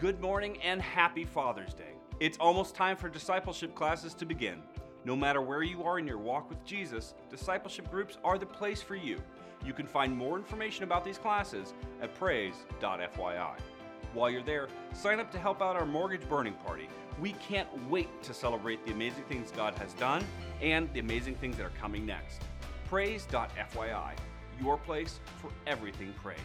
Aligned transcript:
Good 0.00 0.22
morning 0.22 0.56
and 0.62 0.80
happy 0.80 1.26
Father's 1.26 1.74
Day. 1.74 1.92
It's 2.20 2.38
almost 2.38 2.74
time 2.74 2.96
for 2.96 3.10
discipleship 3.10 3.74
classes 3.74 4.14
to 4.14 4.24
begin. 4.24 4.62
No 5.04 5.14
matter 5.14 5.42
where 5.42 5.62
you 5.62 5.84
are 5.84 5.98
in 5.98 6.06
your 6.06 6.16
walk 6.16 6.48
with 6.48 6.64
Jesus, 6.64 7.12
discipleship 7.28 7.90
groups 7.90 8.16
are 8.24 8.38
the 8.38 8.46
place 8.46 8.80
for 8.80 8.94
you. 8.94 9.18
You 9.62 9.74
can 9.74 9.86
find 9.86 10.16
more 10.16 10.38
information 10.38 10.84
about 10.84 11.04
these 11.04 11.18
classes 11.18 11.74
at 12.00 12.14
praise.fyi. 12.14 13.58
While 14.14 14.30
you're 14.30 14.42
there, 14.42 14.68
sign 14.94 15.20
up 15.20 15.30
to 15.32 15.38
help 15.38 15.60
out 15.60 15.76
our 15.76 15.84
mortgage 15.84 16.26
burning 16.30 16.54
party. 16.54 16.88
We 17.20 17.32
can't 17.32 17.68
wait 17.90 18.22
to 18.22 18.32
celebrate 18.32 18.82
the 18.86 18.92
amazing 18.92 19.24
things 19.24 19.50
God 19.50 19.74
has 19.74 19.92
done 19.92 20.24
and 20.62 20.90
the 20.94 21.00
amazing 21.00 21.34
things 21.34 21.58
that 21.58 21.66
are 21.66 21.78
coming 21.78 22.06
next. 22.06 22.40
Praise.fyi, 22.88 24.14
your 24.62 24.78
place 24.78 25.20
for 25.42 25.50
everything 25.66 26.14
praise. 26.22 26.38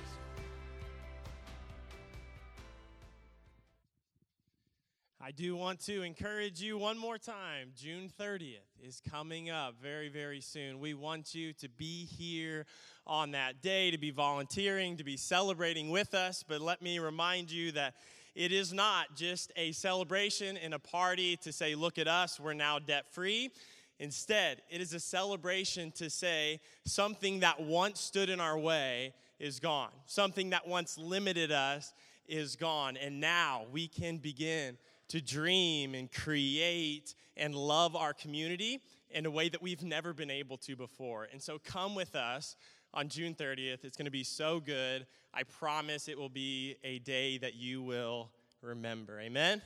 I 5.26 5.32
do 5.32 5.56
want 5.56 5.80
to 5.88 6.04
encourage 6.04 6.62
you 6.62 6.78
one 6.78 7.00
more 7.00 7.18
time. 7.18 7.70
June 7.76 8.12
30th 8.20 8.60
is 8.84 9.02
coming 9.10 9.50
up 9.50 9.74
very, 9.82 10.08
very 10.08 10.40
soon. 10.40 10.80
We 10.80 10.94
want 10.94 11.34
you 11.34 11.52
to 11.54 11.68
be 11.68 12.06
here 12.06 12.68
on 13.08 13.32
that 13.32 13.60
day, 13.64 13.90
to 13.90 13.98
be 13.98 14.12
volunteering, 14.12 14.98
to 14.98 15.04
be 15.04 15.18
celebrating 15.18 15.90
with 15.90 16.14
us. 16.14 16.46
But 16.48 16.62
let 16.62 16.84
me 16.84 17.00
remind 17.00 17.50
you 17.50 17.72
that 17.72 17.96
it 18.36 18.52
is 18.52 18.72
not 18.72 19.16
just 19.16 19.52
a 19.56 19.72
celebration 19.72 20.58
and 20.58 20.76
a 20.76 20.80
party 20.80 21.38
to 21.38 21.52
say, 21.52 21.74
look 21.74 21.98
at 21.98 22.08
us, 22.08 22.40
we're 22.40 22.54
now 22.54 22.78
debt 22.78 23.06
free. 23.12 23.50
Instead, 23.98 24.62
it 24.70 24.80
is 24.80 24.94
a 24.94 25.00
celebration 25.00 25.90
to 25.94 26.08
say 26.08 26.60
something 26.86 27.40
that 27.40 27.60
once 27.60 28.00
stood 28.00 28.30
in 28.30 28.40
our 28.40 28.60
way 28.60 29.12
is 29.40 29.60
gone, 29.60 29.90
something 30.06 30.52
that 30.52 30.68
once 30.68 31.00
limited 31.00 31.52
us 31.52 31.96
is 32.28 32.56
gone. 32.56 32.96
And 32.96 33.20
now 33.20 33.64
we 33.72 33.88
can 33.88 34.18
begin 34.18 34.78
to 35.10 35.22
dream 35.22 35.96
and 35.96 36.12
create 36.12 37.16
and 37.38 37.56
love 37.56 37.96
our 37.96 38.14
community 38.14 38.82
in 39.10 39.26
a 39.26 39.32
way 39.32 39.50
that 39.50 39.62
we've 39.62 39.84
never 39.84 40.14
been 40.14 40.32
able 40.32 40.58
to 40.58 40.76
before. 40.76 41.28
And 41.32 41.42
so 41.42 41.60
come 41.64 41.96
with 41.96 42.16
us 42.16 42.56
on 42.94 43.10
June 43.10 43.36
30th. 43.36 43.84
It's 43.84 43.98
going 43.98 44.06
to 44.06 44.12
be 44.12 44.24
so 44.24 44.60
good. 44.60 45.06
I 45.34 45.44
promise 45.44 46.08
it 46.08 46.18
will 46.18 46.30
be 46.30 46.76
a 46.84 47.00
day 47.00 47.38
that 47.40 47.56
you 47.56 47.82
will 47.82 48.30
remember. 48.62 49.20
Amen. 49.20 49.62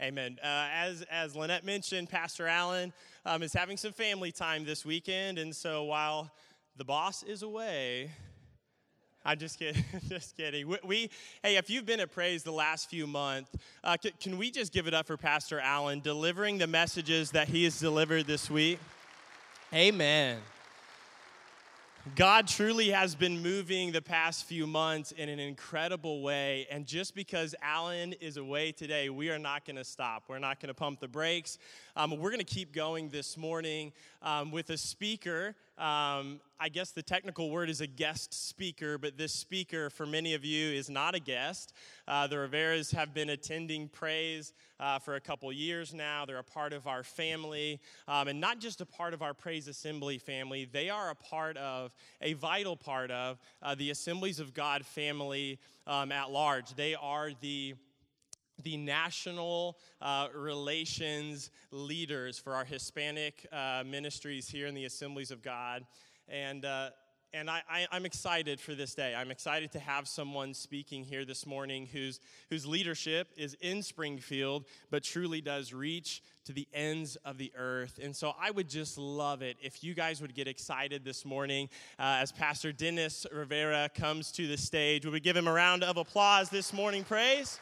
Amen. 0.00 0.38
Uh, 0.42 0.66
as, 0.72 1.02
as 1.02 1.36
Lynette 1.36 1.64
mentioned, 1.64 2.08
Pastor 2.08 2.48
Allen 2.48 2.92
um, 3.24 3.42
is 3.42 3.52
having 3.52 3.76
some 3.76 3.92
family 3.92 4.32
time 4.32 4.64
this 4.64 4.84
weekend. 4.84 5.38
And 5.38 5.54
so 5.54 5.84
while 5.84 6.32
the 6.76 6.84
boss 6.84 7.22
is 7.22 7.42
away, 7.42 8.10
I'm 9.24 9.38
just 9.38 9.58
kidding. 9.58 9.84
just 10.08 10.36
kidding. 10.36 10.66
We, 10.66 10.78
we, 10.84 11.10
hey, 11.42 11.56
if 11.56 11.70
you've 11.70 11.86
been 11.86 12.00
at 12.00 12.10
Praise 12.10 12.42
the 12.42 12.52
last 12.52 12.90
few 12.90 13.06
months, 13.06 13.50
uh, 13.84 13.96
c- 14.02 14.12
can 14.20 14.36
we 14.36 14.50
just 14.50 14.72
give 14.72 14.86
it 14.86 14.94
up 14.94 15.06
for 15.06 15.16
Pastor 15.16 15.60
Allen 15.60 16.00
delivering 16.00 16.58
the 16.58 16.66
messages 16.66 17.30
that 17.30 17.48
he 17.48 17.64
has 17.64 17.78
delivered 17.78 18.26
this 18.26 18.50
week? 18.50 18.78
Amen. 19.72 20.38
God 22.16 22.48
truly 22.48 22.90
has 22.90 23.14
been 23.14 23.40
moving 23.42 23.92
the 23.92 24.02
past 24.02 24.46
few 24.46 24.66
months 24.66 25.12
in 25.12 25.28
an 25.28 25.38
incredible 25.38 26.20
way. 26.20 26.66
And 26.68 26.84
just 26.84 27.14
because 27.14 27.54
Alan 27.62 28.12
is 28.14 28.38
away 28.38 28.72
today, 28.72 29.08
we 29.08 29.30
are 29.30 29.38
not 29.38 29.64
going 29.64 29.76
to 29.76 29.84
stop. 29.84 30.24
We're 30.26 30.40
not 30.40 30.58
going 30.58 30.66
to 30.68 30.74
pump 30.74 30.98
the 30.98 31.06
brakes. 31.06 31.58
Um, 31.94 32.10
we're 32.18 32.30
going 32.30 32.44
to 32.44 32.44
keep 32.44 32.74
going 32.74 33.08
this 33.08 33.36
morning 33.36 33.92
um, 34.20 34.50
with 34.50 34.70
a 34.70 34.76
speaker. 34.76 35.54
Um, 35.82 36.40
I 36.60 36.68
guess 36.68 36.92
the 36.92 37.02
technical 37.02 37.50
word 37.50 37.68
is 37.68 37.80
a 37.80 37.88
guest 37.88 38.32
speaker, 38.32 38.98
but 38.98 39.18
this 39.18 39.32
speaker, 39.32 39.90
for 39.90 40.06
many 40.06 40.34
of 40.34 40.44
you, 40.44 40.70
is 40.70 40.88
not 40.88 41.16
a 41.16 41.18
guest. 41.18 41.72
Uh, 42.06 42.28
the 42.28 42.36
Riveras 42.36 42.94
have 42.94 43.12
been 43.12 43.30
attending 43.30 43.88
Praise 43.88 44.52
uh, 44.78 45.00
for 45.00 45.16
a 45.16 45.20
couple 45.20 45.52
years 45.52 45.92
now. 45.92 46.24
They're 46.24 46.38
a 46.38 46.44
part 46.44 46.72
of 46.72 46.86
our 46.86 47.02
family, 47.02 47.80
um, 48.06 48.28
and 48.28 48.40
not 48.40 48.60
just 48.60 48.80
a 48.80 48.86
part 48.86 49.12
of 49.12 49.22
our 49.22 49.34
Praise 49.34 49.66
Assembly 49.66 50.18
family, 50.18 50.68
they 50.70 50.88
are 50.88 51.10
a 51.10 51.16
part 51.16 51.56
of, 51.56 51.92
a 52.20 52.34
vital 52.34 52.76
part 52.76 53.10
of, 53.10 53.40
uh, 53.60 53.74
the 53.74 53.90
Assemblies 53.90 54.38
of 54.38 54.54
God 54.54 54.86
family 54.86 55.58
um, 55.88 56.12
at 56.12 56.30
large. 56.30 56.76
They 56.76 56.94
are 56.94 57.32
the 57.40 57.74
the 58.62 58.76
national 58.76 59.78
uh, 60.00 60.28
relations 60.34 61.50
leaders 61.70 62.38
for 62.38 62.54
our 62.54 62.64
Hispanic 62.64 63.46
uh, 63.52 63.82
ministries 63.86 64.48
here 64.48 64.66
in 64.66 64.74
the 64.74 64.84
Assemblies 64.84 65.30
of 65.30 65.42
God. 65.42 65.84
And, 66.28 66.64
uh, 66.64 66.90
and 67.34 67.48
I, 67.48 67.62
am 67.90 68.04
excited 68.04 68.60
for 68.60 68.74
this 68.74 68.94
day. 68.94 69.14
I'm 69.14 69.30
excited 69.30 69.72
to 69.72 69.78
have 69.78 70.06
someone 70.06 70.52
speaking 70.52 71.02
here 71.02 71.24
this 71.24 71.46
morning 71.46 71.86
whose, 71.86 72.20
whose 72.50 72.66
leadership 72.66 73.28
is 73.36 73.56
in 73.60 73.82
Springfield, 73.82 74.66
but 74.90 75.02
truly 75.02 75.40
does 75.40 75.72
reach 75.72 76.22
to 76.44 76.52
the 76.52 76.68
ends 76.74 77.16
of 77.24 77.38
the 77.38 77.50
earth. 77.56 77.98
And 78.02 78.14
so 78.14 78.34
I 78.38 78.50
would 78.50 78.68
just 78.68 78.98
love 78.98 79.40
it 79.40 79.56
if 79.62 79.82
you 79.82 79.94
guys 79.94 80.20
would 80.20 80.34
get 80.34 80.46
excited 80.46 81.04
this 81.04 81.24
morning 81.24 81.70
uh, 81.98 82.18
as 82.20 82.32
Pastor 82.32 82.70
Dennis 82.70 83.26
Rivera 83.32 83.88
comes 83.94 84.30
to 84.32 84.46
the 84.46 84.58
stage. 84.58 85.04
Would 85.04 85.14
we 85.14 85.20
give 85.20 85.36
him 85.36 85.48
a 85.48 85.52
round 85.52 85.84
of 85.84 85.96
applause 85.96 86.50
this 86.50 86.72
morning? 86.72 87.02
Praise. 87.02 87.58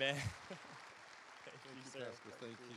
Amen. 0.00 0.14
Thank, 0.14 1.58
you, 1.74 1.90
sir. 1.92 1.98
Pastor. 1.98 2.30
Thank 2.40 2.52
you. 2.52 2.76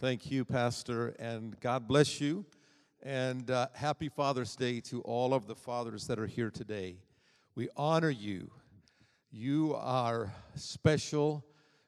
Thank 0.00 0.30
you, 0.32 0.44
Pastor, 0.44 1.14
and 1.20 1.60
God 1.60 1.86
bless 1.86 2.20
you. 2.20 2.44
And 3.04 3.48
uh, 3.52 3.68
happy 3.72 4.08
Father's 4.08 4.56
Day 4.56 4.80
to 4.80 5.00
all 5.02 5.32
of 5.32 5.46
the 5.46 5.54
fathers 5.54 6.08
that 6.08 6.18
are 6.18 6.26
here 6.26 6.50
today. 6.50 6.96
We 7.54 7.68
honor 7.76 8.10
you. 8.10 8.50
You 9.30 9.76
are 9.76 10.34
special. 10.56 11.46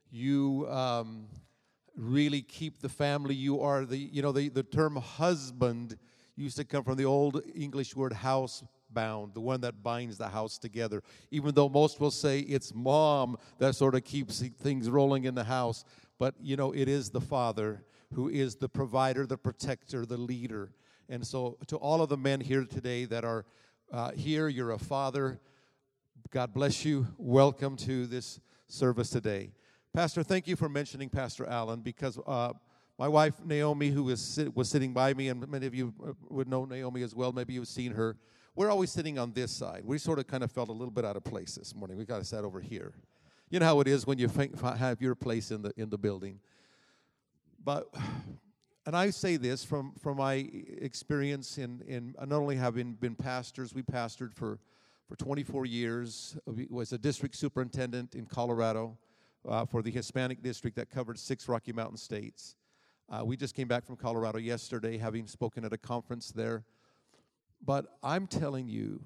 You 0.08 0.68
um, 0.70 1.26
really 1.96 2.42
keep 2.42 2.78
the 2.78 2.88
family. 2.88 3.34
You 3.34 3.62
are 3.62 3.84
the, 3.84 3.98
you 3.98 4.22
know, 4.22 4.30
the, 4.30 4.48
the 4.48 4.62
term 4.62 4.94
husband 4.94 5.98
used 6.36 6.56
to 6.58 6.64
come 6.64 6.84
from 6.84 6.98
the 6.98 7.04
old 7.04 7.42
English 7.56 7.96
word 7.96 8.12
house 8.12 8.62
bound, 8.92 9.34
the 9.34 9.40
one 9.40 9.60
that 9.60 9.82
binds 9.82 10.18
the 10.18 10.28
house 10.28 10.58
together. 10.58 11.02
Even 11.30 11.54
though 11.54 11.68
most 11.68 12.00
will 12.00 12.10
say 12.10 12.40
it's 12.40 12.74
mom 12.74 13.36
that 13.58 13.74
sort 13.74 13.94
of 13.94 14.04
keeps 14.04 14.40
things 14.40 14.88
rolling 14.88 15.24
in 15.24 15.34
the 15.34 15.44
house, 15.44 15.84
but 16.18 16.34
you 16.40 16.56
know, 16.56 16.72
it 16.72 16.88
is 16.88 17.10
the 17.10 17.20
father 17.20 17.84
who 18.14 18.28
is 18.28 18.56
the 18.56 18.68
provider, 18.68 19.26
the 19.26 19.38
protector, 19.38 20.06
the 20.06 20.16
leader. 20.16 20.72
And 21.08 21.26
so, 21.26 21.58
to 21.68 21.76
all 21.76 22.02
of 22.02 22.08
the 22.08 22.16
men 22.16 22.40
here 22.40 22.64
today 22.64 23.04
that 23.06 23.24
are 23.24 23.44
uh, 23.92 24.10
here, 24.12 24.48
you're 24.48 24.72
a 24.72 24.78
father. 24.78 25.40
God 26.30 26.52
bless 26.52 26.84
you. 26.84 27.06
Welcome 27.16 27.76
to 27.78 28.06
this 28.06 28.40
service 28.66 29.10
today. 29.10 29.52
Pastor, 29.94 30.22
thank 30.22 30.46
you 30.46 30.56
for 30.56 30.68
mentioning 30.68 31.08
Pastor 31.08 31.46
Allen 31.46 31.80
because 31.80 32.18
uh, 32.26 32.52
my 32.98 33.08
wife 33.08 33.34
Naomi, 33.44 33.90
who 33.90 34.04
was, 34.04 34.40
was 34.54 34.68
sitting 34.68 34.92
by 34.92 35.14
me, 35.14 35.28
and 35.28 35.48
many 35.48 35.66
of 35.66 35.74
you 35.74 35.94
uh, 36.06 36.12
would 36.28 36.48
know 36.48 36.64
Naomi 36.64 37.02
as 37.02 37.14
well, 37.14 37.32
maybe 37.32 37.54
you've 37.54 37.68
seen 37.68 37.92
her 37.92 38.16
we're 38.58 38.70
always 38.70 38.90
sitting 38.90 39.20
on 39.20 39.32
this 39.32 39.52
side. 39.52 39.82
We 39.84 39.98
sort 39.98 40.18
of 40.18 40.26
kind 40.26 40.42
of 40.42 40.50
felt 40.50 40.68
a 40.68 40.72
little 40.72 40.90
bit 40.90 41.04
out 41.04 41.16
of 41.16 41.22
place 41.22 41.54
this 41.54 41.76
morning. 41.76 41.96
We 41.96 42.04
got 42.04 42.18
to 42.18 42.24
sit 42.24 42.42
over 42.42 42.58
here. 42.58 42.92
You 43.50 43.60
know 43.60 43.66
how 43.66 43.78
it 43.78 43.86
is 43.86 44.04
when 44.04 44.18
you 44.18 44.28
have 44.28 45.00
your 45.00 45.14
place 45.14 45.52
in 45.52 45.62
the 45.62 45.72
in 45.76 45.90
the 45.90 45.96
building. 45.96 46.40
But 47.64 47.86
and 48.84 48.96
I 48.96 49.10
say 49.10 49.36
this 49.36 49.62
from 49.64 49.92
from 50.02 50.16
my 50.16 50.48
experience 50.80 51.56
in 51.56 51.82
in 51.86 52.16
not 52.18 52.32
only 52.32 52.56
having 52.56 52.94
been 52.94 53.14
pastors, 53.14 53.72
we 53.74 53.82
pastored 53.82 54.34
for 54.34 54.58
for 55.08 55.14
24 55.14 55.64
years. 55.64 56.36
Was 56.68 56.92
a 56.92 56.98
district 56.98 57.36
superintendent 57.36 58.16
in 58.16 58.26
Colorado 58.26 58.98
uh, 59.48 59.66
for 59.66 59.82
the 59.82 59.90
Hispanic 59.92 60.42
district 60.42 60.76
that 60.78 60.90
covered 60.90 61.16
six 61.16 61.48
Rocky 61.48 61.72
Mountain 61.72 61.98
states. 61.98 62.56
Uh, 63.08 63.24
we 63.24 63.36
just 63.36 63.54
came 63.54 63.68
back 63.68 63.86
from 63.86 63.94
Colorado 63.94 64.38
yesterday, 64.38 64.98
having 64.98 65.28
spoken 65.28 65.64
at 65.64 65.72
a 65.72 65.78
conference 65.78 66.32
there. 66.32 66.64
But 67.64 67.86
I'm 68.02 68.26
telling 68.26 68.68
you 68.68 69.02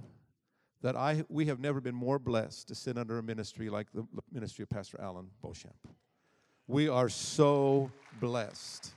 that 0.83 0.97
I, 0.97 1.25
we 1.29 1.47
have 1.47 1.61
never 1.61 1.81
been 1.81 1.95
more 1.95 2.19
blessed 2.19 2.69
to 2.69 2.75
sit 2.75 2.99
under 2.99 3.19
a 3.19 3.23
ministry 3.23 3.71
like 3.71 3.87
the 3.95 4.05
ministry 4.33 4.65
of 4.65 4.69
Pastor 4.69 5.01
Alan 5.01 5.29
Beauchamp. 5.41 5.89
We 6.67 6.89
are 6.89 7.09
so 7.09 7.91
blessed. 8.21 8.93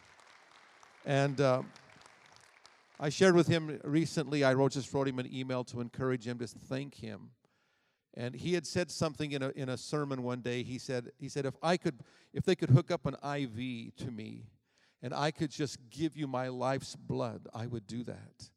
And 1.06 1.40
uh, 1.40 1.62
I 3.00 3.10
shared 3.10 3.36
with 3.36 3.48
him 3.48 3.80
recently, 3.84 4.44
I 4.44 4.54
wrote, 4.54 4.72
just 4.72 4.92
wrote 4.94 5.07
him 5.07 5.19
an 5.19 5.30
email 5.31 5.63
to 5.66 5.81
encourage 5.81 6.25
him, 6.25 6.40
to 6.40 6.48
thank 6.48 6.96
him. 6.96 7.30
And 8.16 8.34
he 8.34 8.54
had 8.54 8.66
said 8.66 8.90
something 8.90 9.34
in 9.34 9.44
a, 9.44 9.50
in 9.50 9.69
a 9.69 9.78
sermon 9.78 10.24
one 10.24 10.42
day. 10.42 10.63
He 10.63 10.78
said, 10.78 11.12
he 11.19 11.28
said, 11.28 11.46
if 11.46 11.56
I 11.62 11.78
could, 11.78 12.00
if 12.34 12.46
they 12.46 12.56
could 12.56 12.69
hook 12.69 12.90
up 12.90 13.06
an 13.06 13.16
IV 13.16 13.96
to 13.98 14.12
me 14.12 14.46
and 15.02 15.13
I 15.13 15.31
could 15.31 15.52
just 15.52 15.78
give 15.90 16.16
you 16.16 16.25
my 16.25 16.48
life's 16.48 16.96
blood, 16.96 17.48
I 17.54 17.68
would 17.68 17.86
do 17.86 18.04
that 18.06 18.50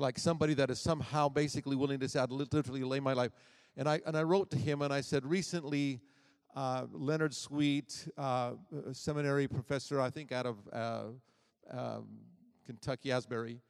like 0.00 0.18
somebody 0.18 0.54
that 0.54 0.70
is 0.70 0.80
somehow 0.80 1.28
basically 1.28 1.76
willing 1.76 2.00
to 2.00 2.08
say, 2.08 2.20
I'd 2.20 2.30
literally 2.30 2.82
lay 2.82 3.00
my 3.00 3.12
life. 3.12 3.32
And 3.76 3.88
I, 3.88 4.00
and 4.06 4.16
I 4.16 4.22
wrote 4.22 4.50
to 4.50 4.56
him 4.56 4.82
and 4.82 4.92
I 4.92 5.00
said, 5.00 5.24
recently, 5.24 6.00
uh, 6.56 6.86
Leonard 6.92 7.34
Sweet, 7.34 8.08
uh, 8.18 8.52
seminary 8.92 9.46
professor, 9.46 10.00
I 10.00 10.10
think 10.10 10.32
out 10.32 10.46
of 10.46 10.56
uh, 10.72 11.02
um, 11.70 12.08
Kentucky, 12.66 13.12
Asbury, 13.12 13.60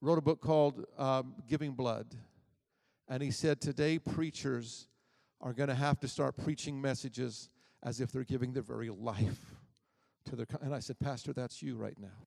wrote 0.00 0.18
a 0.18 0.22
book 0.22 0.40
called 0.40 0.84
um, 0.98 1.34
Giving 1.48 1.72
Blood. 1.72 2.14
And 3.08 3.22
he 3.22 3.30
said, 3.30 3.60
Today, 3.60 3.98
preachers 3.98 4.88
are 5.40 5.52
going 5.52 5.68
to 5.68 5.74
have 5.74 6.00
to 6.00 6.08
start 6.08 6.36
preaching 6.36 6.80
messages 6.80 7.50
as 7.82 8.00
if 8.00 8.10
they're 8.10 8.24
giving 8.24 8.52
their 8.52 8.62
very 8.62 8.90
life 8.90 9.54
to 10.24 10.36
their. 10.36 10.46
And 10.60 10.74
I 10.74 10.80
said, 10.80 10.98
Pastor, 10.98 11.32
that's 11.32 11.62
you 11.62 11.76
right 11.76 11.98
now. 11.98 12.26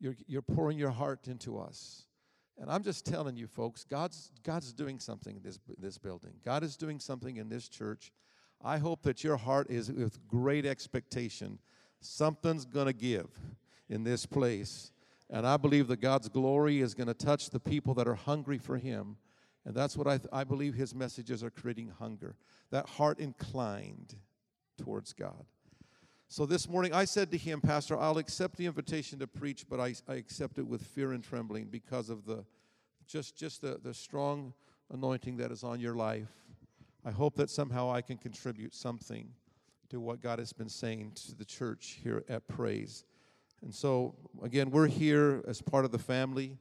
You're, 0.00 0.16
you're 0.26 0.42
pouring 0.42 0.78
your 0.78 0.90
heart 0.90 1.28
into 1.28 1.58
us. 1.58 2.06
And 2.60 2.70
I'm 2.70 2.82
just 2.82 3.04
telling 3.04 3.36
you, 3.36 3.46
folks, 3.46 3.84
God's, 3.84 4.30
God's 4.44 4.72
doing 4.72 5.00
something 5.00 5.36
in 5.36 5.42
this, 5.42 5.58
this 5.78 5.98
building. 5.98 6.34
God 6.44 6.62
is 6.62 6.76
doing 6.76 7.00
something 7.00 7.36
in 7.36 7.48
this 7.48 7.68
church. 7.68 8.12
I 8.62 8.78
hope 8.78 9.02
that 9.02 9.24
your 9.24 9.36
heart 9.36 9.70
is 9.70 9.90
with 9.90 10.26
great 10.28 10.64
expectation. 10.64 11.58
Something's 12.00 12.64
going 12.64 12.86
to 12.86 12.92
give 12.92 13.28
in 13.88 14.04
this 14.04 14.24
place. 14.24 14.92
And 15.30 15.46
I 15.46 15.56
believe 15.56 15.88
that 15.88 16.00
God's 16.00 16.28
glory 16.28 16.80
is 16.80 16.94
going 16.94 17.08
to 17.08 17.14
touch 17.14 17.50
the 17.50 17.60
people 17.60 17.94
that 17.94 18.06
are 18.06 18.14
hungry 18.14 18.58
for 18.58 18.76
Him. 18.76 19.16
And 19.64 19.74
that's 19.74 19.96
what 19.96 20.06
I, 20.06 20.18
th- 20.18 20.28
I 20.32 20.44
believe 20.44 20.74
His 20.74 20.94
messages 20.94 21.42
are 21.42 21.50
creating 21.50 21.92
hunger, 21.98 22.36
that 22.70 22.88
heart 22.88 23.18
inclined 23.18 24.14
towards 24.78 25.12
God. 25.12 25.44
So 26.28 26.46
this 26.46 26.68
morning 26.68 26.92
I 26.92 27.04
said 27.04 27.30
to 27.30 27.38
him, 27.38 27.60
Pastor, 27.60 27.98
I'll 27.98 28.18
accept 28.18 28.56
the 28.56 28.66
invitation 28.66 29.18
to 29.20 29.26
preach, 29.26 29.66
but 29.68 29.78
I, 29.78 29.94
I 30.08 30.14
accept 30.14 30.58
it 30.58 30.66
with 30.66 30.82
fear 30.82 31.12
and 31.12 31.22
trembling 31.22 31.66
because 31.66 32.10
of 32.10 32.24
the 32.24 32.44
just 33.06 33.36
just 33.36 33.60
the, 33.60 33.78
the 33.82 33.92
strong 33.92 34.54
anointing 34.92 35.36
that 35.36 35.52
is 35.52 35.62
on 35.62 35.80
your 35.80 35.94
life. 35.94 36.32
I 37.04 37.10
hope 37.10 37.36
that 37.36 37.50
somehow 37.50 37.92
I 37.92 38.00
can 38.00 38.16
contribute 38.16 38.74
something 38.74 39.28
to 39.90 40.00
what 40.00 40.22
God 40.22 40.38
has 40.38 40.52
been 40.52 40.70
saying 40.70 41.12
to 41.26 41.34
the 41.36 41.44
church 41.44 41.98
here 42.02 42.24
at 42.28 42.48
Praise. 42.48 43.04
And 43.62 43.74
so 43.74 44.14
again, 44.42 44.70
we're 44.70 44.88
here 44.88 45.44
as 45.46 45.60
part 45.60 45.84
of 45.84 45.92
the 45.92 45.98
family 45.98 46.56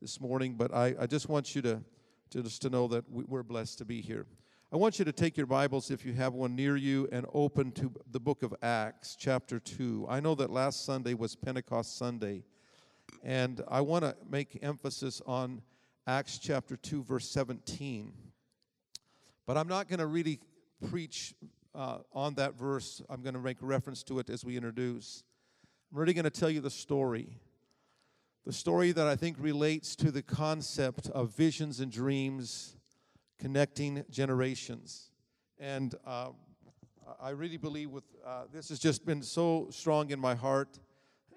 this 0.00 0.20
morning, 0.20 0.54
but 0.54 0.72
I, 0.74 0.94
I 1.00 1.06
just 1.06 1.28
want 1.28 1.54
you 1.54 1.62
to, 1.62 1.82
to 2.30 2.42
just 2.42 2.62
to 2.62 2.70
know 2.70 2.86
that 2.88 3.10
we, 3.10 3.24
we're 3.24 3.42
blessed 3.42 3.78
to 3.78 3.84
be 3.84 4.02
here. 4.02 4.26
I 4.72 4.76
want 4.76 4.98
you 4.98 5.04
to 5.04 5.12
take 5.12 5.36
your 5.36 5.46
Bibles, 5.46 5.92
if 5.92 6.04
you 6.04 6.12
have 6.14 6.34
one 6.34 6.56
near 6.56 6.76
you, 6.76 7.08
and 7.12 7.24
open 7.32 7.70
to 7.72 7.92
the 8.10 8.18
book 8.18 8.42
of 8.42 8.52
Acts, 8.62 9.16
chapter 9.16 9.60
2. 9.60 10.06
I 10.08 10.18
know 10.18 10.34
that 10.34 10.50
last 10.50 10.84
Sunday 10.84 11.14
was 11.14 11.36
Pentecost 11.36 11.96
Sunday, 11.96 12.42
and 13.22 13.62
I 13.68 13.80
want 13.82 14.02
to 14.02 14.16
make 14.28 14.58
emphasis 14.62 15.22
on 15.24 15.62
Acts 16.08 16.38
chapter 16.38 16.76
2, 16.76 17.04
verse 17.04 17.28
17. 17.28 18.12
But 19.46 19.56
I'm 19.56 19.68
not 19.68 19.86
going 19.86 20.00
to 20.00 20.06
really 20.06 20.40
preach 20.90 21.32
uh, 21.72 21.98
on 22.12 22.34
that 22.34 22.58
verse. 22.58 23.00
I'm 23.08 23.22
going 23.22 23.34
to 23.34 23.40
make 23.40 23.58
reference 23.60 24.02
to 24.02 24.18
it 24.18 24.28
as 24.28 24.44
we 24.44 24.56
introduce. 24.56 25.22
I'm 25.92 26.00
really 26.00 26.12
going 26.12 26.24
to 26.24 26.30
tell 26.30 26.50
you 26.50 26.60
the 26.60 26.70
story. 26.70 27.38
The 28.44 28.52
story 28.52 28.90
that 28.90 29.06
I 29.06 29.14
think 29.14 29.36
relates 29.38 29.94
to 29.94 30.10
the 30.10 30.22
concept 30.22 31.08
of 31.10 31.36
visions 31.36 31.78
and 31.78 31.92
dreams 31.92 32.75
connecting 33.38 34.04
generations. 34.10 35.10
And 35.58 35.94
uh, 36.06 36.30
I 37.20 37.30
really 37.30 37.56
believe 37.56 37.90
with 37.90 38.04
uh, 38.24 38.44
this 38.52 38.68
has 38.68 38.78
just 38.78 39.06
been 39.06 39.22
so 39.22 39.68
strong 39.70 40.10
in 40.10 40.18
my 40.18 40.34
heart. 40.34 40.78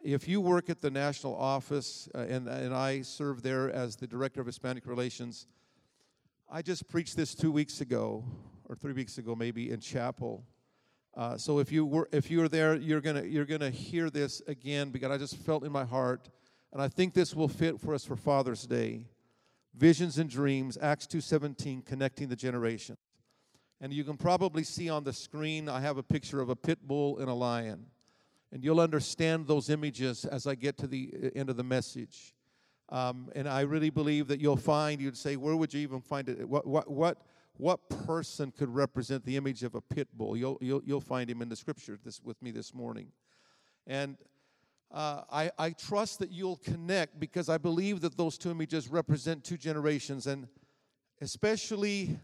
If 0.03 0.27
you 0.27 0.41
work 0.41 0.69
at 0.69 0.81
the 0.81 0.89
national 0.89 1.35
office, 1.35 2.09
uh, 2.15 2.19
and, 2.19 2.47
and 2.47 2.73
I 2.73 3.01
serve 3.01 3.43
there 3.43 3.69
as 3.69 3.95
the 3.95 4.07
director 4.07 4.41
of 4.41 4.47
Hispanic 4.47 4.85
Relations, 4.87 5.45
I 6.49 6.61
just 6.61 6.87
preached 6.87 7.15
this 7.15 7.35
two 7.35 7.51
weeks 7.51 7.81
ago, 7.81 8.23
or 8.67 8.75
three 8.75 8.93
weeks 8.93 9.17
ago 9.17 9.35
maybe, 9.35 9.71
in 9.71 9.79
chapel. 9.79 10.43
Uh, 11.15 11.37
so 11.37 11.59
if 11.59 11.71
you 11.71 11.85
were 11.85 12.07
if 12.11 12.31
you 12.31 12.39
were 12.39 12.49
there, 12.49 12.75
you're 12.75 13.01
gonna 13.01 13.23
you're 13.23 13.45
gonna 13.45 13.69
hear 13.69 14.09
this 14.09 14.41
again 14.47 14.89
because 14.89 15.11
I 15.11 15.17
just 15.17 15.37
felt 15.37 15.63
in 15.63 15.71
my 15.71 15.85
heart, 15.85 16.29
and 16.71 16.81
I 16.81 16.87
think 16.87 17.13
this 17.13 17.35
will 17.35 17.47
fit 17.47 17.79
for 17.79 17.93
us 17.93 18.05
for 18.05 18.15
Father's 18.15 18.65
Day 18.65 19.05
visions 19.79 20.17
and 20.17 20.29
dreams 20.29 20.77
acts 20.81 21.07
2.17 21.07 21.85
connecting 21.85 22.27
the 22.27 22.35
generations. 22.35 22.97
And 23.79 23.93
you 23.93 24.03
can 24.03 24.17
probably 24.17 24.63
see 24.63 24.89
on 24.89 25.05
the 25.05 25.13
screen 25.13 25.69
i 25.69 25.79
have 25.79 25.97
a 25.97 26.03
picture 26.03 26.41
of 26.41 26.49
a 26.49 26.55
pit 26.55 26.79
bull 26.85 27.17
and 27.19 27.29
a 27.29 27.33
lion. 27.33 27.85
And 28.51 28.63
you'll 28.63 28.81
understand 28.81 29.47
those 29.47 29.69
images 29.69 30.25
as 30.25 30.45
i 30.45 30.55
get 30.55 30.77
to 30.79 30.87
the 30.87 31.13
uh, 31.15 31.29
end 31.33 31.49
of 31.49 31.55
the 31.55 31.63
message. 31.63 32.35
Um, 32.89 33.29
and 33.35 33.47
i 33.47 33.61
really 33.61 33.89
believe 33.89 34.27
that 34.27 34.41
you'll 34.41 34.57
find 34.57 34.99
you'd 34.99 35.17
say 35.17 35.37
where 35.37 35.55
would 35.55 35.73
you 35.73 35.79
even 35.79 36.01
find 36.01 36.27
it? 36.27 36.47
What, 36.47 36.67
what, 36.67 36.91
what, 36.91 37.17
what 37.53 37.89
person 38.05 38.51
could 38.51 38.69
represent 38.69 39.25
the 39.25 39.37
image 39.37 39.63
of 39.63 39.75
a 39.75 39.81
pit 39.81 40.09
bull? 40.13 40.35
You'll, 40.35 40.57
you'll, 40.59 40.81
you'll 40.83 41.01
find 41.01 41.29
him 41.29 41.41
in 41.41 41.47
the 41.47 41.55
scripture 41.55 41.97
this, 42.03 42.21
with 42.21 42.41
me 42.41 42.51
this 42.51 42.73
morning. 42.73 43.07
And 43.87 44.17
uh, 44.91 45.21
I, 45.31 45.51
I 45.57 45.69
trust 45.71 46.19
that 46.19 46.31
you'll 46.31 46.57
connect 46.57 47.19
because 47.19 47.47
I 47.47 47.57
believe 47.57 48.01
that 48.01 48.17
those 48.17 48.37
two 48.37 48.49
images 48.49 48.87
represent 48.87 49.43
two 49.43 49.57
generations, 49.57 50.25
and 50.25 50.47
especially, 51.21 52.19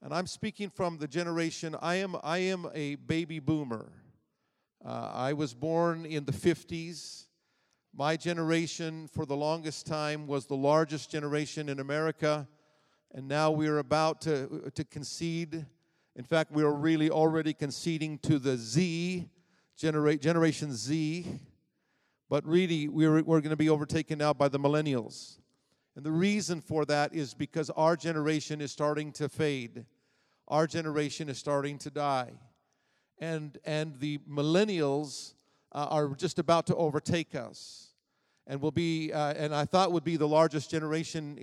and 0.00 0.14
I'm 0.14 0.26
speaking 0.26 0.70
from 0.70 0.96
the 0.96 1.06
generation. 1.06 1.76
I 1.82 1.96
am 1.96 2.16
I 2.22 2.38
am 2.38 2.66
a 2.72 2.94
baby 2.94 3.40
boomer. 3.40 3.92
Uh, 4.82 5.10
I 5.12 5.32
was 5.34 5.52
born 5.52 6.06
in 6.06 6.24
the 6.24 6.32
50s. 6.32 7.26
My 7.94 8.16
generation, 8.16 9.08
for 9.12 9.26
the 9.26 9.36
longest 9.36 9.86
time, 9.86 10.26
was 10.26 10.46
the 10.46 10.56
largest 10.56 11.10
generation 11.10 11.68
in 11.68 11.80
America, 11.80 12.48
and 13.12 13.28
now 13.28 13.50
we 13.50 13.68
are 13.68 13.78
about 13.78 14.22
to 14.22 14.70
to 14.74 14.84
concede. 14.84 15.66
In 16.16 16.24
fact, 16.24 16.52
we 16.52 16.62
are 16.62 16.72
really 16.72 17.10
already 17.10 17.52
conceding 17.52 18.18
to 18.20 18.38
the 18.38 18.56
Z 18.56 19.28
genera- 19.76 20.16
generation 20.16 20.72
Z 20.72 21.26
but 22.28 22.44
really, 22.46 22.88
we're, 22.88 23.22
we're 23.22 23.40
going 23.40 23.50
to 23.50 23.56
be 23.56 23.70
overtaken 23.70 24.18
now 24.18 24.32
by 24.32 24.48
the 24.48 24.58
millennials. 24.58 25.38
And 25.96 26.04
the 26.04 26.12
reason 26.12 26.60
for 26.60 26.84
that 26.84 27.14
is 27.14 27.34
because 27.34 27.70
our 27.70 27.96
generation 27.96 28.60
is 28.60 28.70
starting 28.70 29.12
to 29.12 29.28
fade, 29.28 29.84
our 30.46 30.66
generation 30.66 31.28
is 31.28 31.38
starting 31.38 31.78
to 31.78 31.90
die. 31.90 32.32
And, 33.18 33.58
and 33.64 33.98
the 33.98 34.18
millennials 34.30 35.34
uh, 35.72 35.86
are 35.90 36.08
just 36.14 36.38
about 36.38 36.66
to 36.68 36.76
overtake 36.76 37.34
us 37.34 37.88
and 38.48 38.60
will 38.60 38.72
be 38.72 39.12
uh, 39.12 39.34
and 39.34 39.54
i 39.54 39.64
thought 39.64 39.92
would 39.92 40.04
be 40.04 40.16
the 40.16 40.26
largest 40.26 40.70
generation 40.70 41.36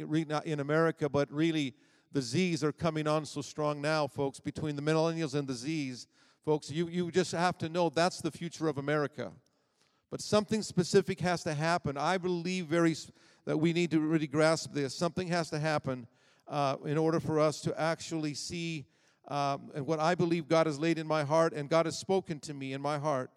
in 0.45 0.59
america 0.59 1.07
but 1.07 1.31
really 1.31 1.73
the 2.11 2.21
z's 2.21 2.63
are 2.63 2.71
coming 2.71 3.07
on 3.07 3.25
so 3.25 3.41
strong 3.41 3.79
now 3.81 4.07
folks 4.07 4.39
between 4.39 4.75
the 4.75 4.81
millennials 4.81 5.35
and 5.35 5.47
the 5.47 5.53
z's 5.53 6.07
folks 6.43 6.69
you, 6.71 6.87
you 6.87 7.11
just 7.11 7.31
have 7.31 7.57
to 7.57 7.69
know 7.69 7.89
that's 7.89 8.21
the 8.21 8.31
future 8.31 8.67
of 8.67 8.77
america 8.77 9.31
but 10.11 10.21
something 10.21 10.61
specific 10.61 11.19
has 11.19 11.43
to 11.43 11.53
happen. 11.53 11.97
I 11.97 12.17
believe 12.17 12.65
very 12.65 12.95
that 13.45 13.57
we 13.57 13.73
need 13.73 13.91
to 13.91 13.99
really 13.99 14.27
grasp 14.27 14.73
this. 14.73 14.95
Something 14.95 15.27
has 15.27 15.49
to 15.51 15.59
happen 15.59 16.07
uh, 16.47 16.77
in 16.85 16.97
order 16.97 17.19
for 17.19 17.39
us 17.39 17.61
to 17.61 17.79
actually 17.79 18.33
see 18.33 18.85
um, 19.27 19.71
and 19.73 19.85
what 19.87 19.99
I 19.99 20.13
believe 20.13 20.47
God 20.47 20.67
has 20.67 20.79
laid 20.79 20.99
in 20.99 21.07
my 21.07 21.23
heart 21.23 21.53
and 21.53 21.69
God 21.69 21.85
has 21.85 21.97
spoken 21.97 22.39
to 22.41 22.53
me 22.53 22.73
in 22.73 22.81
my 22.81 22.97
heart 22.97 23.31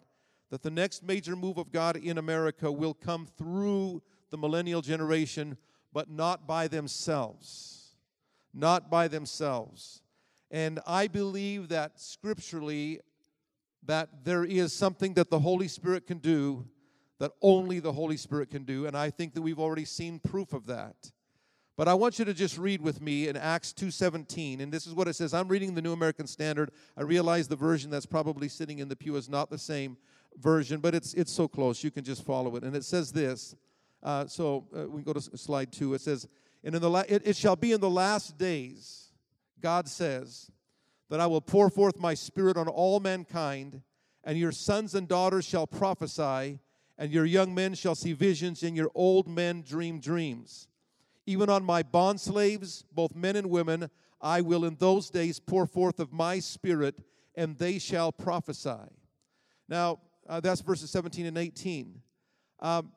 that 0.51 0.61
the 0.61 0.71
next 0.71 1.03
major 1.03 1.35
move 1.35 1.57
of 1.57 1.71
God 1.71 1.95
in 1.95 2.17
America 2.17 2.71
will 2.71 2.93
come 2.93 3.27
through 3.37 4.01
the 4.29 4.37
millennial 4.37 4.81
generation, 4.81 5.57
but 5.93 6.09
not 6.09 6.47
by 6.47 6.67
themselves. 6.67 7.95
Not 8.53 8.89
by 8.89 9.07
themselves. 9.07 10.01
And 10.51 10.79
I 10.87 11.07
believe 11.07 11.69
that 11.69 11.99
scripturally 11.99 12.99
that 13.83 14.23
there 14.23 14.43
is 14.43 14.73
something 14.73 15.13
that 15.15 15.29
the 15.29 15.39
Holy 15.39 15.67
Spirit 15.67 16.05
can 16.07 16.19
do 16.19 16.67
that 17.19 17.31
only 17.41 17.79
the 17.79 17.91
Holy 17.91 18.17
Spirit 18.17 18.49
can 18.49 18.63
do, 18.63 18.85
and 18.85 18.97
I 18.97 19.09
think 19.09 19.33
that 19.33 19.41
we've 19.41 19.59
already 19.59 19.85
seen 19.85 20.19
proof 20.19 20.53
of 20.53 20.65
that. 20.67 21.11
But 21.75 21.87
I 21.87 21.93
want 21.93 22.19
you 22.19 22.25
to 22.25 22.33
just 22.33 22.57
read 22.57 22.81
with 22.81 23.01
me 23.01 23.27
in 23.27 23.37
Acts 23.37 23.71
2:17, 23.73 24.59
and 24.59 24.71
this 24.71 24.85
is 24.87 24.93
what 24.93 25.07
it 25.07 25.13
says. 25.13 25.33
I'm 25.33 25.47
reading 25.47 25.75
the 25.75 25.81
New 25.81 25.93
American 25.93 26.27
Standard. 26.27 26.71
I 26.97 27.03
realize 27.03 27.47
the 27.47 27.55
version 27.55 27.89
that's 27.89 28.05
probably 28.05 28.49
sitting 28.49 28.79
in 28.79 28.89
the 28.89 28.95
pew 28.95 29.15
is 29.15 29.29
not 29.29 29.49
the 29.49 29.57
same 29.57 29.97
version, 30.37 30.81
but 30.81 30.93
it's 30.93 31.13
it's 31.13 31.31
so 31.31 31.47
close 31.47 31.83
you 31.83 31.91
can 31.91 32.03
just 32.03 32.25
follow 32.25 32.55
it. 32.55 32.63
And 32.63 32.75
it 32.75 32.83
says 32.83 33.11
this. 33.11 33.55
Uh, 34.03 34.25
so 34.27 34.67
uh, 34.75 34.89
we 34.89 35.01
go 35.01 35.13
to 35.13 35.21
slide 35.21 35.71
two. 35.71 35.93
It 35.93 36.01
says, 36.01 36.27
"And 36.63 36.75
in 36.75 36.81
the 36.81 36.89
la- 36.89 37.03
it, 37.07 37.21
it 37.25 37.35
shall 37.35 37.55
be 37.55 37.71
in 37.71 37.81
the 37.81 37.89
last 37.89 38.37
days, 38.37 39.11
God 39.61 39.87
says, 39.87 40.51
that 41.09 41.19
I 41.19 41.27
will 41.27 41.41
pour 41.41 41.69
forth 41.69 41.99
my 41.99 42.13
spirit 42.13 42.57
on 42.57 42.67
all 42.67 42.99
mankind, 42.99 43.81
and 44.23 44.37
your 44.37 44.51
sons 44.51 44.93
and 44.95 45.07
daughters 45.07 45.45
shall 45.45 45.67
prophesy, 45.67 46.59
and 46.97 47.11
your 47.11 47.25
young 47.25 47.53
men 47.55 47.73
shall 47.73 47.95
see 47.95 48.13
visions, 48.13 48.61
and 48.63 48.75
your 48.75 48.91
old 48.93 49.27
men 49.27 49.63
dream 49.63 49.99
dreams. 49.99 50.67
Even 51.25 51.49
on 51.49 51.63
my 51.63 51.83
bondslaves, 51.83 52.83
both 52.91 53.15
men 53.15 53.35
and 53.35 53.49
women, 53.49 53.89
I 54.21 54.41
will 54.41 54.65
in 54.65 54.75
those 54.75 55.09
days 55.09 55.39
pour 55.39 55.65
forth 55.65 55.99
of 55.99 56.11
my 56.11 56.39
spirit, 56.39 57.01
and 57.35 57.57
they 57.57 57.79
shall 57.79 58.11
prophesy. 58.11 58.89
Now, 59.67 59.99
uh, 60.27 60.39
that's 60.39 60.61
verses 60.61 60.91
17 60.91 61.25
and 61.25 61.37
18. 61.37 62.01
Um, 62.59 62.91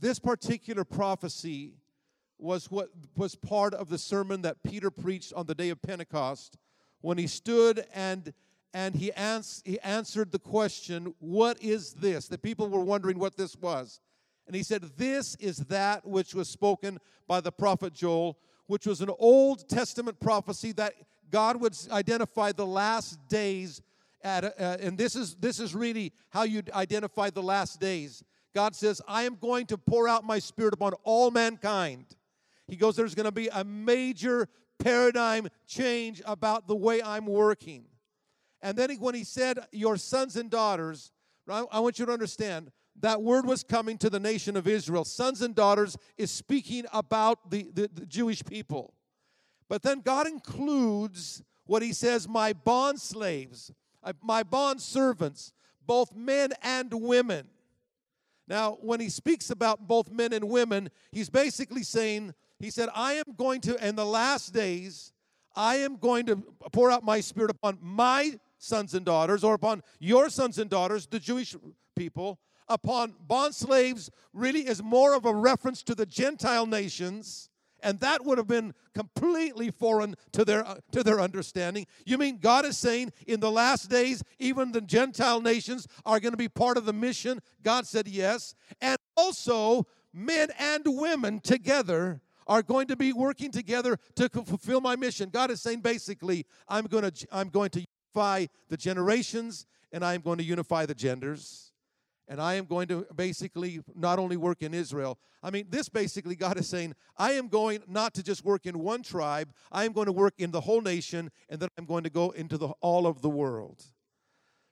this 0.00 0.18
particular 0.18 0.84
prophecy 0.84 1.74
was 2.38 2.70
what 2.70 2.90
was 3.16 3.34
part 3.34 3.72
of 3.74 3.88
the 3.88 3.98
sermon 3.98 4.42
that 4.42 4.62
Peter 4.62 4.90
preached 4.90 5.32
on 5.32 5.46
the 5.46 5.54
day 5.54 5.70
of 5.70 5.80
Pentecost 5.80 6.58
when 7.04 7.18
he 7.18 7.26
stood 7.26 7.84
and 7.94 8.32
and 8.72 8.96
he, 8.96 9.12
ans- 9.12 9.62
he 9.64 9.78
answered 9.80 10.32
the 10.32 10.38
question, 10.40 11.14
What 11.20 11.62
is 11.62 11.92
this? 11.92 12.26
The 12.26 12.38
people 12.38 12.68
were 12.68 12.82
wondering 12.82 13.20
what 13.20 13.36
this 13.36 13.54
was. 13.56 14.00
And 14.48 14.56
he 14.56 14.64
said, 14.64 14.82
This 14.96 15.36
is 15.36 15.58
that 15.68 16.04
which 16.04 16.34
was 16.34 16.48
spoken 16.48 16.98
by 17.28 17.40
the 17.40 17.52
prophet 17.52 17.92
Joel, 17.92 18.36
which 18.66 18.84
was 18.86 19.00
an 19.00 19.10
Old 19.18 19.68
Testament 19.68 20.18
prophecy 20.18 20.72
that 20.72 20.94
God 21.30 21.60
would 21.60 21.76
identify 21.92 22.50
the 22.50 22.66
last 22.66 23.18
days 23.28 23.80
at, 24.24 24.44
uh, 24.44 24.78
and 24.80 24.98
this 24.98 25.14
is 25.14 25.36
this 25.36 25.60
is 25.60 25.74
really 25.74 26.12
how 26.30 26.42
you 26.42 26.62
identify 26.72 27.30
the 27.30 27.42
last 27.42 27.78
days. 27.78 28.24
God 28.54 28.74
says, 28.74 29.00
"I 29.06 29.22
am 29.24 29.36
going 29.36 29.66
to 29.66 29.78
pour 29.78 30.08
out 30.08 30.24
my 30.24 30.38
spirit 30.38 30.74
upon 30.74 30.94
all 31.04 31.30
mankind." 31.30 32.06
He 32.66 32.76
goes, 32.76 32.96
"There's 32.96 33.14
going 33.14 33.26
to 33.26 33.32
be 33.32 33.48
a 33.48 33.62
major 33.62 34.48
paradigm 34.78 35.48
change 35.66 36.22
about 36.24 36.66
the 36.68 36.76
way 36.76 37.02
I'm 37.02 37.26
working." 37.26 37.86
And 38.62 38.76
then 38.76 38.90
when 38.96 39.14
he 39.14 39.24
said, 39.24 39.58
"Your 39.72 39.96
sons 39.96 40.36
and 40.36 40.50
daughters," 40.50 41.12
I 41.48 41.80
want 41.80 41.98
you 41.98 42.06
to 42.06 42.12
understand 42.12 42.72
that 43.00 43.22
word 43.22 43.44
was 43.44 43.64
coming 43.64 43.98
to 43.98 44.08
the 44.08 44.20
nation 44.20 44.56
of 44.56 44.68
Israel. 44.68 45.04
Sons 45.04 45.42
and 45.42 45.54
daughters 45.54 45.96
is 46.16 46.30
speaking 46.30 46.86
about 46.92 47.50
the, 47.50 47.70
the, 47.74 47.90
the 47.92 48.06
Jewish 48.06 48.44
people. 48.44 48.94
But 49.68 49.82
then 49.82 50.00
God 50.00 50.26
includes 50.26 51.42
what 51.66 51.82
he 51.82 51.92
says, 51.92 52.28
my 52.28 52.52
bond 52.52 53.00
slaves, 53.00 53.72
uh, 54.02 54.12
my 54.22 54.42
bond 54.42 54.80
servants, 54.80 55.52
both 55.86 56.14
men 56.14 56.52
and 56.62 56.92
women. 56.92 57.48
Now, 58.46 58.78
when 58.80 59.00
he 59.00 59.08
speaks 59.08 59.50
about 59.50 59.88
both 59.88 60.10
men 60.10 60.32
and 60.32 60.48
women, 60.48 60.90
he's 61.10 61.30
basically 61.30 61.82
saying, 61.82 62.34
he 62.58 62.70
said, 62.70 62.88
I 62.94 63.14
am 63.14 63.34
going 63.36 63.60
to, 63.62 63.86
in 63.86 63.96
the 63.96 64.06
last 64.06 64.52
days, 64.52 65.12
I 65.56 65.76
am 65.76 65.96
going 65.96 66.26
to 66.26 66.36
pour 66.72 66.90
out 66.90 67.04
my 67.04 67.20
spirit 67.20 67.50
upon 67.50 67.78
my 67.80 68.38
sons 68.58 68.94
and 68.94 69.04
daughters, 69.04 69.44
or 69.44 69.54
upon 69.54 69.82
your 69.98 70.30
sons 70.30 70.58
and 70.58 70.70
daughters, 70.70 71.06
the 71.06 71.20
Jewish 71.20 71.54
people, 71.94 72.40
upon 72.68 73.14
bond 73.26 73.54
slaves, 73.54 74.10
really 74.32 74.66
is 74.66 74.82
more 74.82 75.14
of 75.14 75.26
a 75.26 75.34
reference 75.34 75.82
to 75.84 75.94
the 75.94 76.06
Gentile 76.06 76.66
nations 76.66 77.50
and 77.84 78.00
that 78.00 78.24
would 78.24 78.38
have 78.38 78.48
been 78.48 78.74
completely 78.94 79.70
foreign 79.70 80.16
to 80.32 80.44
their 80.44 80.64
to 80.90 81.04
their 81.04 81.20
understanding. 81.20 81.86
You 82.04 82.18
mean 82.18 82.38
God 82.38 82.64
is 82.64 82.78
saying 82.78 83.12
in 83.26 83.40
the 83.40 83.50
last 83.50 83.90
days 83.90 84.24
even 84.38 84.72
the 84.72 84.80
Gentile 84.80 85.40
nations 85.40 85.86
are 86.04 86.18
going 86.18 86.32
to 86.32 86.38
be 86.38 86.48
part 86.48 86.78
of 86.78 86.86
the 86.86 86.92
mission? 86.92 87.40
God 87.62 87.86
said 87.86 88.08
yes. 88.08 88.54
And 88.80 88.96
also 89.16 89.86
men 90.12 90.48
and 90.58 90.82
women 90.86 91.40
together 91.40 92.22
are 92.46 92.62
going 92.62 92.86
to 92.88 92.96
be 92.96 93.12
working 93.12 93.50
together 93.50 93.98
to 94.16 94.28
fulfill 94.28 94.80
my 94.80 94.96
mission. 94.96 95.30
God 95.30 95.50
is 95.50 95.62
saying 95.62 95.80
basically, 95.80 96.46
I'm 96.68 96.86
going 96.86 97.10
to 97.10 97.26
I'm 97.32 97.48
going 97.48 97.70
to 97.70 97.84
unify 98.14 98.46
the 98.68 98.76
generations 98.76 99.66
and 99.92 100.04
I'm 100.04 100.20
going 100.20 100.38
to 100.38 100.44
unify 100.44 100.86
the 100.86 100.94
genders. 100.94 101.72
And 102.26 102.40
I 102.40 102.54
am 102.54 102.64
going 102.64 102.88
to 102.88 103.06
basically 103.14 103.80
not 103.94 104.18
only 104.18 104.36
work 104.36 104.62
in 104.62 104.72
Israel. 104.72 105.18
I 105.42 105.50
mean, 105.50 105.66
this 105.68 105.90
basically, 105.90 106.34
God 106.34 106.58
is 106.58 106.66
saying, 106.66 106.94
I 107.18 107.32
am 107.32 107.48
going 107.48 107.82
not 107.86 108.14
to 108.14 108.22
just 108.22 108.44
work 108.44 108.64
in 108.64 108.78
one 108.78 109.02
tribe, 109.02 109.52
I 109.70 109.84
am 109.84 109.92
going 109.92 110.06
to 110.06 110.12
work 110.12 110.34
in 110.38 110.50
the 110.50 110.62
whole 110.62 110.80
nation, 110.80 111.30
and 111.50 111.60
then 111.60 111.68
I'm 111.76 111.84
going 111.84 112.04
to 112.04 112.10
go 112.10 112.30
into 112.30 112.56
the, 112.56 112.68
all 112.80 113.06
of 113.06 113.20
the 113.20 113.28
world. 113.28 113.84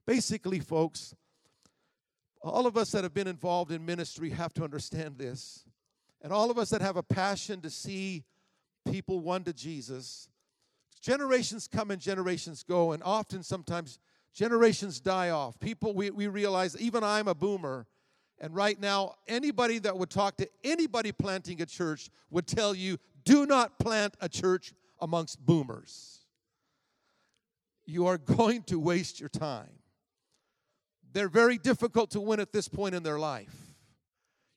Basically, 0.07 0.61
folks, 0.61 1.14
all 2.43 2.67
of 2.67 2.76
us 2.76 2.91
that 2.93 3.05
have 3.05 3.14
been 3.14 3.29
involved 3.29 3.71
in 3.71 3.85
ministry 3.85 4.31
have 4.31 4.55
to 4.55 4.64
understand 4.64 5.19
this. 5.19 5.64
And 6.23 6.33
all 6.33 6.50
of 6.50 6.59
us 6.59 6.71
that 6.71 6.81
have 6.81 6.97
a 6.97 7.02
passion 7.02 7.61
to 7.62 7.71
see 7.71 8.25
people 8.91 9.21
won 9.21 9.43
to 9.45 9.52
Jesus, 9.52 10.29
generations 11.00 11.69
come 11.69 11.91
and 11.91 12.00
generations 12.00 12.62
go, 12.62 12.93
and 12.93 13.02
often 13.02 13.43
sometimes 13.43 13.99
generations 14.33 15.00
die 15.00 15.31
off. 15.31 15.59
People, 15.59 15.95
we, 15.95 16.11
we 16.11 16.29
realize, 16.29 16.81
even 16.81 17.02
I'm 17.02 17.26
a 17.26 17.35
boomer, 17.35 17.87
and 18.41 18.55
right 18.55 18.81
now, 18.81 19.14
anybody 19.29 19.79
that 19.81 19.97
would 19.97 20.11
talk 20.11 20.37
to 20.38 20.49
anybody 20.64 21.12
planting 21.12 21.61
a 21.61 21.67
church 21.67 22.09
would 22.31 22.47
tell 22.47 22.75
you 22.75 22.99
do 23.25 23.47
not 23.47 23.79
plant 23.79 24.17
a 24.21 24.29
church 24.29 24.73
amongst 25.00 25.45
boomers. 25.45 26.21
You 27.85 28.07
are 28.07 28.19
going 28.19 28.62
to 28.64 28.79
waste 28.79 29.21
your 29.21 29.29
time. 29.29 29.71
They're 31.12 31.29
very 31.29 31.59
difficult 31.59 32.11
to 32.12 32.21
win 32.21 32.41
at 32.41 32.52
this 32.52 32.69
point 32.69 32.95
in 32.95 33.02
their 33.02 33.19
life. 33.19 33.62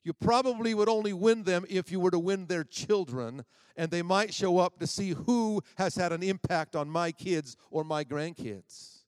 You 0.06 0.12
probably 0.12 0.72
would 0.72 0.88
only 0.88 1.12
win 1.12 1.42
them 1.42 1.64
if 1.68 1.90
you 1.90 1.98
were 1.98 2.12
to 2.12 2.18
win 2.20 2.46
their 2.46 2.62
children, 2.62 3.44
and 3.76 3.90
they 3.90 4.02
might 4.02 4.32
show 4.32 4.58
up 4.58 4.78
to 4.78 4.86
see 4.86 5.10
who 5.10 5.60
has 5.78 5.96
had 5.96 6.12
an 6.12 6.22
impact 6.22 6.76
on 6.76 6.88
my 6.88 7.10
kids 7.10 7.56
or 7.72 7.82
my 7.82 8.04
grandkids 8.04 9.00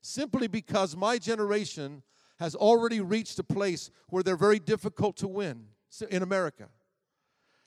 simply 0.00 0.46
because 0.46 0.94
my 0.96 1.18
generation 1.18 2.04
has 2.38 2.54
already 2.54 3.00
reached 3.00 3.36
a 3.40 3.42
place 3.42 3.90
where 4.10 4.22
they're 4.22 4.36
very 4.36 4.60
difficult 4.60 5.16
to 5.16 5.26
win 5.26 5.64
in 6.08 6.22
America. 6.22 6.68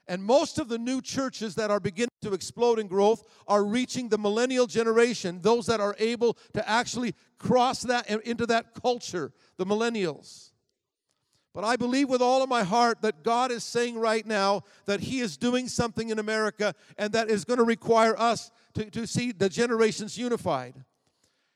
And 0.07 0.24
most 0.24 0.57
of 0.57 0.69
the 0.69 0.77
new 0.77 1.01
churches 1.01 1.55
that 1.55 1.71
are 1.71 1.81
beginning 1.81 2.07
to 2.21 2.33
explode 2.33 2.79
in 2.79 2.88
growth 2.88 3.21
are 3.50 3.65
reaching 3.65 4.07
the 4.07 4.17
millennial 4.17 4.65
generation, 4.65 5.39
those 5.41 5.65
that 5.65 5.81
are 5.81 5.95
able 6.00 6.38
to 6.53 6.69
actually 6.69 7.15
cross 7.38 7.81
that 7.81 8.09
into 8.09 8.45
that 8.45 8.74
culture, 8.81 9.33
the 9.57 9.65
millennials. 9.65 10.51
But 11.55 11.63
I 11.63 11.77
believe 11.77 12.09
with 12.09 12.21
all 12.21 12.43
of 12.43 12.50
my 12.50 12.63
heart 12.63 13.01
that 13.01 13.24
God 13.24 13.50
is 13.50 13.63
saying 13.63 13.97
right 13.97 14.25
now 14.25 14.63
that 14.88 15.00
He 15.00 15.21
is 15.21 15.38
doing 15.38 15.69
something 15.69 16.09
in 16.09 16.19
America 16.19 16.75
and 16.97 17.13
that 17.13 17.29
is 17.29 17.45
going 17.45 17.59
to 17.59 17.63
require 17.63 18.13
us 18.19 18.51
to, 18.74 18.91
to 18.91 19.07
see 19.07 19.31
the 19.31 19.47
generations 19.47 20.17
unified. 20.17 20.75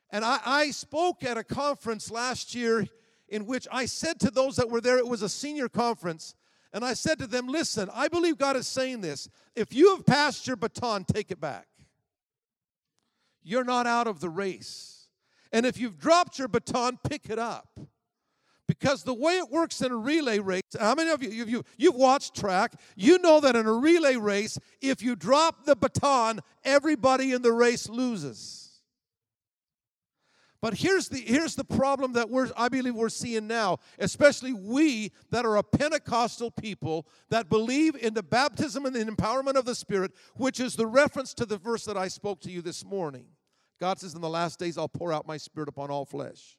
And 0.10 0.24
I, 0.24 0.40
I 0.46 0.72
spoke 0.72 1.26
at 1.26 1.38
a 1.38 1.44
conference 1.44 2.10
last 2.10 2.56
year 2.56 2.88
in 3.28 3.46
which 3.46 3.68
I 3.74 3.86
said 3.86 4.22
to 4.22 4.32
those 4.32 4.56
that 4.56 4.70
were 4.70 4.80
there, 4.80 4.98
it 4.98 5.06
was 5.06 5.22
a 5.22 5.28
senior 5.28 5.68
conference, 5.68 6.34
and 6.72 6.86
I 6.86 6.94
said 6.94 7.20
to 7.20 7.28
them, 7.28 7.48
Listen, 7.48 7.90
I 7.94 8.08
believe 8.08 8.38
God 8.38 8.56
is 8.56 8.68
saying 8.68 9.02
this. 9.02 9.28
If 9.54 9.74
you 9.74 9.98
have 9.98 10.06
passed 10.06 10.48
your 10.48 10.56
baton, 10.56 11.04
take 11.04 11.30
it 11.30 11.42
back. 11.42 11.68
You're 13.44 13.66
not 13.66 13.86
out 13.86 14.08
of 14.08 14.22
the 14.22 14.30
race. 14.30 15.10
And 15.52 15.66
if 15.66 15.78
you've 15.78 16.00
dropped 16.00 16.40
your 16.40 16.48
baton, 16.48 17.00
pick 17.04 17.30
it 17.30 17.38
up. 17.38 17.82
Because 18.70 19.02
the 19.02 19.16
way 19.16 19.34
it 19.34 19.50
works 19.50 19.82
in 19.82 19.92
a 19.92 19.96
relay 19.96 20.38
race, 20.38 20.62
how 20.80 20.94
many 20.94 21.10
of 21.10 21.24
you, 21.24 21.44
you 21.44 21.64
you've 21.76 21.96
watched 21.96 22.36
track, 22.36 22.74
you 22.96 23.18
know 23.18 23.40
that 23.40 23.56
in 23.56 23.66
a 23.66 23.74
relay 23.74 24.16
race, 24.16 24.60
if 24.80 25.02
you 25.02 25.16
drop 25.16 25.66
the 25.66 25.76
baton, 25.76 26.40
everybody 26.64 27.32
in 27.32 27.42
the 27.42 27.52
race 27.52 27.90
loses. 27.90 28.84
But 30.62 30.76
here's 30.76 31.10
the, 31.10 31.20
here's 31.20 31.56
the 31.56 31.64
problem 31.64 32.14
that 32.14 32.30
we're, 32.30 32.52
I 32.56 32.70
believe 32.70 32.94
we're 32.94 33.10
seeing 33.10 33.48
now, 33.48 33.80
especially 33.98 34.54
we 34.54 35.14
that 35.32 35.48
are 35.48 35.58
a 35.58 35.64
Pentecostal 35.64 36.52
people 36.52 37.08
that 37.30 37.50
believe 37.50 37.96
in 37.96 38.14
the 38.14 38.22
baptism 38.22 38.86
and 38.86 38.96
the 38.96 39.04
empowerment 39.04 39.56
of 39.56 39.66
the 39.66 39.74
Spirit, 39.74 40.12
which 40.36 40.60
is 40.60 40.76
the 40.76 40.86
reference 40.86 41.34
to 41.34 41.48
the 41.48 41.58
verse 41.58 41.86
that 41.86 41.98
I 41.98 42.08
spoke 42.08 42.40
to 42.42 42.52
you 42.52 42.62
this 42.62 42.86
morning. 42.86 43.26
God 43.80 43.98
says, 43.98 44.14
In 44.14 44.22
the 44.22 44.30
last 44.30 44.60
days, 44.60 44.78
I'll 44.78 44.88
pour 44.88 45.12
out 45.12 45.26
my 45.26 45.38
Spirit 45.38 45.70
upon 45.70 45.90
all 45.90 46.06
flesh. 46.06 46.59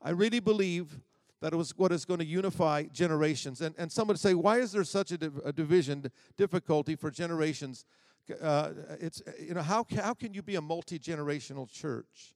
I 0.00 0.10
really 0.10 0.40
believe 0.40 1.00
that 1.40 1.52
it 1.52 1.56
was 1.56 1.76
what 1.76 1.92
is 1.92 2.04
going 2.04 2.18
to 2.18 2.26
unify 2.26 2.84
generations. 2.84 3.60
And, 3.60 3.74
and 3.78 3.90
some 3.90 4.08
would 4.08 4.18
say, 4.18 4.34
why 4.34 4.58
is 4.58 4.72
there 4.72 4.84
such 4.84 5.12
a, 5.12 5.18
div- 5.18 5.40
a 5.44 5.52
division, 5.52 6.10
difficulty 6.36 6.96
for 6.96 7.10
generations? 7.10 7.84
Uh, 8.42 8.70
it's, 9.00 9.22
you 9.40 9.54
know, 9.54 9.62
how, 9.62 9.86
how 9.96 10.14
can 10.14 10.34
you 10.34 10.42
be 10.42 10.56
a 10.56 10.60
multi 10.60 10.98
generational 10.98 11.70
church? 11.70 12.34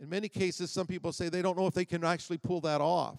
In 0.00 0.08
many 0.08 0.28
cases, 0.28 0.70
some 0.70 0.86
people 0.86 1.12
say 1.12 1.28
they 1.28 1.42
don't 1.42 1.58
know 1.58 1.66
if 1.66 1.74
they 1.74 1.84
can 1.84 2.04
actually 2.04 2.38
pull 2.38 2.60
that 2.62 2.80
off. 2.80 3.18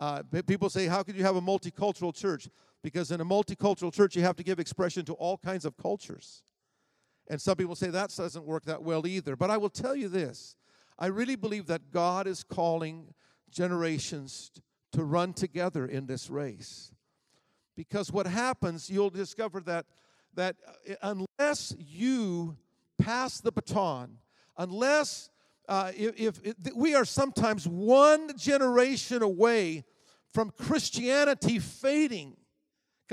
Uh, 0.00 0.22
people 0.46 0.68
say, 0.68 0.86
How 0.86 1.02
could 1.02 1.16
you 1.16 1.22
have 1.22 1.36
a 1.36 1.40
multicultural 1.40 2.14
church? 2.14 2.48
Because 2.82 3.12
in 3.12 3.20
a 3.20 3.24
multicultural 3.24 3.92
church, 3.92 4.16
you 4.16 4.22
have 4.22 4.34
to 4.36 4.42
give 4.42 4.58
expression 4.58 5.04
to 5.04 5.12
all 5.14 5.38
kinds 5.38 5.64
of 5.64 5.76
cultures. 5.76 6.42
And 7.28 7.40
some 7.40 7.56
people 7.56 7.76
say 7.76 7.88
that 7.88 8.12
doesn't 8.16 8.44
work 8.44 8.64
that 8.64 8.82
well 8.82 9.06
either. 9.06 9.36
But 9.36 9.50
I 9.50 9.58
will 9.58 9.70
tell 9.70 9.94
you 9.94 10.08
this 10.08 10.56
I 11.02 11.06
really 11.06 11.34
believe 11.34 11.66
that 11.66 11.90
God 11.90 12.28
is 12.28 12.44
calling 12.44 13.12
generations 13.50 14.52
to 14.92 15.02
run 15.02 15.32
together 15.32 15.84
in 15.84 16.06
this 16.06 16.30
race. 16.30 16.92
Because 17.74 18.12
what 18.12 18.28
happens, 18.28 18.88
you'll 18.88 19.10
discover 19.10 19.58
that, 19.62 19.84
that 20.34 20.54
uh, 20.88 21.24
unless 21.40 21.74
you 21.76 22.56
pass 23.00 23.40
the 23.40 23.50
baton, 23.50 24.18
unless 24.56 25.28
uh, 25.68 25.90
if, 25.96 26.38
if, 26.44 26.54
we 26.76 26.94
are 26.94 27.04
sometimes 27.04 27.66
one 27.66 28.38
generation 28.38 29.22
away 29.22 29.82
from 30.32 30.50
Christianity 30.50 31.58
fading 31.58 32.36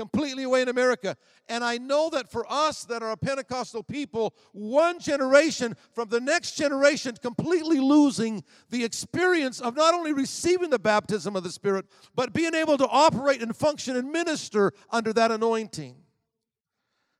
completely 0.00 0.44
away 0.44 0.62
in 0.62 0.68
America. 0.70 1.14
And 1.46 1.62
I 1.62 1.76
know 1.76 2.08
that 2.08 2.32
for 2.32 2.50
us 2.50 2.84
that 2.84 3.02
are 3.02 3.10
a 3.10 3.18
Pentecostal 3.18 3.82
people, 3.82 4.34
one 4.52 4.98
generation 4.98 5.76
from 5.94 6.08
the 6.08 6.20
next 6.20 6.52
generation 6.52 7.14
completely 7.20 7.80
losing 7.80 8.42
the 8.70 8.82
experience 8.82 9.60
of 9.60 9.76
not 9.76 9.92
only 9.92 10.14
receiving 10.14 10.70
the 10.70 10.78
baptism 10.78 11.36
of 11.36 11.42
the 11.42 11.52
Spirit, 11.52 11.84
but 12.14 12.32
being 12.32 12.54
able 12.54 12.78
to 12.78 12.88
operate 12.88 13.42
and 13.42 13.54
function 13.54 13.94
and 13.94 14.10
minister 14.10 14.72
under 14.88 15.12
that 15.12 15.30
anointing. 15.30 15.96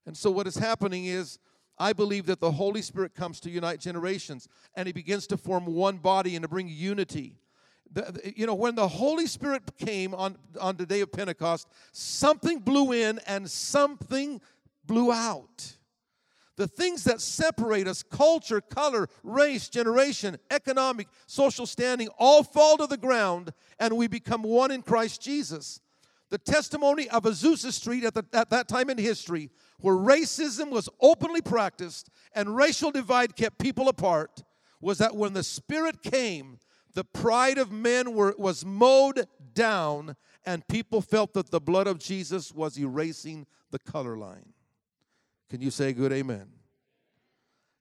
And 0.06 0.16
so 0.16 0.30
what 0.30 0.46
is 0.46 0.56
happening 0.56 1.04
is 1.04 1.38
I 1.76 1.92
believe 1.92 2.24
that 2.26 2.40
the 2.40 2.52
Holy 2.52 2.80
Spirit 2.80 3.14
comes 3.14 3.40
to 3.40 3.50
unite 3.50 3.78
generations 3.78 4.48
and 4.74 4.86
he 4.86 4.92
begins 4.94 5.26
to 5.26 5.36
form 5.36 5.66
one 5.66 5.98
body 5.98 6.34
and 6.34 6.44
to 6.44 6.48
bring 6.48 6.68
unity. 6.68 7.36
The, 7.92 8.32
you 8.36 8.46
know, 8.46 8.54
when 8.54 8.76
the 8.76 8.86
Holy 8.86 9.26
Spirit 9.26 9.62
came 9.76 10.14
on, 10.14 10.36
on 10.60 10.76
the 10.76 10.86
day 10.86 11.00
of 11.00 11.10
Pentecost, 11.10 11.68
something 11.92 12.60
blew 12.60 12.92
in 12.92 13.18
and 13.26 13.50
something 13.50 14.40
blew 14.84 15.12
out. 15.12 15.76
The 16.56 16.68
things 16.68 17.04
that 17.04 17.20
separate 17.20 17.88
us 17.88 18.02
culture, 18.02 18.60
color, 18.60 19.08
race, 19.22 19.68
generation, 19.68 20.36
economic, 20.50 21.08
social 21.26 21.66
standing 21.66 22.08
all 22.18 22.44
fall 22.44 22.76
to 22.76 22.86
the 22.86 22.98
ground 22.98 23.52
and 23.78 23.96
we 23.96 24.06
become 24.08 24.42
one 24.42 24.70
in 24.70 24.82
Christ 24.82 25.22
Jesus. 25.22 25.80
The 26.28 26.38
testimony 26.38 27.08
of 27.08 27.24
Azusa 27.24 27.72
Street 27.72 28.04
at, 28.04 28.14
the, 28.14 28.24
at 28.32 28.50
that 28.50 28.68
time 28.68 28.90
in 28.90 28.98
history, 28.98 29.50
where 29.80 29.96
racism 29.96 30.70
was 30.70 30.88
openly 31.00 31.40
practiced 31.40 32.10
and 32.34 32.54
racial 32.54 32.90
divide 32.90 33.34
kept 33.34 33.58
people 33.58 33.88
apart, 33.88 34.44
was 34.80 34.98
that 34.98 35.16
when 35.16 35.32
the 35.32 35.42
Spirit 35.42 36.02
came, 36.02 36.58
the 36.94 37.04
pride 37.04 37.58
of 37.58 37.70
men 37.70 38.14
were, 38.14 38.34
was 38.38 38.64
mowed 38.64 39.26
down, 39.54 40.16
and 40.44 40.66
people 40.68 41.00
felt 41.00 41.34
that 41.34 41.50
the 41.50 41.60
blood 41.60 41.86
of 41.86 41.98
Jesus 41.98 42.52
was 42.52 42.78
erasing 42.78 43.46
the 43.70 43.78
color 43.78 44.16
line. 44.16 44.52
Can 45.48 45.60
you 45.60 45.70
say 45.70 45.92
good 45.92 46.12
amen? 46.12 46.48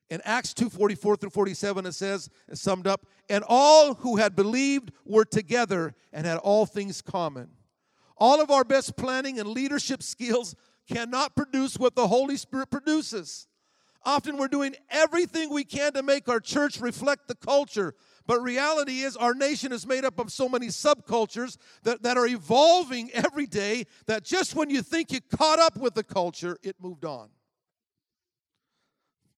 In 0.10 0.22
Acts 0.26 0.54
2 0.56 0.70
44 0.70 1.18
through 1.18 1.30
47, 1.30 1.86
it 1.86 1.92
says, 1.94 2.30
summed 2.54 2.88
up, 2.88 3.06
and 3.30 3.44
all 3.48 3.94
who 3.94 4.18
had 4.18 4.36
believed 4.36 4.92
were 5.06 5.26
together 5.26 5.94
and 6.12 6.26
had 6.26 6.38
all 6.38 6.66
things 6.66 7.02
common. 7.02 7.50
All 8.18 8.42
of 8.42 8.50
our 8.50 8.64
best 8.64 8.98
planning 8.98 9.40
and 9.40 9.48
leadership 9.48 10.02
skills 10.02 10.56
cannot 10.92 11.36
produce 11.36 11.78
what 11.78 11.96
the 11.96 12.08
Holy 12.08 12.38
Spirit 12.38 12.72
produces. 12.72 13.48
Often 14.04 14.38
we're 14.38 14.48
doing 14.48 14.76
everything 14.90 15.54
we 15.54 15.64
can 15.64 15.94
to 15.94 16.02
make 16.02 16.28
our 16.28 16.40
church 16.40 16.80
reflect 16.80 17.28
the 17.28 17.36
culture. 17.36 17.94
But 18.30 18.44
reality 18.44 19.00
is, 19.00 19.18
our 19.18 19.34
nation 19.34 19.72
is 19.72 19.88
made 19.88 20.06
up 20.06 20.20
of 20.20 20.32
so 20.32 20.48
many 20.48 20.68
subcultures 20.68 21.58
that, 21.82 22.04
that 22.04 22.16
are 22.16 22.28
evolving 22.28 23.10
every 23.12 23.48
day 23.48 23.86
that 24.06 24.24
just 24.24 24.54
when 24.54 24.70
you 24.70 24.84
think 24.84 25.12
you 25.12 25.20
caught 25.36 25.58
up 25.58 25.76
with 25.78 25.96
the 25.96 26.04
culture, 26.04 26.56
it 26.62 26.76
moved 26.80 27.06
on. 27.06 27.30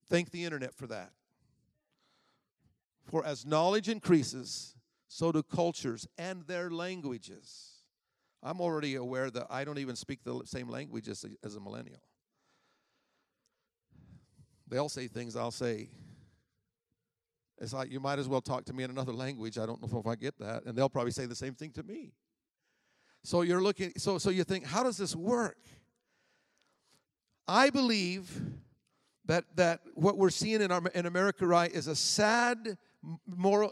Thank 0.10 0.32
the 0.32 0.44
internet 0.44 0.74
for 0.74 0.88
that. 0.88 1.14
For 3.06 3.26
as 3.26 3.46
knowledge 3.46 3.88
increases, 3.88 4.76
so 5.08 5.32
do 5.32 5.42
cultures 5.42 6.06
and 6.18 6.46
their 6.46 6.70
languages. 6.70 7.76
I'm 8.44 8.60
already 8.60 8.96
aware 8.96 9.32
that 9.32 9.48
I 9.50 9.64
don't 9.64 9.80
even 9.80 9.96
speak 9.96 10.26
the 10.26 10.42
same 10.44 10.68
language 10.68 11.08
as 11.08 11.24
a, 11.24 11.30
as 11.46 11.56
a 11.56 11.62
millennial. 11.62 12.02
They'll 14.68 14.90
say 14.90 15.08
things 15.08 15.38
I'll 15.38 15.50
say. 15.50 15.92
It's 17.62 17.74
like 17.74 17.92
you 17.92 18.00
might 18.00 18.18
as 18.18 18.28
well 18.28 18.42
talk 18.42 18.66
to 18.66 18.74
me 18.74 18.84
in 18.84 18.90
another 18.90 19.14
language. 19.14 19.60
I 19.60 19.68
don't 19.68 19.80
know 19.82 20.00
if 20.00 20.08
I 20.08 20.16
get 20.16 20.38
that. 20.40 20.66
And 20.66 20.76
they'll 20.76 20.90
probably 20.90 21.12
say 21.12 21.28
the 21.28 21.36
same 21.36 21.54
thing 21.54 21.72
to 21.74 21.84
me. 21.84 22.12
So 23.24 23.44
you're 23.44 23.62
looking, 23.62 23.94
so 23.98 24.18
so 24.18 24.32
you 24.32 24.44
think, 24.44 24.66
how 24.66 24.82
does 24.82 24.98
this 24.98 25.16
work? 25.16 25.60
I 27.48 27.70
believe 27.70 28.42
that 29.26 29.46
that 29.56 29.82
what 29.94 30.18
we're 30.18 30.32
seeing 30.32 30.62
in 30.62 30.72
our 30.72 30.82
in 30.96 31.06
America 31.06 31.46
right 31.46 31.72
is 31.72 31.86
a 31.86 31.96
sad 31.96 32.78
moral 33.28 33.72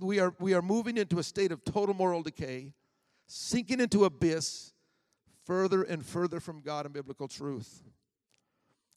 we 0.00 0.18
are 0.18 0.34
we 0.40 0.52
are 0.52 0.62
moving 0.62 0.96
into 0.96 1.20
a 1.20 1.22
state 1.22 1.52
of 1.52 1.64
total 1.64 1.94
moral 1.94 2.22
decay 2.22 2.72
sinking 3.26 3.80
into 3.80 4.04
abyss 4.04 4.72
further 5.44 5.82
and 5.84 6.04
further 6.04 6.40
from 6.40 6.60
God 6.60 6.86
and 6.86 6.94
biblical 6.94 7.28
truth 7.28 7.82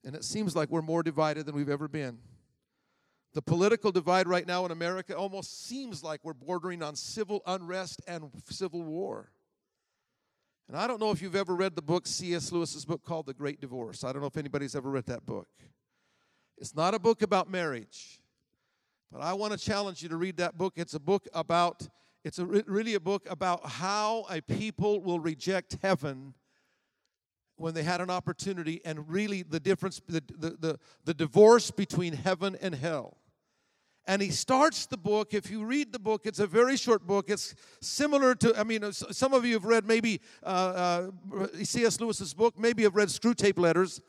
and 0.03 0.15
it 0.15 0.23
seems 0.23 0.55
like 0.55 0.69
we're 0.69 0.81
more 0.81 1.03
divided 1.03 1.45
than 1.45 1.55
we've 1.55 1.69
ever 1.69 1.87
been 1.87 2.17
the 3.33 3.41
political 3.41 3.91
divide 3.91 4.27
right 4.27 4.45
now 4.45 4.65
in 4.65 4.71
America 4.71 5.15
almost 5.17 5.67
seems 5.67 6.03
like 6.03 6.19
we're 6.23 6.33
bordering 6.33 6.83
on 6.83 6.95
civil 6.95 7.41
unrest 7.45 8.01
and 8.07 8.29
civil 8.49 8.83
war 8.83 9.31
and 10.67 10.77
I 10.77 10.87
don't 10.87 10.99
know 10.99 11.11
if 11.11 11.21
you've 11.21 11.35
ever 11.35 11.55
read 11.55 11.75
the 11.75 11.81
book 11.81 12.07
C.S. 12.07 12.51
Lewis's 12.51 12.85
book 12.85 13.03
called 13.03 13.25
The 13.25 13.33
Great 13.33 13.59
Divorce. 13.59 14.03
I 14.03 14.13
don't 14.13 14.21
know 14.21 14.27
if 14.27 14.37
anybody's 14.37 14.75
ever 14.75 14.89
read 14.89 15.05
that 15.07 15.25
book. 15.25 15.47
It's 16.57 16.75
not 16.75 16.93
a 16.93 16.99
book 16.99 17.21
about 17.21 17.49
marriage, 17.49 18.19
but 19.11 19.21
I 19.21 19.33
want 19.33 19.53
to 19.53 19.59
challenge 19.59 20.01
you 20.01 20.09
to 20.09 20.15
read 20.15 20.37
that 20.37 20.57
book. 20.57 20.73
It's 20.77 20.93
a 20.93 20.99
book 20.99 21.27
about, 21.33 21.87
it's 22.23 22.39
a, 22.39 22.45
really 22.45 22.93
a 22.93 22.99
book 22.99 23.27
about 23.29 23.67
how 23.67 24.25
a 24.29 24.41
people 24.41 25.01
will 25.01 25.19
reject 25.19 25.77
heaven 25.81 26.33
when 27.57 27.73
they 27.73 27.83
had 27.83 28.01
an 28.01 28.09
opportunity 28.09 28.81
and 28.85 29.07
really 29.09 29.43
the 29.43 29.59
difference, 29.59 30.01
the, 30.07 30.23
the, 30.39 30.49
the, 30.59 30.79
the 31.03 31.13
divorce 31.13 31.71
between 31.71 32.13
heaven 32.13 32.57
and 32.61 32.73
hell. 32.73 33.17
And 34.05 34.21
he 34.21 34.31
starts 34.31 34.85
the 34.85 34.97
book. 34.97 35.33
If 35.33 35.49
you 35.49 35.63
read 35.63 35.93
the 35.93 35.99
book, 35.99 36.25
it's 36.25 36.39
a 36.39 36.47
very 36.47 36.75
short 36.75 37.07
book. 37.07 37.29
It's 37.29 37.55
similar 37.79 38.35
to, 38.35 38.53
I 38.59 38.63
mean, 38.63 38.91
some 38.91 39.33
of 39.33 39.45
you 39.45 39.53
have 39.53 39.65
read 39.65 39.85
maybe 39.85 40.19
uh, 40.43 41.09
uh, 41.33 41.47
C.S. 41.63 42.01
Lewis's 42.01 42.33
book, 42.33 42.59
maybe 42.59 42.83
have 42.83 42.95
read 42.95 43.07
Screwtape 43.07 43.57
Letters 43.57 44.01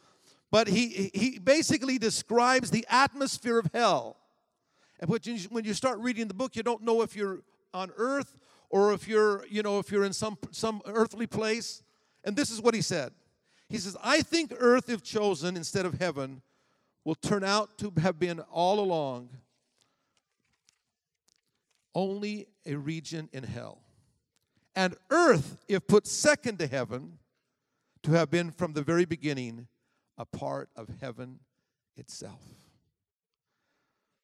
but 0.54 0.68
he, 0.68 1.11
he 1.12 1.40
basically 1.40 1.98
describes 1.98 2.70
the 2.70 2.87
atmosphere 2.88 3.59
of 3.59 3.68
hell. 3.74 4.18
And 5.00 5.11
when 5.11 5.64
you 5.64 5.74
start 5.74 5.98
reading 5.98 6.28
the 6.28 6.35
book, 6.35 6.54
you 6.54 6.62
don't 6.62 6.83
know 6.83 7.02
if 7.02 7.16
you're 7.16 7.40
on 7.72 7.90
earth 7.96 8.37
or 8.70 8.92
if 8.92 9.09
you're, 9.09 9.44
you 9.48 9.64
know, 9.64 9.80
if 9.80 9.90
you're 9.90 10.04
in 10.04 10.12
some, 10.12 10.38
some 10.52 10.80
earthly 10.87 11.26
place. 11.26 11.83
And 12.22 12.37
this 12.37 12.52
is 12.52 12.62
what 12.62 12.72
he 12.72 12.83
said. 12.83 13.11
He 13.68 13.78
says, 13.78 13.96
I 14.00 14.22
think 14.22 14.52
earth, 14.57 14.88
if 14.88 15.02
chosen 15.02 15.57
instead 15.57 15.87
of 15.87 15.94
heaven, 15.94 16.40
will 17.04 17.16
turn 17.16 17.42
out 17.42 17.76
to 17.78 17.92
have 18.00 18.20
been 18.20 18.38
all 18.38 18.78
along 18.78 19.30
only 21.94 22.46
a 22.66 22.74
region 22.74 23.28
in 23.33 23.44
hell. 23.44 23.80
And 24.76 24.96
earth, 25.11 25.59
if 25.68 25.87
put 25.87 26.07
second 26.07 26.59
to 26.59 26.66
heaven, 26.66 27.18
to 28.02 28.11
have 28.12 28.30
been 28.30 28.50
from 28.50 28.72
the 28.72 28.83
very 28.83 29.04
beginning 29.04 29.66
a 30.18 30.24
part 30.24 30.68
of 30.76 30.88
heaven 31.00 31.40
itself. 31.96 32.42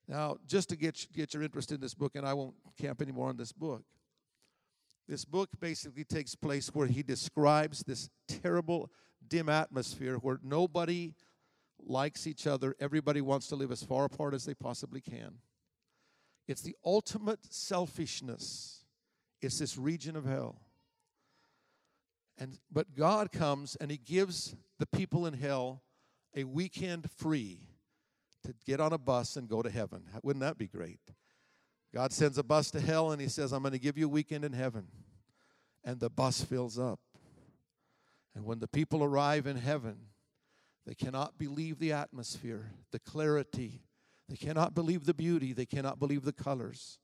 Now, 0.06 0.38
just 0.46 0.68
to 0.70 0.76
get, 0.76 1.06
get 1.14 1.34
your 1.34 1.42
interest 1.42 1.72
in 1.72 1.80
this 1.80 1.94
book, 1.94 2.16
and 2.16 2.26
I 2.26 2.34
won't 2.34 2.54
camp 2.76 3.00
anymore 3.00 3.28
on 3.28 3.36
this 3.36 3.52
book, 3.52 3.84
this 5.08 5.24
book 5.24 5.48
basically 5.60 6.04
takes 6.04 6.34
place 6.34 6.68
where 6.68 6.86
he 6.86 7.02
describes 7.02 7.80
this 7.80 8.10
terrible, 8.28 8.90
dim 9.26 9.48
atmosphere 9.48 10.16
where 10.16 10.38
nobody 10.42 11.14
likes 11.78 12.26
each 12.26 12.46
other, 12.46 12.76
everybody 12.80 13.20
wants 13.20 13.48
to 13.48 13.56
live 13.56 13.72
as 13.72 13.82
far 13.82 14.04
apart 14.04 14.34
as 14.34 14.44
they 14.44 14.54
possibly 14.54 15.00
can. 15.00 15.34
It's 16.48 16.62
the 16.62 16.76
ultimate 16.84 17.40
selfishness, 17.52 18.84
it's 19.40 19.58
this 19.58 19.78
region 19.78 20.16
of 20.16 20.24
hell. 20.24 20.60
And, 22.38 22.58
but 22.72 22.96
God 22.96 23.32
comes 23.32 23.76
and 23.76 23.90
He 23.90 23.98
gives 23.98 24.56
the 24.78 24.86
people 24.86 25.26
in 25.26 25.34
hell 25.34 25.82
a 26.34 26.44
weekend 26.44 27.10
free 27.10 27.60
to 28.44 28.54
get 28.64 28.80
on 28.80 28.92
a 28.92 28.98
bus 28.98 29.36
and 29.36 29.48
go 29.48 29.62
to 29.62 29.70
heaven. 29.70 30.04
Wouldn't 30.22 30.42
that 30.42 30.56
be 30.56 30.66
great? 30.66 31.00
God 31.94 32.12
sends 32.12 32.38
a 32.38 32.42
bus 32.42 32.70
to 32.70 32.80
hell 32.80 33.12
and 33.12 33.20
He 33.20 33.28
says, 33.28 33.52
I'm 33.52 33.62
going 33.62 33.72
to 33.72 33.78
give 33.78 33.98
you 33.98 34.06
a 34.06 34.10
weekend 34.10 34.44
in 34.44 34.52
heaven. 34.52 34.86
And 35.84 36.00
the 36.00 36.10
bus 36.10 36.42
fills 36.42 36.78
up. 36.78 37.00
And 38.34 38.44
when 38.44 38.60
the 38.60 38.68
people 38.68 39.02
arrive 39.02 39.46
in 39.46 39.56
heaven, 39.56 39.96
they 40.86 40.94
cannot 40.94 41.38
believe 41.38 41.78
the 41.78 41.92
atmosphere, 41.92 42.70
the 42.90 42.98
clarity. 42.98 43.82
They 44.30 44.36
cannot 44.36 44.74
believe 44.74 45.06
the 45.06 45.14
beauty. 45.14 45.52
They 45.52 45.66
cannot 45.66 45.98
believe 45.98 46.22
the 46.22 46.32
colors. 46.32 47.00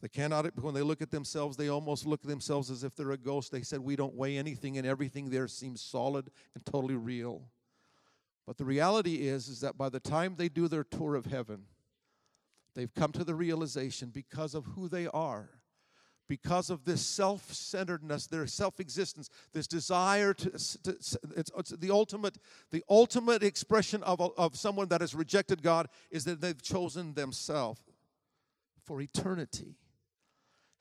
They 0.00 0.08
cannot, 0.08 0.60
when 0.60 0.74
they 0.74 0.82
look 0.82 1.00
at 1.00 1.10
themselves, 1.10 1.56
they 1.56 1.68
almost 1.68 2.04
look 2.04 2.20
at 2.22 2.28
themselves 2.28 2.68
as 2.68 2.82
if 2.82 2.96
they're 2.96 3.12
a 3.12 3.16
ghost. 3.16 3.52
They 3.52 3.62
said, 3.62 3.80
We 3.80 3.94
don't 3.94 4.14
weigh 4.14 4.36
anything, 4.36 4.76
and 4.76 4.86
everything 4.86 5.30
there 5.30 5.46
seems 5.46 5.80
solid 5.80 6.30
and 6.54 6.66
totally 6.66 6.96
real. 6.96 7.48
But 8.44 8.58
the 8.58 8.64
reality 8.64 9.28
is, 9.28 9.46
is 9.48 9.60
that 9.60 9.78
by 9.78 9.88
the 9.88 10.00
time 10.00 10.34
they 10.36 10.48
do 10.48 10.66
their 10.66 10.84
tour 10.84 11.14
of 11.14 11.26
heaven, 11.26 11.64
they've 12.74 12.92
come 12.92 13.12
to 13.12 13.24
the 13.24 13.34
realization 13.34 14.10
because 14.10 14.54
of 14.54 14.64
who 14.66 14.88
they 14.88 15.06
are, 15.08 15.57
because 16.28 16.70
of 16.70 16.84
this 16.84 17.04
self 17.04 17.52
centeredness, 17.52 18.26
their 18.26 18.46
self 18.46 18.80
existence, 18.80 19.30
this 19.52 19.66
desire 19.66 20.34
to, 20.34 20.50
to 20.50 20.90
it's, 20.90 21.16
it's, 21.56 21.70
the 21.70 21.90
ultimate, 21.90 22.38
the 22.70 22.84
ultimate 22.88 23.42
expression 23.42 24.02
of, 24.02 24.20
of 24.36 24.56
someone 24.56 24.88
that 24.88 25.00
has 25.00 25.14
rejected 25.14 25.62
God 25.62 25.88
is 26.10 26.24
that 26.24 26.40
they've 26.40 26.60
chosen 26.62 27.14
themselves 27.14 27.80
for 28.84 29.00
eternity. 29.00 29.76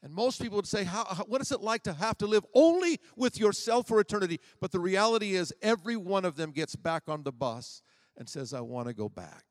And 0.03 0.13
most 0.13 0.41
people 0.41 0.57
would 0.57 0.67
say, 0.67 0.83
how, 0.83 1.05
how, 1.05 1.23
What 1.23 1.41
is 1.41 1.51
it 1.51 1.61
like 1.61 1.83
to 1.83 1.93
have 1.93 2.17
to 2.19 2.27
live 2.27 2.45
only 2.53 2.99
with 3.15 3.39
yourself 3.39 3.87
for 3.87 3.99
eternity? 3.99 4.39
But 4.61 4.71
the 4.71 4.79
reality 4.79 5.35
is, 5.35 5.53
every 5.61 5.97
one 5.97 6.23
of 6.23 6.35
them 6.35 6.51
gets 6.51 6.75
back 6.75 7.03
on 7.07 7.23
the 7.23 7.31
bus 7.31 7.81
and 8.15 8.29
says, 8.29 8.53
I 8.53 8.61
want 8.61 8.87
to 8.87 8.93
go 8.93 9.09
back 9.09 9.45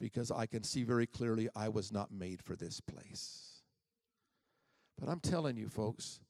because 0.00 0.30
I 0.30 0.46
can 0.46 0.62
see 0.62 0.84
very 0.84 1.06
clearly 1.06 1.48
I 1.54 1.68
was 1.68 1.92
not 1.92 2.10
made 2.12 2.42
for 2.42 2.56
this 2.56 2.80
place. 2.80 3.53
But 4.98 5.08
I'm 5.08 5.20
telling 5.20 5.56
you, 5.56 5.68
folks, 5.68 6.20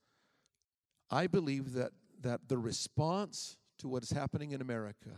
I 1.11 1.27
believe 1.27 1.75
that, 1.75 1.93
that 2.23 2.49
the 2.49 2.59
response 2.59 3.57
to 3.79 3.89
what 3.89 4.03
is 4.03 4.11
happening 4.11 4.53
in 4.53 4.61
America 4.61 5.11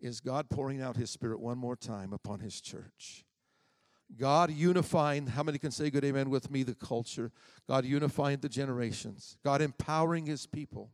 is 0.00 0.20
God 0.20 0.48
pouring 0.48 0.80
out 0.80 0.96
His 0.96 1.10
Spirit 1.10 1.40
one 1.40 1.58
more 1.58 1.76
time 1.76 2.12
upon 2.12 2.40
His 2.40 2.60
church. 2.60 3.24
God 4.18 4.50
unifying, 4.50 5.26
how 5.28 5.42
many 5.42 5.58
can 5.58 5.70
say 5.70 5.90
good 5.90 6.04
amen 6.04 6.30
with 6.30 6.50
me, 6.50 6.62
the 6.62 6.74
culture? 6.74 7.30
God 7.68 7.84
unifying 7.84 8.40
the 8.40 8.48
generations. 8.48 9.36
God 9.44 9.62
empowering 9.62 10.26
his 10.26 10.46
people. 10.46 10.90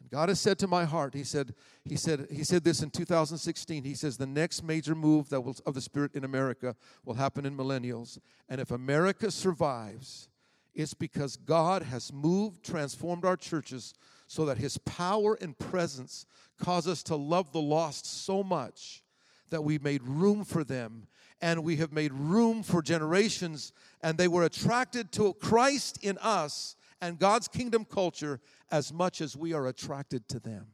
And 0.00 0.10
God 0.10 0.30
has 0.30 0.40
said 0.40 0.58
to 0.60 0.66
my 0.66 0.84
heart, 0.84 1.12
He 1.12 1.24
said, 1.24 1.54
He 1.84 1.96
said, 1.96 2.28
He 2.30 2.42
said 2.42 2.64
this 2.64 2.82
in 2.82 2.90
2016. 2.90 3.84
He 3.84 3.94
says 3.94 4.16
the 4.16 4.26
next 4.26 4.62
major 4.62 4.94
move 4.94 5.28
that 5.28 5.42
will, 5.42 5.56
of 5.66 5.74
the 5.74 5.82
Spirit 5.82 6.14
in 6.14 6.24
America 6.24 6.74
will 7.04 7.14
happen 7.14 7.44
in 7.44 7.54
millennials. 7.54 8.18
And 8.48 8.62
if 8.62 8.70
America 8.70 9.30
survives, 9.30 10.29
it's 10.74 10.94
because 10.94 11.36
God 11.36 11.82
has 11.82 12.12
moved, 12.12 12.64
transformed 12.64 13.24
our 13.24 13.36
churches 13.36 13.94
so 14.26 14.44
that 14.46 14.58
His 14.58 14.78
power 14.78 15.36
and 15.40 15.58
presence 15.58 16.26
cause 16.58 16.86
us 16.86 17.02
to 17.04 17.16
love 17.16 17.52
the 17.52 17.60
lost 17.60 18.06
so 18.24 18.42
much 18.42 19.02
that 19.50 19.64
we 19.64 19.78
made 19.78 20.02
room 20.02 20.44
for 20.44 20.62
them 20.64 21.08
and 21.42 21.64
we 21.64 21.76
have 21.76 21.92
made 21.92 22.12
room 22.12 22.62
for 22.62 22.82
generations 22.82 23.72
and 24.02 24.16
they 24.16 24.28
were 24.28 24.44
attracted 24.44 25.10
to 25.12 25.34
Christ 25.34 25.98
in 26.02 26.18
us 26.18 26.76
and 27.00 27.18
God's 27.18 27.48
kingdom 27.48 27.84
culture 27.84 28.40
as 28.70 28.92
much 28.92 29.20
as 29.20 29.36
we 29.36 29.52
are 29.52 29.66
attracted 29.66 30.28
to 30.28 30.38
them. 30.38 30.66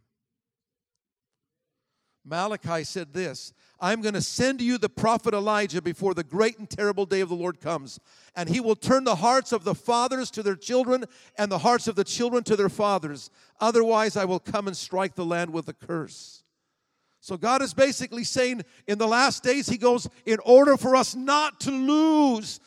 Malachi 2.27 2.83
said 2.85 3.12
this 3.12 3.53
I'm 3.79 4.03
going 4.03 4.15
to 4.15 4.23
send 4.23 4.61
you 4.61 4.79
the 4.79 4.89
prophet 4.89 5.33
Elijah 5.33 5.81
before 5.81 6.15
the 6.15 6.25
great 6.25 6.59
and 6.59 6.69
terrible 6.69 7.07
day 7.07 7.21
of 7.21 7.29
the 7.29 7.35
Lord 7.35 7.61
comes. 7.61 8.01
And 8.35 8.49
he 8.49 8.61
will 8.61 8.77
turn 8.77 9.05
the 9.05 9.17
hearts 9.17 9.53
of 9.53 9.65
the 9.65 9.75
fathers 9.75 10.31
to 10.33 10.43
their 10.43 10.57
children 10.57 11.05
and 11.39 11.51
the 11.51 11.59
hearts 11.59 11.87
of 11.87 11.95
the 11.95 12.05
children 12.05 12.43
to 12.45 12.57
their 12.57 12.69
fathers. 12.69 13.31
Otherwise, 13.61 14.17
I 14.17 14.25
will 14.25 14.41
come 14.41 14.67
and 14.67 14.77
strike 14.77 15.15
the 15.15 15.25
land 15.25 15.53
with 15.53 15.69
a 15.69 15.75
curse. 15.75 16.43
So 17.21 17.37
God 17.37 17.61
is 17.61 17.75
basically 17.75 18.25
saying 18.25 18.62
in 18.87 18.99
the 18.99 19.09
last 19.09 19.43
days, 19.43 19.69
He 19.69 19.79
goes, 19.79 20.09
in 20.25 20.39
order 20.45 20.77
for 20.77 20.97
us 20.97 21.15
not 21.15 21.61
to 21.61 21.71
lose, 21.71 22.61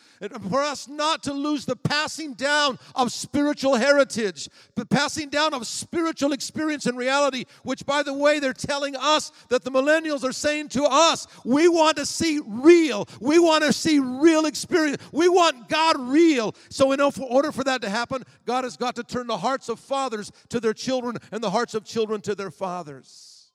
for 0.49 0.61
us 0.61 0.87
not 0.87 1.23
to 1.23 1.33
lose 1.33 1.65
the 1.65 1.75
passing 1.75 2.33
down 2.33 2.77
of 2.95 3.11
spiritual 3.11 3.75
heritage, 3.75 4.49
the 4.75 4.85
passing 4.85 5.29
down 5.29 5.53
of 5.53 5.65
spiritual 5.65 6.33
experience 6.33 6.85
and 6.85 6.97
reality, 6.97 7.45
which, 7.63 7.85
by 7.85 8.03
the 8.03 8.13
way, 8.13 8.39
they're 8.39 8.53
telling 8.53 8.95
us 8.97 9.31
that 9.49 9.63
the 9.63 9.71
millennials 9.71 10.23
are 10.23 10.33
saying 10.33 10.69
to 10.69 10.83
us, 10.83 11.27
we 11.45 11.67
want 11.69 11.97
to 11.97 12.05
see 12.05 12.41
real. 12.45 13.07
We 13.21 13.39
want 13.39 13.63
to 13.63 13.71
see 13.71 13.99
real 13.99 14.45
experience. 14.45 15.01
We 15.13 15.29
want 15.29 15.69
God 15.69 15.97
real. 15.99 16.53
So, 16.69 16.91
in 16.91 16.99
order 16.99 17.51
for 17.51 17.63
that 17.63 17.81
to 17.81 17.89
happen, 17.89 18.23
God 18.45 18.65
has 18.65 18.75
got 18.75 18.95
to 18.95 19.03
turn 19.03 19.27
the 19.27 19.37
hearts 19.37 19.69
of 19.69 19.79
fathers 19.79 20.31
to 20.49 20.59
their 20.59 20.73
children 20.73 21.17
and 21.31 21.41
the 21.41 21.49
hearts 21.49 21.73
of 21.73 21.85
children 21.85 22.19
to 22.21 22.35
their 22.35 22.51
fathers. 22.51 23.51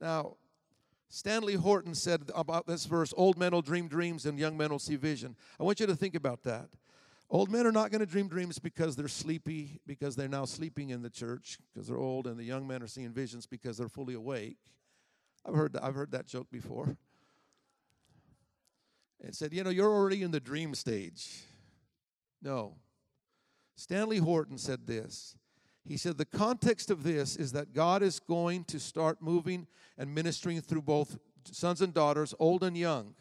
Now, 0.00 0.36
Stanley 1.14 1.56
Horton 1.56 1.94
said 1.94 2.30
about 2.34 2.66
this 2.66 2.86
verse 2.86 3.12
old 3.18 3.36
men 3.36 3.52
will 3.52 3.60
dream 3.60 3.86
dreams 3.86 4.24
and 4.24 4.38
young 4.38 4.56
men 4.56 4.70
will 4.70 4.78
see 4.78 4.96
vision. 4.96 5.36
I 5.60 5.62
want 5.62 5.78
you 5.78 5.86
to 5.86 5.94
think 5.94 6.14
about 6.14 6.42
that. 6.44 6.70
Old 7.28 7.50
men 7.50 7.66
are 7.66 7.72
not 7.72 7.90
going 7.90 8.00
to 8.00 8.06
dream 8.06 8.28
dreams 8.28 8.58
because 8.58 8.96
they're 8.96 9.08
sleepy, 9.08 9.78
because 9.86 10.16
they're 10.16 10.26
now 10.26 10.46
sleeping 10.46 10.88
in 10.88 11.02
the 11.02 11.10
church, 11.10 11.58
because 11.72 11.86
they're 11.86 11.98
old, 11.98 12.26
and 12.26 12.38
the 12.38 12.44
young 12.44 12.66
men 12.66 12.82
are 12.82 12.86
seeing 12.86 13.12
visions 13.12 13.44
because 13.44 13.76
they're 13.76 13.90
fully 13.90 14.14
awake. 14.14 14.56
I've 15.44 15.54
heard, 15.54 15.76
I've 15.76 15.94
heard 15.94 16.12
that 16.12 16.26
joke 16.26 16.50
before. 16.50 16.96
It 19.20 19.34
said, 19.34 19.52
you 19.52 19.62
know, 19.64 19.70
you're 19.70 19.92
already 19.92 20.22
in 20.22 20.30
the 20.30 20.40
dream 20.40 20.74
stage. 20.74 21.42
No. 22.40 22.76
Stanley 23.76 24.18
Horton 24.18 24.56
said 24.56 24.86
this 24.86 25.36
he 25.84 25.96
said 25.96 26.16
the 26.16 26.24
context 26.24 26.90
of 26.90 27.02
this 27.02 27.36
is 27.36 27.52
that 27.52 27.72
God 27.72 28.02
is 28.02 28.20
going 28.20 28.64
to 28.64 28.78
start 28.78 29.20
moving 29.20 29.66
and 29.98 30.14
ministering 30.14 30.60
through 30.60 30.82
both 30.82 31.18
sons 31.50 31.82
and 31.82 31.92
daughters, 31.92 32.34
old 32.38 32.62
and 32.62 32.76
young. 32.76 33.14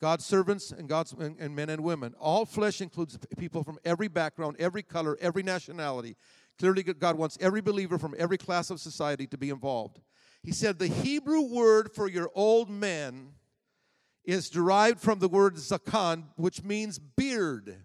God's 0.00 0.24
servants 0.24 0.72
and 0.72 0.88
God's 0.88 1.12
and, 1.12 1.38
and 1.38 1.54
men 1.54 1.68
and 1.68 1.82
women. 1.84 2.14
All 2.18 2.46
flesh 2.46 2.80
includes 2.80 3.18
people 3.36 3.62
from 3.62 3.78
every 3.84 4.08
background, 4.08 4.56
every 4.58 4.82
color, 4.82 5.16
every 5.20 5.42
nationality. 5.42 6.16
Clearly, 6.58 6.82
God 6.82 7.16
wants 7.16 7.38
every 7.40 7.60
believer 7.60 7.98
from 7.98 8.14
every 8.18 8.38
class 8.38 8.70
of 8.70 8.80
society 8.80 9.26
to 9.28 9.38
be 9.38 9.50
involved. 9.50 10.00
He 10.42 10.52
said 10.52 10.78
the 10.78 10.88
Hebrew 10.88 11.42
word 11.42 11.92
for 11.94 12.08
your 12.08 12.30
old 12.34 12.70
men 12.70 13.32
is 14.24 14.50
derived 14.50 15.00
from 15.00 15.18
the 15.18 15.28
word 15.28 15.56
zakan, 15.56 16.24
which 16.36 16.64
means 16.64 16.98
beard. 16.98 17.76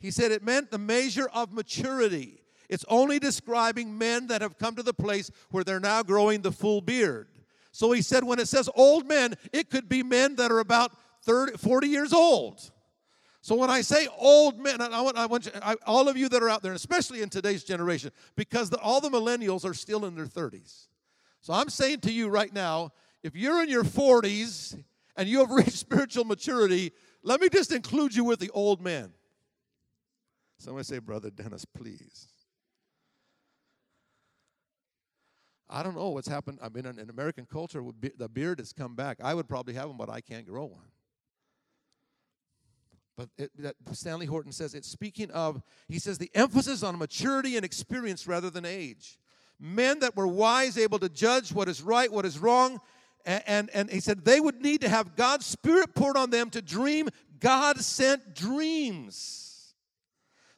He 0.00 0.10
said 0.10 0.32
it 0.32 0.42
meant 0.42 0.70
the 0.70 0.78
measure 0.78 1.28
of 1.32 1.52
maturity. 1.52 2.43
It's 2.74 2.84
only 2.88 3.20
describing 3.20 3.96
men 3.96 4.26
that 4.26 4.42
have 4.42 4.58
come 4.58 4.74
to 4.74 4.82
the 4.82 4.92
place 4.92 5.30
where 5.52 5.62
they're 5.62 5.78
now 5.78 6.02
growing 6.02 6.42
the 6.42 6.50
full 6.50 6.80
beard. 6.80 7.28
So 7.70 7.92
he 7.92 8.02
said, 8.02 8.24
when 8.24 8.40
it 8.40 8.48
says 8.48 8.68
old 8.74 9.06
men, 9.06 9.36
it 9.52 9.70
could 9.70 9.88
be 9.88 10.02
men 10.02 10.34
that 10.36 10.50
are 10.50 10.58
about 10.58 10.92
30, 11.22 11.56
40 11.56 11.86
years 11.86 12.12
old. 12.12 12.68
So 13.42 13.54
when 13.54 13.70
I 13.70 13.82
say 13.82 14.08
old 14.18 14.58
men, 14.58 14.80
I 14.80 15.00
want, 15.00 15.16
I 15.16 15.26
want 15.26 15.46
you, 15.46 15.52
I, 15.62 15.76
all 15.86 16.08
of 16.08 16.16
you 16.16 16.28
that 16.30 16.42
are 16.42 16.48
out 16.48 16.62
there, 16.62 16.72
especially 16.72 17.22
in 17.22 17.28
today's 17.28 17.62
generation, 17.62 18.10
because 18.34 18.70
the, 18.70 18.78
all 18.78 19.00
the 19.00 19.08
millennials 19.08 19.64
are 19.64 19.74
still 19.74 20.04
in 20.04 20.16
their 20.16 20.26
30s. 20.26 20.88
So 21.42 21.52
I'm 21.52 21.68
saying 21.68 22.00
to 22.00 22.12
you 22.12 22.28
right 22.28 22.52
now, 22.52 22.90
if 23.22 23.36
you're 23.36 23.62
in 23.62 23.68
your 23.68 23.84
40s 23.84 24.82
and 25.16 25.28
you 25.28 25.38
have 25.38 25.50
reached 25.52 25.74
spiritual 25.74 26.24
maturity, 26.24 26.90
let 27.22 27.40
me 27.40 27.48
just 27.48 27.70
include 27.70 28.16
you 28.16 28.24
with 28.24 28.40
the 28.40 28.50
old 28.50 28.80
men. 28.80 29.12
Somebody 30.58 30.84
say, 30.84 30.98
Brother 30.98 31.30
Dennis, 31.30 31.64
please. 31.64 32.33
I 35.68 35.82
don't 35.82 35.94
know 35.94 36.10
what's 36.10 36.28
happened. 36.28 36.58
I 36.62 36.68
mean, 36.68 36.86
in, 36.86 36.98
in 36.98 37.10
American 37.10 37.46
culture, 37.46 37.82
the 38.16 38.28
beard 38.28 38.58
has 38.58 38.72
come 38.72 38.94
back. 38.94 39.18
I 39.22 39.34
would 39.34 39.48
probably 39.48 39.74
have 39.74 39.88
one, 39.88 39.96
but 39.96 40.10
I 40.10 40.20
can't 40.20 40.46
grow 40.46 40.66
one. 40.66 40.84
But 43.16 43.28
it, 43.38 43.50
that 43.58 43.76
Stanley 43.92 44.26
Horton 44.26 44.52
says 44.52 44.74
it's 44.74 44.88
speaking 44.88 45.30
of, 45.30 45.62
he 45.88 45.98
says, 45.98 46.18
the 46.18 46.30
emphasis 46.34 46.82
on 46.82 46.98
maturity 46.98 47.56
and 47.56 47.64
experience 47.64 48.26
rather 48.26 48.50
than 48.50 48.64
age. 48.64 49.18
Men 49.60 50.00
that 50.00 50.16
were 50.16 50.26
wise, 50.26 50.76
able 50.76 50.98
to 50.98 51.08
judge 51.08 51.52
what 51.52 51.68
is 51.68 51.80
right, 51.80 52.10
what 52.10 52.24
is 52.24 52.38
wrong. 52.38 52.80
And, 53.24 53.42
and, 53.46 53.70
and 53.72 53.90
he 53.90 54.00
said 54.00 54.24
they 54.24 54.40
would 54.40 54.60
need 54.60 54.80
to 54.80 54.88
have 54.88 55.16
God's 55.16 55.46
Spirit 55.46 55.94
poured 55.94 56.16
on 56.16 56.30
them 56.30 56.50
to 56.50 56.60
dream 56.60 57.08
God 57.40 57.78
sent 57.80 58.34
dreams. 58.34 59.43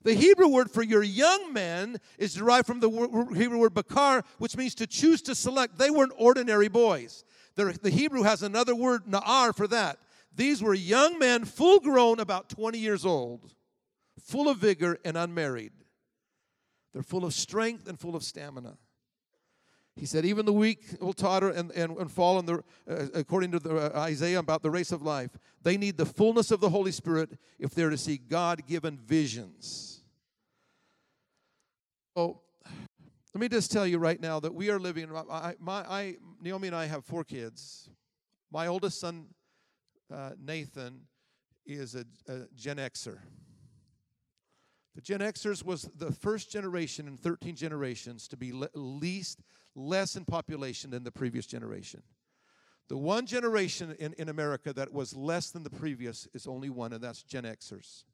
The 0.07 0.15
Hebrew 0.15 0.47
word 0.47 0.71
for 0.71 0.85
your 0.85 1.03
young 1.03 1.53
men 1.53 1.97
is 2.17 2.35
derived 2.35 2.69
from 2.69 2.79
the 2.79 2.89
Hebrew 3.37 3.59
word 3.59 3.75
bakar, 3.75 4.23
which 4.39 4.57
means 4.57 4.77
to 4.77 4.87
choose 4.87 5.21
to 5.23 5.35
select. 5.35 5.79
They 5.79 5.91
weren't 5.91 6.13
ordinary 6.17 6.69
boys. 6.69 7.25
The 7.57 7.91
Hebrew 7.91 8.23
has 8.23 8.45
another 8.45 8.77
word, 8.77 9.07
na'ar, 9.07 9.53
for 9.53 9.67
that. 9.67 9.99
These 10.33 10.63
were 10.63 10.75
young 10.75 11.19
men, 11.19 11.45
full 11.45 11.81
grown, 11.81 12.21
about 12.21 12.49
20 12.49 12.79
years 12.79 13.05
old, 13.05 13.53
full 14.21 14.49
of 14.49 14.59
vigor 14.59 14.97
and 15.05 15.17
unmarried. 15.17 15.73
They're 16.93 17.03
full 17.03 17.25
of 17.25 17.35
strength 17.35 17.89
and 17.89 17.99
full 17.99 18.15
of 18.15 18.23
stamina. 18.23 18.77
He 19.97 20.07
said, 20.07 20.25
even 20.25 20.47
the 20.47 20.53
weak 20.53 20.85
will 21.01 21.15
totter 21.15 21.49
and, 21.49 21.73
and, 21.73 21.97
and 21.97 22.13
fall, 22.13 22.39
in 22.39 22.47
the, 22.47 22.63
uh, 22.89 23.07
according 23.15 23.51
to 23.53 23.59
the, 23.59 23.97
uh, 23.97 23.99
Isaiah 23.99 24.39
about 24.39 24.63
the 24.63 24.71
race 24.71 24.93
of 24.93 25.03
life. 25.03 25.31
They 25.63 25.79
need 25.79 25.97
the 25.97 26.07
fullness 26.07 26.51
of 26.51 26.61
the 26.61 26.69
Holy 26.69 26.93
Spirit 26.93 27.31
if 27.59 27.75
they're 27.75 27.91
to 27.91 27.97
see 27.97 28.19
God 28.19 28.67
given 28.67 28.99
visions. 28.99 29.96
Oh, 32.17 32.41
let 33.35 33.41
me 33.41 33.49
just 33.51 33.71
tell 33.71 33.87
you 33.87 33.99
right 33.99 34.19
now 34.19 34.41
that 34.41 34.55
we 34.55 34.71
are 34.71 34.79
living. 34.79 35.15
I, 35.15 35.55
my, 35.61 35.81
I, 35.83 36.17
Naomi 36.41 36.69
and 36.69 36.77
I 36.77 36.87
have 36.87 37.05
four 37.05 37.25
kids. 37.25 37.91
My 38.51 38.69
oldest 38.69 38.99
son, 38.99 39.27
uh, 40.13 40.31
Nathan, 40.43 41.03
is 41.67 41.95
a, 41.95 42.07
a 42.27 42.47
Gen 42.57 42.79
Xer. 42.79 43.19
The 44.95 45.03
Gen 45.03 45.21
Xers 45.21 45.63
was 45.63 45.91
the 45.95 46.11
first 46.11 46.51
generation 46.51 47.07
in 47.07 47.19
13 47.19 47.55
generations 47.55 48.27
to 48.29 48.37
be 48.39 48.51
le- 48.55 48.71
least 48.75 49.43
less 49.75 50.17
in 50.17 50.25
population 50.25 50.91
than 50.91 51.05
the 51.05 51.13
previous 51.13 51.45
generation. 51.45 52.03
The 52.89 52.97
one 52.97 53.27
generation 53.27 53.95
in, 53.99 54.15
in 54.15 54.31
America 54.31 54.73
that 54.73 54.91
was 54.91 55.15
less 55.15 55.51
than 55.51 55.65
the 55.65 55.71
previous 55.71 56.27
is 56.33 56.47
only 56.47 56.71
one, 56.71 56.95
and 56.95 57.05
that's 57.05 57.23
Gen 57.23 57.45
Xers. 57.45 58.05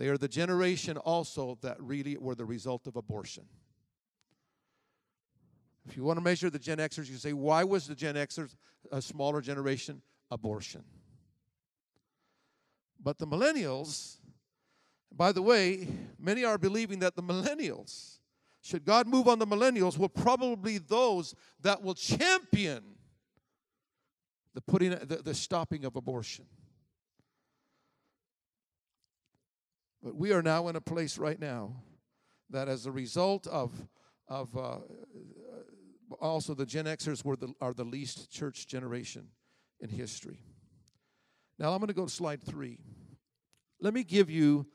They 0.00 0.08
are 0.08 0.16
the 0.16 0.28
generation 0.28 0.96
also 0.96 1.58
that 1.60 1.78
really 1.78 2.16
were 2.16 2.34
the 2.34 2.46
result 2.46 2.86
of 2.86 2.96
abortion. 2.96 3.44
If 5.86 5.94
you 5.94 6.04
want 6.04 6.16
to 6.16 6.22
measure 6.22 6.48
the 6.48 6.58
Gen 6.58 6.78
Xers, 6.78 7.10
you 7.10 7.18
say, 7.18 7.34
why 7.34 7.64
was 7.64 7.86
the 7.86 7.94
Gen 7.94 8.14
Xers 8.14 8.56
a 8.90 9.02
smaller 9.02 9.42
generation? 9.42 10.00
Abortion. 10.30 10.84
But 12.98 13.18
the 13.18 13.26
millennials, 13.26 14.16
by 15.14 15.32
the 15.32 15.42
way, 15.42 15.86
many 16.18 16.44
are 16.44 16.56
believing 16.56 17.00
that 17.00 17.14
the 17.14 17.22
millennials, 17.22 18.20
should 18.62 18.86
God 18.86 19.06
move 19.06 19.28
on 19.28 19.38
the 19.38 19.46
millennials, 19.46 19.98
will 19.98 20.08
probably 20.08 20.78
those 20.78 21.34
that 21.60 21.82
will 21.82 21.92
champion 21.94 22.82
the 24.54 24.62
putting 24.62 24.92
the, 24.92 25.20
the 25.22 25.34
stopping 25.34 25.84
of 25.84 25.94
abortion. 25.94 26.46
But 30.02 30.16
we 30.16 30.32
are 30.32 30.42
now 30.42 30.68
in 30.68 30.76
a 30.76 30.80
place 30.80 31.18
right 31.18 31.38
now 31.38 31.82
that, 32.50 32.68
as 32.68 32.86
a 32.86 32.92
result 32.92 33.46
of 33.46 33.72
of 34.28 34.56
uh, 34.56 34.78
also 36.20 36.54
the 36.54 36.66
Gen 36.66 36.84
Xers 36.84 37.24
were 37.24 37.36
the, 37.36 37.52
are 37.60 37.74
the 37.74 37.84
least 37.84 38.30
church 38.30 38.66
generation 38.66 39.28
in 39.80 39.88
history. 39.88 40.44
Now 41.58 41.72
I'm 41.72 41.78
going 41.78 41.88
to 41.88 41.94
go 41.94 42.04
to 42.04 42.10
slide 42.10 42.42
three. 42.42 42.78
Let 43.80 43.92
me 43.92 44.04
give 44.04 44.30
you 44.30 44.66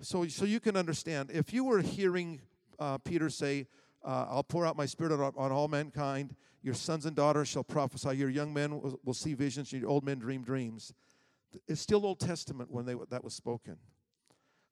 so 0.00 0.26
so 0.26 0.44
you 0.44 0.60
can 0.60 0.76
understand. 0.76 1.30
If 1.32 1.52
you 1.52 1.64
were 1.64 1.80
hearing 1.80 2.40
uh, 2.78 2.98
Peter 2.98 3.30
say, 3.30 3.66
uh, 4.04 4.26
I'll 4.28 4.42
pour 4.42 4.66
out 4.66 4.76
my 4.76 4.86
spirit 4.86 5.12
on, 5.12 5.32
on 5.36 5.52
all 5.52 5.68
mankind. 5.68 6.34
Your 6.62 6.74
sons 6.74 7.04
and 7.04 7.14
daughters 7.14 7.48
shall 7.48 7.62
prophesy. 7.62 8.16
Your 8.16 8.30
young 8.30 8.52
men 8.52 8.80
will, 8.80 8.98
will 9.04 9.14
see 9.14 9.34
visions. 9.34 9.72
Your 9.72 9.88
old 9.88 10.04
men 10.04 10.18
dream 10.18 10.42
dreams. 10.42 10.92
It's 11.68 11.80
still 11.80 12.04
Old 12.04 12.20
Testament 12.20 12.70
when 12.70 12.86
they, 12.86 12.96
that 13.10 13.22
was 13.22 13.34
spoken. 13.34 13.76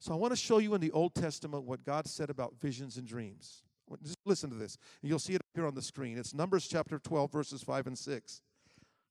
So 0.02 0.12
I 0.12 0.16
want 0.16 0.32
to 0.32 0.36
show 0.36 0.58
you 0.58 0.74
in 0.74 0.80
the 0.80 0.90
Old 0.90 1.14
Testament 1.14 1.62
what 1.62 1.84
God 1.84 2.08
said 2.08 2.28
about 2.28 2.54
visions 2.60 2.96
and 2.96 3.06
dreams. 3.06 3.62
Just 4.02 4.18
listen 4.24 4.50
to 4.50 4.56
this. 4.56 4.76
You'll 5.00 5.20
see 5.20 5.34
it 5.34 5.42
here 5.54 5.64
on 5.64 5.76
the 5.76 5.82
screen. 5.82 6.18
It's 6.18 6.34
Numbers 6.34 6.66
chapter 6.66 6.98
12, 6.98 7.30
verses 7.30 7.62
5 7.62 7.86
and 7.86 7.96
6. 7.96 8.42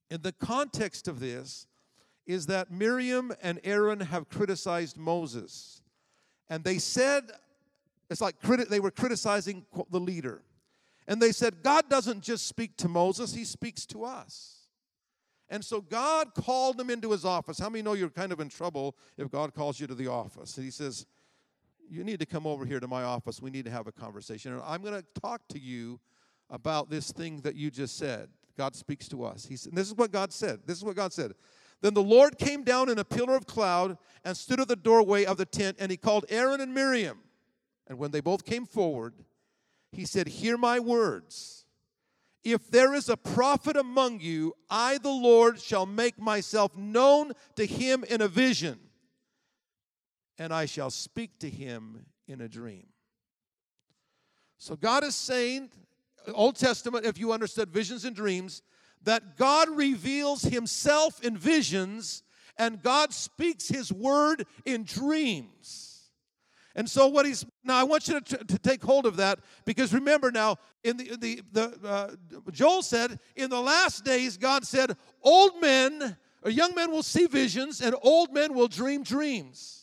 In 0.10 0.22
the 0.22 0.34
context 0.34 1.08
of 1.08 1.22
this 1.22 1.66
is 2.28 2.48
that 2.48 2.72
Miriam 2.72 3.32
and 3.42 3.62
Aaron 3.64 4.02
have 4.02 4.28
criticized 4.28 4.98
Moses. 4.98 5.82
And 6.50 6.62
they 6.62 6.78
said, 6.78 7.24
it's 8.10 8.20
like 8.20 8.42
criti- 8.42 8.68
they 8.68 8.82
were 8.82 8.92
criticizing 8.92 9.66
the 9.92 10.00
leader. 10.00 10.42
And 11.08 11.22
they 11.22 11.32
said, 11.32 11.64
God 11.64 11.88
doesn't 11.88 12.20
just 12.20 12.48
speak 12.48 12.76
to 12.78 12.90
Moses, 12.90 13.34
he 13.34 13.46
speaks 13.46 13.86
to 13.86 14.04
us. 14.04 14.61
And 15.52 15.64
so 15.64 15.82
God 15.82 16.34
called 16.34 16.78
them 16.78 16.90
into 16.90 17.12
his 17.12 17.26
office. 17.26 17.60
How 17.60 17.70
many 17.70 17.82
know 17.82 17.92
you're 17.92 18.10
kind 18.10 18.32
of 18.32 18.40
in 18.40 18.48
trouble 18.48 18.96
if 19.18 19.30
God 19.30 19.54
calls 19.54 19.82
you 19.82 19.86
to 19.86 19.94
the 19.94 20.08
office? 20.08 20.56
And 20.56 20.64
he 20.64 20.72
says, 20.72 21.06
You 21.90 22.06
need 22.06 22.22
to 22.22 22.26
come 22.26 22.48
over 22.48 22.66
here 22.66 22.80
to 22.80 22.88
my 22.88 23.04
office. 23.04 23.42
We 23.42 23.52
need 23.52 23.66
to 23.66 23.72
have 23.72 23.86
a 23.86 23.92
conversation. 23.92 24.54
And 24.54 24.62
I'm 24.66 24.82
going 24.82 24.96
to 24.96 25.06
talk 25.22 25.42
to 25.50 25.60
you 25.60 26.00
about 26.50 26.90
this 26.90 27.12
thing 27.12 27.42
that 27.42 27.56
you 27.56 27.70
just 27.70 27.98
said. 27.98 28.30
God 28.58 28.76
speaks 28.76 29.10
to 29.10 29.26
us. 29.26 29.46
He 29.46 29.58
said, 29.58 29.76
This 29.76 29.88
is 29.88 29.94
what 29.94 30.12
God 30.12 30.32
said. 30.32 30.62
This 30.66 30.78
is 30.78 30.86
what 30.86 30.96
God 30.96 31.12
said. 31.12 31.34
Then 31.82 31.94
the 31.94 32.02
Lord 32.04 32.38
came 32.38 32.64
down 32.64 32.90
in 32.90 32.98
a 32.98 33.04
pillar 33.04 33.36
of 33.36 33.46
cloud 33.46 33.98
and 34.24 34.38
stood 34.38 34.62
at 34.62 34.70
the 34.70 34.76
doorway 34.78 35.26
of 35.26 35.36
the 35.36 35.46
tent, 35.46 35.78
and 35.80 35.92
he 35.92 35.98
called 35.98 36.26
Aaron 36.30 36.62
and 36.62 36.74
Miriam. 36.74 37.20
And 37.88 37.98
when 37.98 38.12
they 38.12 38.22
both 38.22 38.46
came 38.46 38.66
forward, 38.66 39.16
he 39.92 40.06
said, 40.06 40.28
Hear 40.28 40.58
my 40.58 40.80
words. 40.80 41.61
If 42.44 42.72
there 42.72 42.94
is 42.94 43.08
a 43.08 43.18
prophet 43.18 43.78
among 43.78 44.20
you, 44.20 44.54
I, 44.70 44.98
the 44.98 45.10
Lord, 45.10 45.60
shall 45.60 45.86
make 45.86 46.20
myself 46.20 46.76
known 46.76 47.34
to 47.56 47.66
him 47.66 48.04
in 48.04 48.22
a 48.22 48.28
vision, 48.28 48.80
and 50.40 50.52
I 50.54 50.66
shall 50.66 50.90
speak 50.90 51.38
to 51.40 51.50
him 51.50 52.06
in 52.28 52.42
a 52.42 52.50
dream. 52.50 52.88
So 54.58 54.76
God 54.76 55.04
is 55.04 55.16
saying, 55.16 55.70
Old 56.34 56.56
Testament, 56.56 57.06
if 57.06 57.18
you 57.18 57.32
understood 57.32 57.70
visions 57.70 58.06
and 58.06 58.16
dreams, 58.16 58.62
that 59.04 59.38
God 59.38 59.70
reveals 59.70 60.44
himself 60.44 61.24
in 61.24 61.38
visions 61.38 62.24
and 62.58 62.82
God 62.82 63.14
speaks 63.14 63.70
his 63.70 63.92
word 63.92 64.46
in 64.66 64.84
dreams. 64.84 66.12
And 66.76 66.90
so 66.90 67.08
what 67.08 67.26
he's 67.26 67.46
now 67.64 67.78
I 67.78 67.84
want 67.84 68.08
you 68.08 68.20
to, 68.20 68.38
to 68.38 68.60
take 68.60 68.84
hold 68.84 69.06
of 69.06 69.18
that 69.18 69.40
because 69.66 69.94
remember 69.94 70.32
now 70.32 70.58
in 70.84 70.98
the 70.98 71.16
the, 71.18 71.42
the 71.52 71.88
uh, 71.88 72.12
Joel 72.52 72.82
said 72.82 73.20
in 73.36 73.50
the 73.50 73.62
last 73.62 74.04
days 74.04 74.38
God 74.38 74.66
said 74.66 74.96
old 75.22 75.62
men 75.62 76.18
or 76.44 76.52
young 76.52 76.74
men 76.76 76.92
will 76.92 77.04
see 77.04 77.28
visions 77.28 77.82
and 77.82 77.96
old 78.02 78.34
men 78.34 78.54
will 78.54 78.68
dream 78.68 79.04
dreams. 79.04 79.82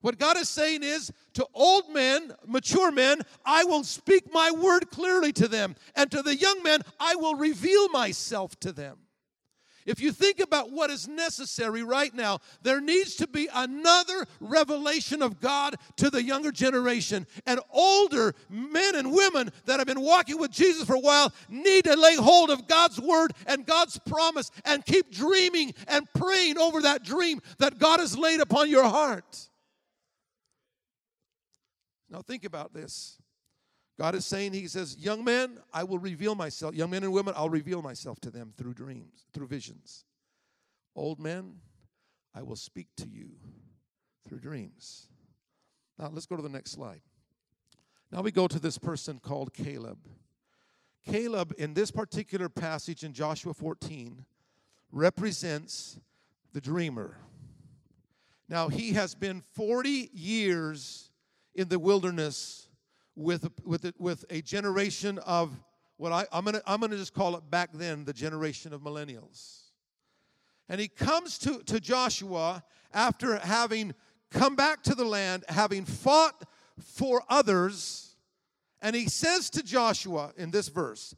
What 0.00 0.18
God 0.18 0.36
is 0.36 0.48
saying 0.48 0.84
is 0.84 1.12
to 1.34 1.46
old 1.54 1.92
men, 1.92 2.32
mature 2.46 2.92
men, 2.92 3.22
I 3.44 3.64
will 3.64 3.82
speak 3.82 4.32
my 4.32 4.50
word 4.52 4.90
clearly 4.90 5.32
to 5.32 5.48
them. 5.48 5.74
And 5.96 6.10
to 6.12 6.22
the 6.22 6.36
young 6.36 6.62
men, 6.62 6.82
I 7.00 7.16
will 7.16 7.34
reveal 7.34 7.88
myself 7.88 8.58
to 8.60 8.70
them. 8.70 8.98
If 9.88 10.00
you 10.00 10.12
think 10.12 10.38
about 10.38 10.70
what 10.70 10.90
is 10.90 11.08
necessary 11.08 11.82
right 11.82 12.12
now, 12.12 12.40
there 12.62 12.78
needs 12.78 13.14
to 13.16 13.26
be 13.26 13.48
another 13.54 14.26
revelation 14.38 15.22
of 15.22 15.40
God 15.40 15.76
to 15.96 16.10
the 16.10 16.22
younger 16.22 16.52
generation. 16.52 17.26
And 17.46 17.58
older 17.70 18.34
men 18.50 18.96
and 18.96 19.10
women 19.10 19.50
that 19.64 19.78
have 19.78 19.86
been 19.86 20.02
walking 20.02 20.38
with 20.38 20.50
Jesus 20.50 20.84
for 20.84 20.96
a 20.96 21.00
while 21.00 21.32
need 21.48 21.84
to 21.84 21.96
lay 21.96 22.16
hold 22.16 22.50
of 22.50 22.68
God's 22.68 23.00
word 23.00 23.32
and 23.46 23.64
God's 23.64 23.98
promise 24.00 24.50
and 24.66 24.84
keep 24.84 25.10
dreaming 25.10 25.72
and 25.86 26.06
praying 26.12 26.58
over 26.58 26.82
that 26.82 27.02
dream 27.02 27.40
that 27.56 27.78
God 27.78 27.98
has 27.98 28.16
laid 28.16 28.40
upon 28.40 28.68
your 28.68 28.84
heart. 28.84 29.48
Now, 32.10 32.20
think 32.20 32.44
about 32.44 32.74
this. 32.74 33.16
God 33.98 34.14
is 34.14 34.24
saying, 34.24 34.52
He 34.52 34.68
says, 34.68 34.96
Young 34.96 35.24
men, 35.24 35.58
I 35.72 35.82
will 35.84 35.98
reveal 35.98 36.34
myself. 36.34 36.74
Young 36.74 36.90
men 36.90 37.02
and 37.02 37.12
women, 37.12 37.34
I'll 37.36 37.50
reveal 37.50 37.82
myself 37.82 38.20
to 38.20 38.30
them 38.30 38.52
through 38.56 38.74
dreams, 38.74 39.26
through 39.34 39.48
visions. 39.48 40.04
Old 40.94 41.18
men, 41.18 41.56
I 42.34 42.42
will 42.42 42.56
speak 42.56 42.86
to 42.98 43.08
you 43.08 43.30
through 44.28 44.38
dreams. 44.38 45.08
Now, 45.98 46.10
let's 46.12 46.26
go 46.26 46.36
to 46.36 46.42
the 46.42 46.48
next 46.48 46.70
slide. 46.70 47.00
Now 48.12 48.22
we 48.22 48.30
go 48.30 48.46
to 48.46 48.58
this 48.58 48.78
person 48.78 49.18
called 49.18 49.52
Caleb. 49.52 49.98
Caleb, 51.04 51.52
in 51.58 51.74
this 51.74 51.90
particular 51.90 52.48
passage 52.48 53.02
in 53.02 53.12
Joshua 53.12 53.52
14, 53.52 54.24
represents 54.92 55.98
the 56.52 56.60
dreamer. 56.60 57.18
Now, 58.48 58.68
he 58.68 58.92
has 58.92 59.14
been 59.14 59.42
40 59.54 60.10
years 60.12 61.10
in 61.54 61.68
the 61.68 61.78
wilderness 61.78 62.67
with, 63.18 63.50
with, 63.64 63.92
with 63.98 64.24
a 64.30 64.40
generation 64.40 65.18
of 65.18 65.50
what 65.96 66.12
I, 66.12 66.26
I'm 66.32 66.44
going 66.44 66.54
to 66.54 66.62
I'm 66.64 66.80
gonna 66.80 66.96
just 66.96 67.12
call 67.12 67.36
it 67.36 67.50
back 67.50 67.70
then 67.72 68.04
the 68.04 68.12
generation 68.12 68.72
of 68.72 68.82
millennials. 68.82 69.62
And 70.68 70.80
he 70.80 70.86
comes 70.86 71.38
to, 71.38 71.58
to 71.64 71.80
Joshua 71.80 72.62
after 72.94 73.38
having 73.38 73.94
come 74.30 74.54
back 74.54 74.82
to 74.84 74.94
the 74.94 75.04
land, 75.04 75.44
having 75.48 75.84
fought 75.84 76.44
for 76.78 77.22
others, 77.28 78.16
and 78.80 78.94
he 78.94 79.08
says 79.08 79.50
to 79.50 79.62
Joshua 79.62 80.32
in 80.36 80.50
this 80.50 80.68
verse, 80.68 81.16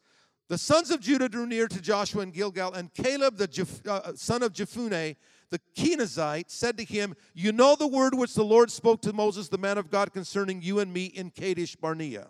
the 0.49 0.57
sons 0.57 0.91
of 0.91 1.01
Judah 1.01 1.29
drew 1.29 1.47
near 1.47 1.69
to 1.69 1.81
Joshua 1.81 2.23
in 2.23 2.31
Gilgal, 2.31 2.73
and 2.73 2.93
Caleb, 2.95 3.37
the 3.37 3.47
Jeph- 3.47 3.87
uh, 3.87 4.15
son 4.15 4.43
of 4.43 4.53
Jephunneh, 4.53 5.17
the 5.51 5.61
Kenizzite, 5.77 6.51
said 6.51 6.79
to 6.79 6.85
him, 6.85 7.15
You 7.35 7.53
know 7.53 7.77
the 7.77 7.87
word 7.87 8.15
which 8.15 8.35
the 8.35 8.45
Lord 8.45 8.71
spoke 8.71 9.03
to 9.03 9.13
Moses, 9.13 9.49
the 9.49 9.59
man 9.59 9.79
of 9.79 9.91
God, 9.91 10.13
concerning 10.13 10.63
you 10.63 10.79
and 10.79 10.93
me 10.93 11.07
in 11.07 11.31
Kadesh 11.31 11.77
Barnea. 11.77 12.29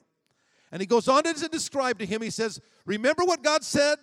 And 0.72 0.80
he 0.80 0.86
goes 0.86 1.08
on 1.08 1.24
to 1.24 1.48
describe 1.48 1.98
to 1.98 2.06
him, 2.06 2.22
he 2.22 2.30
says, 2.30 2.60
Remember 2.86 3.24
what 3.24 3.42
God 3.42 3.64
said 3.64 3.98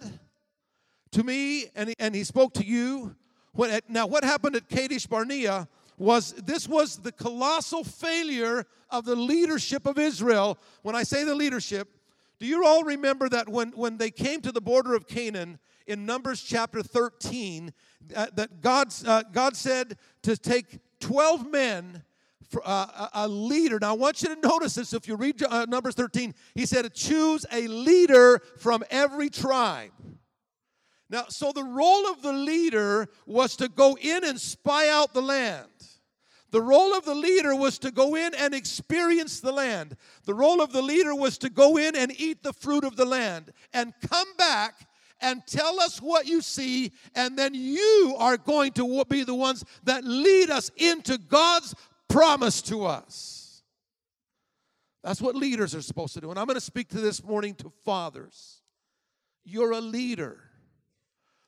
to 1.11 1.23
me, 1.23 1.65
and 1.75 1.89
he, 1.89 1.95
and 1.99 2.13
he 2.13 2.23
spoke 2.23 2.53
to 2.55 2.65
you. 2.65 3.15
When, 3.53 3.79
now, 3.87 4.05
what 4.05 4.23
happened 4.23 4.55
at 4.55 4.69
Kadesh 4.69 5.07
Barnea 5.07 5.67
was 5.97 6.33
this 6.33 6.67
was 6.67 6.97
the 6.97 7.11
colossal 7.11 7.83
failure 7.83 8.65
of 8.91 9.05
the 9.05 9.15
leadership 9.15 9.87
of 9.87 9.97
Israel. 9.97 10.59
When 10.83 10.95
I 10.95 11.03
say 11.03 11.23
the 11.23 11.33
leadership, 11.33 11.89
do 12.39 12.45
you 12.45 12.65
all 12.65 12.83
remember 12.83 13.29
that 13.29 13.49
when, 13.49 13.71
when 13.71 13.97
they 13.97 14.11
came 14.11 14.41
to 14.41 14.51
the 14.51 14.61
border 14.61 14.93
of 14.93 15.07
Canaan 15.07 15.59
in 15.87 16.05
Numbers 16.05 16.41
chapter 16.41 16.83
13, 16.83 17.73
uh, 18.15 18.27
that 18.33 18.61
God, 18.61 18.93
uh, 19.05 19.23
God 19.31 19.55
said 19.55 19.97
to 20.23 20.37
take 20.37 20.79
12 20.99 21.49
men 21.49 22.03
for 22.49 22.61
uh, 22.63 23.09
a 23.13 23.27
leader. 23.27 23.79
Now, 23.79 23.91
I 23.91 23.97
want 23.97 24.21
you 24.21 24.33
to 24.33 24.47
notice 24.47 24.75
this. 24.75 24.93
If 24.93 25.07
you 25.07 25.15
read 25.15 25.41
uh, 25.43 25.65
Numbers 25.67 25.95
13, 25.95 26.33
he 26.55 26.65
said, 26.65 26.93
choose 26.93 27.45
a 27.51 27.67
leader 27.67 28.41
from 28.57 28.83
every 28.89 29.29
tribe. 29.29 29.91
Now, 31.09 31.25
so 31.29 31.51
the 31.51 31.63
role 31.63 32.07
of 32.07 32.21
the 32.21 32.33
leader 32.33 33.07
was 33.25 33.55
to 33.57 33.69
go 33.69 33.97
in 33.99 34.23
and 34.23 34.39
spy 34.39 34.89
out 34.89 35.13
the 35.13 35.21
land. 35.21 35.67
The 36.51 36.61
role 36.61 36.93
of 36.93 37.03
the 37.03 37.15
leader 37.15 37.55
was 37.55 37.77
to 37.79 37.91
go 37.91 38.15
in 38.15 38.33
and 38.33 38.53
experience 38.53 39.39
the 39.41 39.51
land. 39.51 39.97
The 40.25 40.33
role 40.33 40.61
of 40.61 40.71
the 40.71 40.81
leader 40.81 41.13
was 41.13 41.37
to 41.39 41.49
go 41.49 41.77
in 41.77 41.95
and 41.95 42.17
eat 42.19 42.41
the 42.41 42.53
fruit 42.53 42.85
of 42.85 42.95
the 42.95 43.05
land 43.05 43.51
and 43.73 43.93
come 44.09 44.27
back 44.37 44.87
and 45.19 45.45
tell 45.47 45.79
us 45.79 45.99
what 45.99 46.27
you 46.27 46.41
see, 46.41 46.91
and 47.15 47.37
then 47.37 47.53
you 47.53 48.15
are 48.19 48.37
going 48.37 48.71
to 48.73 49.03
be 49.05 49.23
the 49.23 49.33
ones 49.33 49.65
that 49.83 50.03
lead 50.03 50.49
us 50.49 50.71
into 50.77 51.17
God's 51.17 51.73
promise 52.07 52.61
to 52.63 52.85
us. 52.85 53.63
That's 55.03 55.21
what 55.21 55.35
leaders 55.35 55.73
are 55.73 55.81
supposed 55.81 56.13
to 56.13 56.21
do. 56.21 56.29
And 56.29 56.37
I'm 56.37 56.45
going 56.45 56.55
to 56.55 56.61
speak 56.61 56.89
to 56.89 56.99
this 56.99 57.23
morning 57.23 57.55
to 57.55 57.71
fathers. 57.83 58.61
You're 59.43 59.71
a 59.71 59.81
leader. 59.81 60.43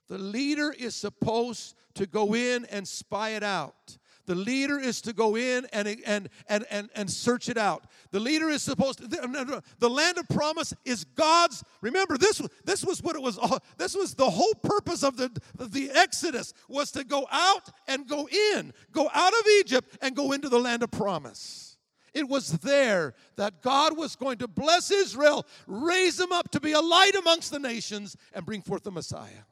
The 0.08 0.18
leader 0.18 0.74
is 0.78 0.96
supposed 0.96 1.76
to 1.94 2.08
go 2.08 2.34
in 2.34 2.66
and 2.66 2.88
spy 2.88 3.32
it 3.32 3.44
out. 3.44 3.99
The 4.30 4.36
leader 4.36 4.78
is 4.80 5.02
to 5.02 5.14
go 5.14 5.36
in 5.36 5.66
and, 5.74 5.88
and, 6.06 6.30
and, 6.48 6.64
and, 6.70 6.88
and 6.94 7.10
search 7.10 7.50
it 7.50 7.58
out. 7.58 7.86
The 8.12 8.20
leader 8.20 8.48
is 8.48 8.62
supposed 8.62 9.00
to, 9.00 9.08
the 9.80 9.90
land 9.90 10.20
of 10.20 10.30
promise 10.30 10.72
is 10.86 11.04
God's. 11.04 11.64
Remember, 11.82 12.16
this, 12.16 12.40
this 12.64 12.86
was 12.86 13.02
what 13.02 13.16
it 13.16 13.24
was, 13.24 13.40
this 13.80 13.96
was 13.96 14.14
the 14.14 14.30
whole 14.30 14.54
purpose 14.62 15.02
of 15.02 15.18
the, 15.18 15.36
of 15.58 15.72
the 15.72 15.90
Exodus 15.90 16.54
was 16.68 16.92
to 16.92 17.04
go 17.04 17.26
out 17.32 17.72
and 17.88 18.08
go 18.08 18.30
in, 18.54 18.72
go 18.92 19.10
out 19.12 19.34
of 19.34 19.48
Egypt 19.62 19.98
and 20.00 20.16
go 20.16 20.32
into 20.34 20.48
the 20.48 20.60
land 20.60 20.84
of 20.84 20.92
promise. 20.92 21.78
It 22.14 22.30
was 22.30 22.52
there 22.60 23.16
that 23.36 23.64
God 23.64 23.98
was 23.98 24.16
going 24.16 24.38
to 24.38 24.48
bless 24.48 24.92
Israel, 24.92 25.44
raise 25.66 26.18
them 26.18 26.32
up 26.32 26.52
to 26.52 26.60
be 26.60 26.74
a 26.74 26.82
light 26.82 27.16
amongst 27.16 27.50
the 27.50 27.58
nations, 27.58 28.16
and 28.36 28.46
bring 28.46 28.62
forth 28.62 28.84
the 28.84 28.92
Messiah. 28.92 29.49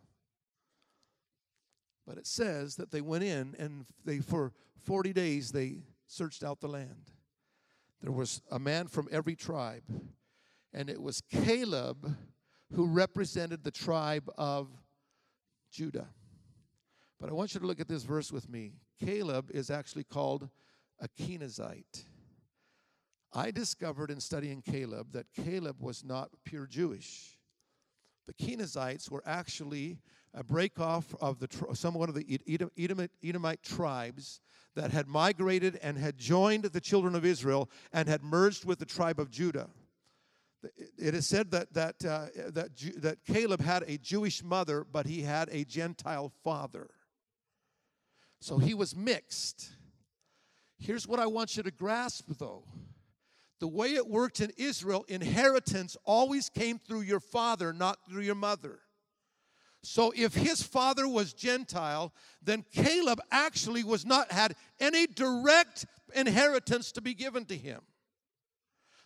But 2.08 2.18
it 2.18 2.26
says 2.26 2.78
that 2.78 2.90
they 2.90 3.02
went 3.02 3.26
in 3.26 3.54
and 3.60 3.86
they, 4.06 4.20
for 4.20 4.54
40 4.84 5.12
days 5.12 5.52
they 5.52 5.80
searched 6.08 6.44
out 6.44 6.62
the 6.62 6.70
land. 6.70 7.12
There 8.02 8.14
was 8.14 8.42
a 8.50 8.58
man 8.58 8.88
from 8.88 9.10
every 9.12 9.36
tribe. 9.36 9.84
and 10.74 10.90
it 10.90 11.02
was 11.02 11.22
Caleb 11.22 12.16
who 12.74 12.86
represented 12.86 13.64
the 13.64 13.72
tribe 13.72 14.30
of 14.38 14.68
Judah. 15.72 16.08
But 17.20 17.30
I 17.30 17.34
want 17.34 17.54
you 17.54 17.60
to 17.60 17.66
look 17.66 17.80
at 17.80 17.88
this 17.88 18.04
verse 18.04 18.32
with 18.32 18.50
me. 18.50 18.74
Caleb 19.04 19.50
is 19.52 19.70
actually 19.70 20.04
called 20.04 20.50
a 21.00 21.08
Kenazite. 21.08 22.04
I 23.34 23.52
discovered 23.52 24.12
in 24.12 24.20
studying 24.20 24.62
Caleb 24.62 25.14
that 25.14 25.28
Caleb 25.34 25.82
was 25.82 26.04
not 26.04 26.30
pure 26.46 26.68
Jewish. 26.68 27.38
The 28.28 28.34
Kenazites 28.34 29.10
were 29.10 29.24
actually 29.26 30.00
a 30.38 30.44
breakoff 30.44 31.16
of 31.20 31.40
the 31.40 31.48
some 31.74 31.96
one 31.96 32.10
of 32.10 32.16
the 32.16 32.70
Edomite, 32.78 33.12
Edomite 33.24 33.64
tribes 33.64 34.40
that 34.76 34.92
had 34.92 35.08
migrated 35.08 35.80
and 35.82 35.98
had 35.98 36.18
joined 36.18 36.66
the 36.66 36.80
children 36.80 37.16
of 37.16 37.26
Israel 37.26 37.70
and 37.92 38.08
had 38.08 38.24
merged 38.24 38.64
with 38.64 38.78
the 38.78 38.86
tribe 38.86 39.20
of 39.20 39.32
Judah. 39.32 39.68
It 40.98 41.16
is 41.16 41.26
said 41.26 41.50
that 41.52 41.74
that 41.74 42.06
uh, 42.06 42.28
that 42.50 42.70
that 42.98 43.26
Caleb 43.26 43.62
had 43.62 43.84
a 43.88 43.98
Jewish 43.98 44.44
mother, 44.44 44.86
but 44.90 45.08
he 45.08 45.24
had 45.24 45.50
a 45.52 45.66
Gentile 45.66 46.32
father. 46.44 46.90
So 48.40 48.60
he 48.60 48.76
was 48.76 48.96
mixed. 48.96 49.72
Here's 50.78 51.08
what 51.08 51.20
I 51.20 51.26
want 51.26 51.58
you 51.58 51.64
to 51.64 51.72
grasp, 51.72 52.30
though. 52.38 52.64
The 53.60 53.68
way 53.68 53.96
it 53.96 54.08
worked 54.08 54.40
in 54.40 54.52
Israel, 54.58 55.04
inheritance 55.08 55.98
always 56.06 56.50
came 56.50 56.78
through 56.78 57.02
your 57.02 57.20
father, 57.20 57.74
not 57.74 57.98
through 58.08 58.22
your 58.22 58.36
mother. 58.36 58.82
So 59.88 60.12
if 60.18 60.34
his 60.34 60.62
father 60.62 61.08
was 61.08 61.32
Gentile, 61.32 62.14
then 62.44 62.66
Caleb 62.74 63.22
actually 63.32 63.86
was 63.86 64.06
not 64.06 64.30
had 64.34 64.54
any 64.82 65.08
direct 65.08 65.86
inheritance 66.14 66.92
to 66.92 67.02
be 67.02 67.14
given 67.14 67.46
to 67.46 67.56
him. 67.56 67.80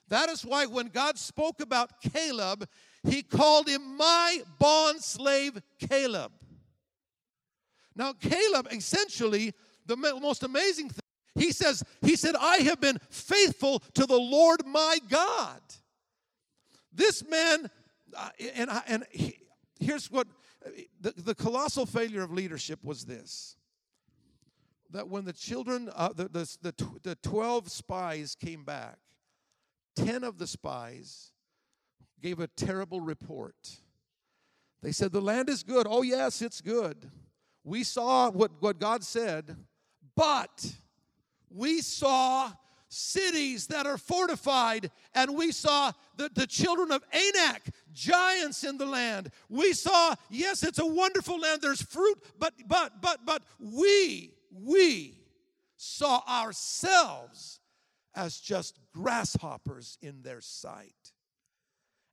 That 0.08 0.28
is 0.30 0.44
why 0.44 0.65
when 0.65 0.88
God 0.88 1.20
spoke 1.20 1.62
about 1.62 2.02
Caleb, 2.02 2.67
he 3.04 3.22
called 3.22 3.70
him 3.70 3.96
my 3.96 4.41
bond 4.58 5.04
slave 5.04 5.62
Caleb. 5.88 6.32
Now, 7.96 8.13
Caleb 8.13 8.67
essentially, 8.72 9.54
the 9.86 9.96
most 9.96 10.41
amazing 10.41 10.89
thing, 10.89 11.00
he 11.36 11.52
says, 11.52 11.84
he 12.02 12.15
said, 12.15 12.36
I 12.36 12.58
have 12.58 12.82
been 12.82 12.98
faithful 13.12 13.84
to 13.94 14.08
the 14.08 14.20
Lord 14.20 14.65
my 14.65 14.98
God. 15.10 15.62
This 16.91 17.24
man, 17.30 17.70
uh, 18.17 18.30
and, 18.56 18.72
and 18.88 19.06
he, 19.12 19.38
here's 19.80 20.10
what 20.10 20.26
the, 21.00 21.13
the 21.17 21.36
colossal 21.36 21.86
failure 21.86 22.21
of 22.21 22.32
leadership 22.32 22.80
was 22.84 23.06
this 23.06 23.56
that 24.91 25.08
when 25.08 25.26
the 25.26 25.34
children, 25.34 25.89
uh, 25.95 26.10
the, 26.13 26.26
the, 26.26 26.58
the, 26.62 26.74
the 27.04 27.15
12 27.24 27.71
spies 27.71 28.36
came 28.36 28.63
back, 28.63 28.97
10 29.95 30.24
of 30.24 30.38
the 30.38 30.47
spies 30.47 31.32
gave 32.21 32.39
a 32.39 32.47
terrible 32.47 33.02
report. 33.02 33.56
They 34.82 34.91
said, 34.91 35.12
The 35.12 35.21
land 35.21 35.50
is 35.50 35.63
good. 35.63 35.88
Oh, 35.89 36.02
yes, 36.02 36.41
it's 36.41 36.62
good. 36.62 37.10
We 37.63 37.84
saw 37.84 38.30
what, 38.32 38.52
what 38.60 38.80
God 38.80 39.04
said, 39.04 39.56
but 40.15 40.74
we 41.50 41.82
saw 41.82 42.52
cities 42.91 43.67
that 43.67 43.88
are 43.88 43.97
fortified, 43.97 44.91
and 45.15 45.36
we 45.36 45.51
saw 45.51 45.91
the, 46.17 46.30
the 46.34 46.45
children 46.45 46.91
of 46.91 47.04
Anak, 47.13 47.69
giants 47.93 48.63
in 48.63 48.77
the 48.77 48.86
land. 48.86 49.32
We 49.49 49.73
saw, 49.73 50.15
yes, 50.30 50.63
it's 50.63 50.80
a 50.80 50.86
wonderful 50.86 51.39
land, 51.39 51.62
there's 51.62 51.82
fruit, 51.82 52.21
but 52.38 52.54
but 52.67 53.01
but 53.01 53.21
but 53.25 53.43
we, 53.60 54.34
we 54.51 55.17
saw 55.77 56.21
ourselves 56.27 57.60
as 58.13 58.38
just 58.38 58.77
grasshoppers 58.93 59.97
in 60.01 60.21
their 60.21 60.41
sight. 60.41 61.13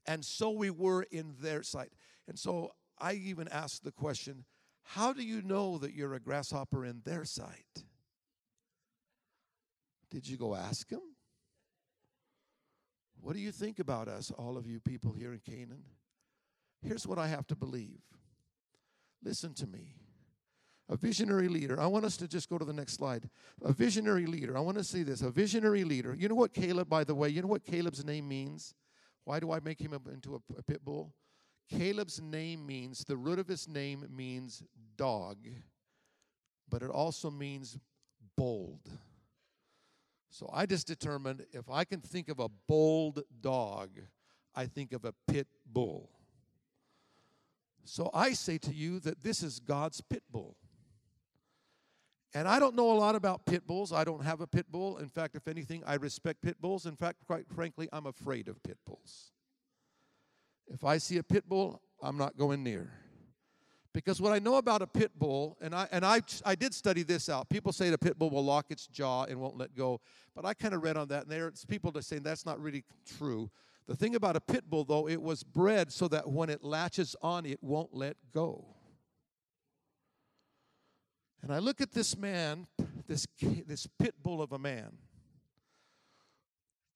And 0.07 0.25
so 0.25 0.51
we 0.51 0.71
were 0.71 1.03
in 1.03 1.35
their 1.41 1.63
sight. 1.63 1.93
And 2.29 2.39
so 2.39 2.73
I 2.99 3.15
even 3.15 3.49
asked 3.49 3.85
the 3.85 3.93
question 3.93 4.45
how 4.83 5.13
do 5.13 5.23
you 5.23 5.43
know 5.43 5.77
that 5.79 5.93
you're 5.93 6.15
a 6.15 6.21
grasshopper 6.21 6.87
in 6.87 7.03
their 7.05 7.27
sight? 7.27 7.85
Did 10.11 10.29
you 10.29 10.37
go 10.37 10.55
ask 10.55 10.91
him? 10.91 11.03
What 13.21 13.35
do 13.35 13.41
you 13.41 13.53
think 13.53 13.79
about 13.79 14.09
us, 14.09 14.31
all 14.31 14.57
of 14.57 14.67
you 14.67 14.81
people 14.81 15.13
here 15.13 15.33
in 15.33 15.41
Canaan? 15.41 15.83
Here's 16.83 17.07
what 17.07 17.19
I 17.19 17.27
have 17.27 17.47
to 17.49 17.57
believe. 17.57 18.01
Listen 19.23 19.53
to 19.55 19.67
me. 19.67 19.97
A 20.89 20.97
visionary 20.97 21.49
leader. 21.49 21.79
I 21.79 21.87
want 21.87 22.05
us 22.05 22.17
to 22.19 22.29
just 22.29 22.49
go 22.49 22.57
to 22.57 22.65
the 22.65 22.73
next 22.73 22.95
slide. 22.95 23.29
A 23.63 23.73
visionary 23.73 24.25
leader. 24.25 24.57
I 24.57 24.61
want 24.61 24.79
to 24.79 24.85
see 24.85 25.03
this. 25.03 25.21
A 25.21 25.31
visionary 25.31 25.85
leader. 25.85 26.15
You 26.19 26.29
know 26.29 26.35
what 26.35 26.55
Caleb, 26.55 26.89
by 26.89 27.05
the 27.05 27.15
way, 27.15 27.29
you 27.29 27.43
know 27.43 27.49
what 27.49 27.65
Caleb's 27.65 28.05
name 28.05 28.29
means? 28.29 28.75
Why 29.25 29.41
do 29.41 29.53
I 29.53 29.61
make 29.61 29.81
him 29.81 29.93
into 30.11 30.35
a, 30.37 30.39
a 30.57 30.63
pit 30.63 30.83
bull? 30.85 31.13
Caleb's 31.69 32.23
name 32.23 32.67
means, 32.67 33.05
the 33.05 33.17
root 33.17 33.39
of 33.39 33.47
his 33.47 33.69
name 33.69 34.07
means 34.09 34.63
dog, 34.97 35.37
but 36.71 36.83
it 36.83 36.89
also 36.89 37.31
means 37.31 37.79
bold. 38.37 38.89
So 40.31 40.51
I 40.53 40.67
just 40.67 40.87
determined 40.87 41.47
if 41.53 41.71
I 41.71 41.85
can 41.85 42.01
think 42.01 42.29
of 42.29 42.39
a 42.39 42.49
bold 42.67 43.23
dog, 43.41 43.91
I 44.55 44.67
think 44.67 44.93
of 44.93 45.05
a 45.05 45.15
pit 45.27 45.47
bull. 45.67 46.11
So 47.85 48.11
I 48.13 48.33
say 48.33 48.59
to 48.59 48.75
you 48.75 49.01
that 49.01 49.23
this 49.23 49.43
is 49.43 49.61
God's 49.61 50.01
pit 50.03 50.23
bull. 50.31 50.57
And 52.35 52.47
I 52.47 52.59
don't 52.59 52.75
know 52.75 52.93
a 52.93 52.99
lot 52.99 53.15
about 53.15 53.47
pit 53.47 53.67
bulls. 53.67 53.93
I 53.93 54.05
don't 54.05 54.23
have 54.23 54.43
a 54.43 54.47
pit 54.47 54.67
bull. 54.71 54.99
In 54.99 55.09
fact, 55.09 55.35
if 55.35 55.49
anything, 55.49 55.83
I 55.87 55.95
respect 55.95 56.43
pit 56.43 56.61
bulls. 56.61 56.85
In 56.85 56.95
fact, 56.95 57.25
quite 57.27 57.49
frankly, 57.49 57.89
I'm 57.91 58.05
afraid 58.05 58.49
of 58.49 58.63
pit 58.63 58.77
bulls. 58.85 59.33
If 60.67 60.85
I 60.85 60.99
see 60.99 61.17
a 61.17 61.23
pit 61.23 61.49
bull, 61.49 61.81
I'm 62.03 62.19
not 62.19 62.37
going 62.37 62.63
near. 62.63 62.93
Because 63.99 64.21
what 64.21 64.33
I 64.33 64.39
know 64.39 64.59
about 64.59 64.81
a 64.81 64.87
pit 64.87 65.11
bull, 65.19 65.59
and 65.61 65.75
I 65.75 65.89
and 65.91 66.07
I 66.07 66.21
I 66.47 66.55
did 66.55 66.73
study 66.73 67.03
this 67.03 67.29
out. 67.29 67.49
People 67.49 67.73
say 67.73 67.91
the 67.91 67.99
pit 67.99 68.17
bull 68.17 68.31
will 68.31 68.45
lock 68.45 68.67
its 68.71 68.87
jaw 68.87 69.25
and 69.25 69.41
won't 69.41 69.59
let 69.59 69.75
go, 69.75 70.01
but 70.37 70.45
I 70.45 70.55
kind 70.55 70.73
of 70.73 70.85
read 70.85 70.97
on 70.97 71.09
that, 71.09 71.25
and 71.25 71.33
there's 71.33 71.65
people 71.65 71.91
that 71.91 72.05
say 72.05 72.21
that's 72.21 72.47
not 72.47 72.61
really 72.63 72.85
true. 73.19 73.51
The 73.89 73.97
thing 73.97 74.15
about 74.15 74.37
a 74.37 74.41
pit 74.41 74.71
bull, 74.71 74.85
though, 74.85 75.09
it 75.09 75.21
was 75.21 75.43
bred 75.43 75.93
so 75.93 76.07
that 76.09 76.31
when 76.31 76.49
it 76.49 76.63
latches 76.63 77.17
on, 77.23 77.45
it 77.45 77.59
won't 77.61 77.93
let 77.93 78.17
go. 78.33 78.67
And 81.43 81.53
I 81.53 81.59
look 81.59 81.81
at 81.81 81.91
this 81.91 82.17
man, 82.17 82.69
this 83.09 83.27
this 83.67 83.89
pit 83.99 84.15
bull 84.23 84.41
of 84.41 84.53
a 84.53 84.61
man, 84.61 84.93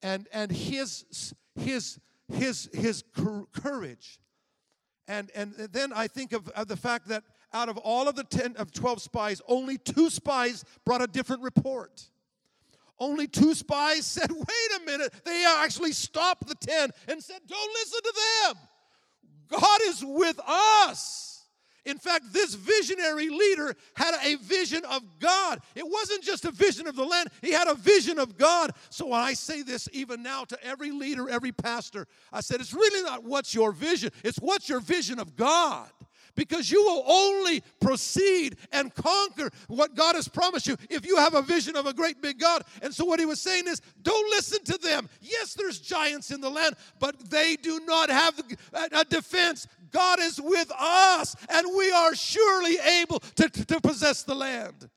and 0.03 0.29
and 0.33 0.53
his 0.53 1.35
his 1.57 1.99
his 2.29 2.71
his 2.73 3.03
courage 3.13 4.21
and, 5.13 5.31
and 5.35 5.69
then 5.73 5.93
I 5.93 6.07
think 6.07 6.33
of, 6.33 6.49
of 6.51 6.69
the 6.69 6.77
fact 6.77 7.09
that 7.09 7.23
out 7.53 7.69
of 7.69 7.77
all 7.77 8.09
of 8.09 8.17
the 8.17 8.25
10 8.25 8.57
of 8.57 8.73
12 8.73 9.03
spies, 9.03 9.43
only 9.47 9.77
two 9.77 10.09
spies 10.09 10.65
brought 10.87 11.03
a 11.03 11.07
different 11.07 11.43
report. 11.43 12.09
Only 12.99 13.27
two 13.27 13.55
spies 13.55 14.07
said, 14.17 14.31
wait 14.31 14.81
a 14.81 14.85
minute. 14.87 15.13
They 15.25 15.45
actually 15.59 15.93
stopped 15.93 16.49
the 16.49 16.55
10 16.55 16.91
and 17.09 17.23
said, 17.23 17.41
don't 17.47 17.73
listen 17.75 18.01
to 18.03 18.15
them. 18.15 19.61
God 19.61 19.81
is 19.83 20.03
with 20.03 20.41
us. 20.47 21.32
In 21.85 21.99
fact, 21.99 22.33
this 22.33 22.55
visionary 22.55 23.29
leader 23.29 23.75
had 23.95 24.15
a 24.23 24.37
vision 24.37 24.85
of 24.85 25.03
God. 25.19 25.61
It 25.75 25.87
wasn't 25.87 26.23
just 26.23 26.45
a 26.45 26.53
vision 26.53 26.87
of 26.87 26.95
the 26.97 27.05
land, 27.05 27.29
he 27.41 27.53
had 27.53 27.69
a 27.69 27.75
vision 27.75 28.19
of 28.19 28.39
God. 28.39 28.73
So 28.91 29.07
when 29.07 29.21
I 29.21 29.35
say 29.35 29.63
this 29.63 29.89
even 29.93 30.23
now 30.23 30.45
to 30.45 30.65
every 30.65 30.91
leader, 30.91 31.29
every 31.29 31.53
pastor, 31.53 32.07
I 32.33 32.41
said, 32.41 32.61
it's 32.61 32.75
really 32.75 33.03
not 33.03 33.25
what's 33.25 33.55
your 33.55 33.73
vision, 33.73 34.11
it's 34.23 34.39
what's 34.39 34.69
your 34.69 34.81
vision 34.81 35.19
of 35.19 35.37
God 35.37 35.91
because 36.35 36.71
you 36.71 36.83
will 36.83 37.05
only 37.07 37.63
proceed 37.81 38.57
and 38.73 38.95
conquer 38.95 39.51
what 39.69 39.95
God 39.95 40.15
has 40.15 40.29
promised 40.29 40.67
you 40.67 40.77
if 40.91 41.07
you 41.07 41.17
have 41.17 41.35
a 41.35 41.43
vision 41.43 41.77
of 41.77 41.87
a 41.87 41.93
great 41.93 42.21
big 42.23 42.39
God. 42.39 42.63
And 42.81 42.95
so, 42.95 43.05
what 43.05 43.21
he 43.21 43.27
was 43.27 43.41
saying 43.41 43.67
is, 43.69 43.81
don't 44.03 44.31
listen 44.31 44.65
to 44.65 44.79
them. 44.79 45.09
Yes, 45.21 45.55
there's 45.55 45.79
giants 45.79 46.31
in 46.31 46.41
the 46.41 46.51
land, 46.51 46.77
but 46.99 47.31
they 47.31 47.57
do 47.57 47.81
not 47.85 48.11
have 48.11 48.41
a 48.93 49.05
defense. 49.05 49.67
God 49.93 50.21
is 50.21 50.41
with 50.41 50.71
us, 50.79 51.37
and 51.49 51.67
we 51.77 51.91
are 51.93 52.15
surely 52.15 52.79
able 53.01 53.21
to, 53.21 53.49
to 53.49 53.81
possess 53.81 54.23
the 54.23 54.35
land. 54.35 54.89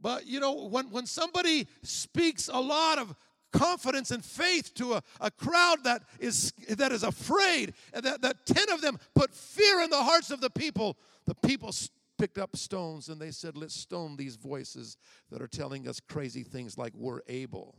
But 0.00 0.26
you 0.26 0.40
know, 0.40 0.66
when, 0.66 0.90
when 0.90 1.06
somebody 1.06 1.66
speaks 1.82 2.48
a 2.52 2.60
lot 2.60 2.98
of 2.98 3.14
confidence 3.52 4.10
and 4.10 4.24
faith 4.24 4.74
to 4.74 4.94
a, 4.94 5.02
a 5.20 5.30
crowd 5.30 5.84
that 5.84 6.02
is 6.18 6.52
that 6.68 6.92
is 6.92 7.02
afraid, 7.02 7.72
and 7.92 8.04
that, 8.04 8.20
that 8.22 8.46
ten 8.46 8.70
of 8.70 8.80
them 8.80 8.98
put 9.14 9.34
fear 9.34 9.80
in 9.82 9.90
the 9.90 10.02
hearts 10.02 10.30
of 10.30 10.40
the 10.40 10.50
people, 10.50 10.96
the 11.24 11.34
people 11.34 11.72
picked 12.18 12.38
up 12.38 12.56
stones 12.56 13.08
and 13.08 13.20
they 13.20 13.30
said, 13.30 13.56
Let's 13.56 13.74
stone 13.74 14.16
these 14.16 14.36
voices 14.36 14.96
that 15.30 15.42
are 15.42 15.48
telling 15.48 15.88
us 15.88 16.00
crazy 16.00 16.42
things 16.42 16.78
like 16.78 16.92
we're 16.94 17.20
able. 17.28 17.76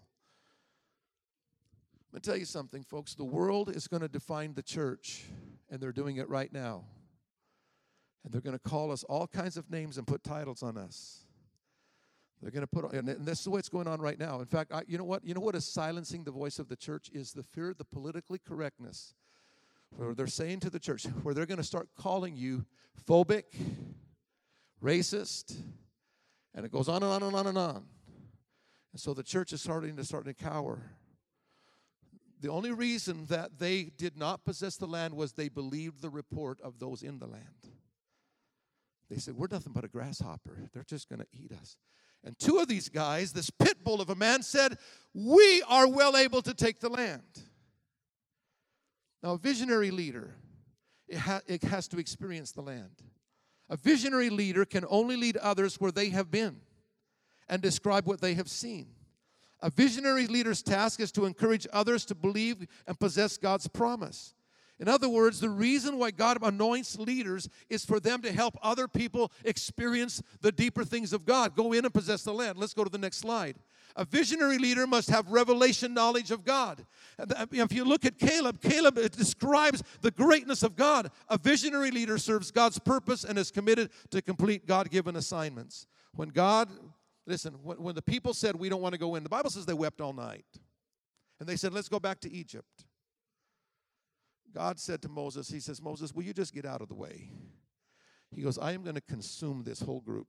Let 2.16 2.26
me 2.26 2.32
tell 2.32 2.40
you 2.40 2.46
something, 2.46 2.82
folks. 2.82 3.14
The 3.14 3.26
world 3.26 3.76
is 3.76 3.90
going 3.90 4.00
to 4.00 4.08
define 4.08 4.54
the 4.54 4.64
church, 4.64 5.26
and 5.70 5.82
they're 5.82 5.92
doing 5.92 6.16
it 6.16 6.30
right 6.30 6.52
now. 6.54 6.86
And 8.24 8.34
they're 8.34 8.40
going 8.40 8.58
to 8.58 8.70
call 8.70 8.90
us 8.90 9.04
all 9.04 9.28
kinds 9.28 9.58
of 9.58 9.70
names 9.70 9.98
and 9.98 10.08
put 10.08 10.24
titles 10.24 10.64
on 10.64 10.78
us. 10.78 11.26
They're 12.42 12.52
going 12.52 12.66
to 12.66 12.68
put, 12.68 12.94
and 12.94 13.06
this 13.28 13.42
is 13.42 13.50
what's 13.50 13.68
going 13.68 13.90
on 13.90 14.00
right 14.00 14.18
now. 14.18 14.40
In 14.40 14.46
fact, 14.46 14.72
I, 14.72 14.84
you 14.88 14.98
know 14.98 15.04
what? 15.04 15.26
You 15.26 15.34
know 15.34 15.42
what 15.42 15.56
is 15.56 15.66
silencing 15.66 16.24
the 16.24 16.32
voice 16.32 16.58
of 16.58 16.70
the 16.70 16.78
church 16.78 17.10
is 17.12 17.34
the 17.34 17.44
fear 17.44 17.72
of 17.72 17.78
the 17.78 17.84
politically 17.84 18.40
correctness. 18.40 19.14
Where 19.90 20.16
they're 20.16 20.28
saying 20.28 20.62
to 20.62 20.70
the 20.70 20.80
church, 20.80 21.04
where 21.22 21.34
they're 21.34 21.46
going 21.46 21.58
to 21.58 21.66
start 21.66 21.90
calling 22.00 22.38
you 22.38 22.66
phobic, 23.06 23.44
racist, 24.82 25.54
and 26.54 26.66
it 26.66 26.72
goes 26.72 26.88
on 26.88 27.04
and 27.04 27.12
on 27.12 27.24
and 27.24 27.36
on 27.36 27.48
and 27.48 27.58
on. 27.58 27.84
And 28.94 29.02
so 29.02 29.14
the 29.14 29.22
church 29.22 29.52
is 29.52 29.62
starting 29.62 29.98
to 29.98 30.06
start 30.06 30.24
to 30.24 30.34
cower. 30.34 30.92
The 32.42 32.52
only 32.52 32.72
reason 32.72 33.26
that 33.28 33.60
they 33.60 33.84
did 33.98 34.18
not 34.18 34.44
possess 34.46 34.76
the 34.76 34.88
land 34.88 35.14
was 35.14 35.34
they 35.34 35.50
believed 35.50 36.02
the 36.02 36.10
report 36.10 36.60
of 36.62 36.80
those 36.80 37.02
in 37.02 37.20
the 37.20 37.28
land. 37.28 37.70
They 39.10 39.18
said, 39.18 39.36
We're 39.36 39.48
nothing 39.50 39.74
but 39.74 39.84
a 39.84 39.88
grasshopper. 39.88 40.70
They're 40.74 40.84
just 40.84 41.10
going 41.10 41.22
to 41.22 41.28
eat 41.32 41.52
us. 41.52 41.78
And 42.24 42.38
two 42.40 42.58
of 42.58 42.68
these 42.68 42.90
guys, 42.90 43.34
this 43.34 43.50
pit 43.50 43.84
bull 43.84 44.02
of 44.02 44.10
a 44.10 44.16
man, 44.16 44.42
said, 44.42 44.78
We 45.14 45.64
are 45.68 45.88
well 45.88 46.18
able 46.18 46.42
to 46.42 46.54
take 46.54 46.80
the 46.80 46.90
land. 46.90 47.22
Now, 49.22 49.34
a 49.34 49.38
visionary 49.38 49.92
leader, 49.92 50.36
it, 51.08 51.18
ha- 51.18 51.42
it 51.48 51.64
has 51.64 51.88
to 51.90 52.00
experience 52.00 52.52
the 52.52 52.62
land. 52.62 53.02
A 53.70 53.78
visionary 53.78 54.30
leader 54.30 54.66
can 54.66 54.86
only 54.90 55.16
lead 55.16 55.38
others 55.38 55.80
where 55.80 55.92
they 55.92 56.10
have 56.10 56.30
been 56.30 56.62
and 57.48 57.62
describe 57.62 58.06
what 58.06 58.22
they 58.22 58.34
have 58.36 58.50
seen. 58.50 58.88
A 59.62 59.70
visionary 59.70 60.28
leader's 60.28 60.62
task 60.62 61.00
is 61.00 61.12
to 61.14 61.26
encourage 61.26 61.66
others 61.72 62.06
to 62.06 62.16
believe 62.16 62.68
and 62.88 63.00
possess 63.00 63.38
God's 63.38 63.68
promise. 63.68 64.34
In 64.78 64.90
other 64.90 65.08
words, 65.08 65.40
the 65.40 65.50
reason 65.50 65.98
why 65.98 66.12
God 66.12 66.38
anoints 66.42 67.00
leaders 67.00 67.48
is 67.70 67.86
for 67.86 68.00
them 68.00 68.22
to 68.24 68.32
help 68.32 68.58
other 68.62 68.90
people 68.90 69.32
experience 69.46 70.22
the 70.42 70.52
deeper 70.52 70.84
things 70.84 71.14
of 71.14 71.26
God. 71.26 71.56
Go 71.56 71.72
in 71.72 71.86
and 71.86 71.94
possess 71.94 72.24
the 72.24 72.34
land. 72.34 72.58
Let's 72.58 72.74
go 72.74 72.84
to 72.84 72.90
the 72.90 72.98
next 72.98 73.18
slide. 73.18 73.56
A 73.96 74.04
visionary 74.04 74.58
leader 74.58 74.86
must 74.86 75.10
have 75.10 75.32
revelation 75.32 75.94
knowledge 75.94 76.30
of 76.30 76.44
God. 76.44 76.86
Uh, 77.18 77.46
if 77.54 77.72
you 77.72 77.86
look 77.86 78.04
at 78.04 78.18
Caleb, 78.18 78.60
Caleb 78.62 78.96
describes 79.12 79.82
the 80.02 80.12
greatness 80.12 80.64
of 80.64 80.76
God. 80.76 81.10
A 81.30 81.38
visionary 81.38 81.92
leader 81.92 82.18
serves 82.18 82.52
God's 82.52 82.78
purpose 82.78 83.24
and 83.24 83.38
is 83.38 83.52
committed 83.52 83.90
to 84.10 84.22
complete 84.22 84.68
God 84.68 84.90
given 84.90 85.16
assignments. 85.16 85.88
When 86.14 86.30
God, 86.30 86.70
listen, 87.26 87.54
when, 87.64 87.82
when 87.82 87.96
the 87.96 88.02
people 88.02 88.34
said, 88.34 88.56
We 88.56 88.70
don't 88.70 88.82
want 88.82 88.94
to 88.94 89.00
go 89.00 89.16
in, 89.16 89.24
the 89.24 89.30
Bible 89.30 89.50
says 89.50 89.66
they 89.66 89.74
wept 89.74 90.02
all 90.02 90.14
night. 90.14 90.46
And 91.40 91.48
they 91.50 91.56
said, 91.56 91.74
Let's 91.74 91.90
go 91.90 92.00
back 92.00 92.20
to 92.22 92.32
Egypt. 92.32 92.86
God 94.54 94.80
said 94.80 95.02
to 95.02 95.10
Moses, 95.10 95.50
He 95.50 95.60
says, 95.60 95.82
Moses, 95.82 96.14
will 96.14 96.24
you 96.24 96.34
just 96.34 96.54
get 96.54 96.66
out 96.66 96.82
of 96.82 96.88
the 96.88 96.96
way? 96.96 97.32
He 98.34 98.42
goes, 98.42 98.58
I 98.58 98.72
am 98.74 98.84
going 98.84 98.96
to 98.96 99.02
consume 99.02 99.64
this 99.64 99.82
whole 99.82 100.02
group, 100.02 100.28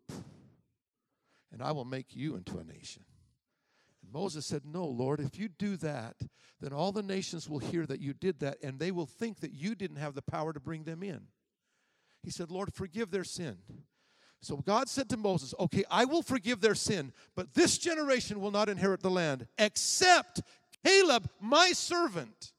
and 1.53 1.63
I 1.63 1.73
will 1.73 1.85
make 1.85 2.15
you 2.15 2.37
into 2.37 2.59
a 2.59 2.65
nation. 2.65 3.05
And 4.03 4.13
Moses 4.13 4.47
said, 4.47 4.63
No, 4.65 4.85
Lord, 4.85 5.21
if 5.21 5.39
you 5.39 5.49
do 5.49 5.77
that, 5.79 6.17
then 6.61 6.73
all 6.73 6.93
the 6.93 7.03
nations 7.03 7.49
will 7.49 7.59
hear 7.59 7.87
that 7.87 8.01
you 8.01 8.15
did 8.15 8.41
that, 8.41 8.59
and 8.63 8.79
they 8.79 8.91
will 8.91 9.07
think 9.07 9.41
that 9.41 9.53
you 9.53 9.75
didn't 9.75 9.97
have 9.97 10.15
the 10.15 10.23
power 10.23 10.53
to 10.53 10.61
bring 10.61 10.85
them 10.85 11.03
in. 11.03 11.23
He 12.23 12.31
said, 12.31 12.51
Lord, 12.51 12.75
forgive 12.75 13.11
their 13.11 13.25
sin. 13.25 13.59
So 14.41 14.57
God 14.59 14.89
said 14.89 15.09
to 15.11 15.17
Moses, 15.17 15.55
Okay, 15.59 15.85
I 15.91 16.05
will 16.05 16.23
forgive 16.23 16.61
their 16.61 16.75
sin, 16.75 17.13
but 17.35 17.55
this 17.55 17.79
generation 17.79 18.41
will 18.41 18.51
not 18.51 18.69
inherit 18.69 19.01
the 19.01 19.11
land, 19.11 19.47
except 19.59 20.43
Caleb, 20.85 21.29
my 21.41 21.73
servant. 21.73 22.53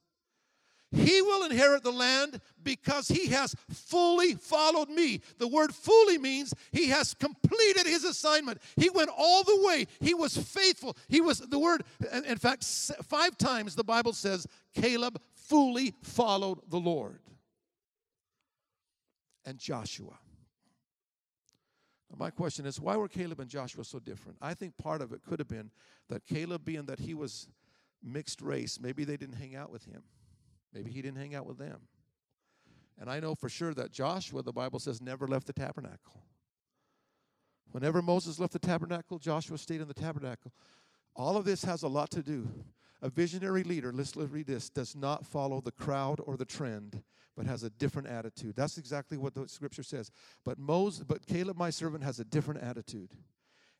He 0.91 1.21
will 1.21 1.45
inherit 1.45 1.83
the 1.83 1.91
land 1.91 2.39
because 2.63 3.09
he 3.09 3.27
has 3.27 3.53
fully 3.69 4.35
followed 4.35 4.89
me. 4.89 5.21
The 5.37 5.47
word 5.47 5.75
fully 5.75 6.17
means 6.17 6.53
he 6.71 6.87
has 6.87 7.13
completed 7.13 7.85
his 7.85 8.05
assignment. 8.05 8.61
He 8.77 8.89
went 8.89 9.09
all 9.15 9.43
the 9.43 9.65
way. 9.65 9.87
He 9.99 10.13
was 10.13 10.37
faithful. 10.37 10.95
He 11.09 11.19
was, 11.19 11.39
the 11.39 11.59
word, 11.59 11.83
in 12.25 12.37
fact, 12.37 12.63
five 13.03 13.37
times 13.37 13.75
the 13.75 13.83
Bible 13.83 14.13
says 14.13 14.47
Caleb 14.73 15.21
fully 15.35 15.93
followed 16.03 16.59
the 16.69 16.79
Lord. 16.79 17.19
And 19.45 19.57
Joshua. 19.59 20.17
My 22.17 22.31
question 22.31 22.65
is 22.65 22.79
why 22.79 22.97
were 22.97 23.07
Caleb 23.07 23.39
and 23.39 23.49
Joshua 23.49 23.83
so 23.83 23.99
different? 23.99 24.37
I 24.41 24.53
think 24.53 24.75
part 24.77 25.01
of 25.01 25.11
it 25.13 25.21
could 25.23 25.39
have 25.39 25.47
been 25.47 25.69
that 26.09 26.25
Caleb, 26.25 26.65
being 26.65 26.85
that 26.85 26.99
he 26.99 27.13
was 27.13 27.47
mixed 28.03 28.41
race, 28.41 28.79
maybe 28.81 29.03
they 29.03 29.17
didn't 29.17 29.35
hang 29.35 29.55
out 29.55 29.71
with 29.71 29.85
him. 29.85 30.03
Maybe 30.73 30.91
he 30.91 31.01
didn't 31.01 31.19
hang 31.19 31.35
out 31.35 31.45
with 31.45 31.57
them. 31.57 31.81
And 32.99 33.09
I 33.09 33.19
know 33.19 33.35
for 33.35 33.49
sure 33.49 33.73
that 33.75 33.91
Joshua, 33.91 34.41
the 34.41 34.51
Bible 34.51 34.79
says, 34.79 35.01
never 35.01 35.27
left 35.27 35.45
the 35.45 35.53
tabernacle. 35.53 36.23
Whenever 37.71 38.01
Moses 38.01 38.39
left 38.39 38.53
the 38.53 38.59
tabernacle, 38.59 39.19
Joshua 39.19 39.57
stayed 39.57 39.81
in 39.81 39.87
the 39.87 39.93
tabernacle. 39.93 40.51
All 41.15 41.37
of 41.37 41.45
this 41.45 41.63
has 41.63 41.83
a 41.83 41.87
lot 41.87 42.09
to 42.11 42.23
do. 42.23 42.49
A 43.01 43.09
visionary 43.09 43.63
leader, 43.63 43.91
let's, 43.93 44.15
read 44.15 44.47
this, 44.47 44.69
does 44.69 44.95
not 44.95 45.25
follow 45.25 45.61
the 45.61 45.71
crowd 45.71 46.19
or 46.25 46.35
the 46.35 46.45
trend, 46.45 47.03
but 47.35 47.45
has 47.45 47.63
a 47.63 47.69
different 47.69 48.07
attitude. 48.07 48.55
That's 48.55 48.79
exactly 48.79 49.17
what 49.17 49.35
the 49.35 49.47
scripture 49.47 49.83
says. 49.83 50.11
But 50.43 50.57
Moses, 50.57 51.03
but 51.03 51.25
Caleb, 51.27 51.57
my 51.57 51.69
servant, 51.69 52.03
has 52.03 52.19
a 52.19 52.25
different 52.25 52.63
attitude 52.63 53.11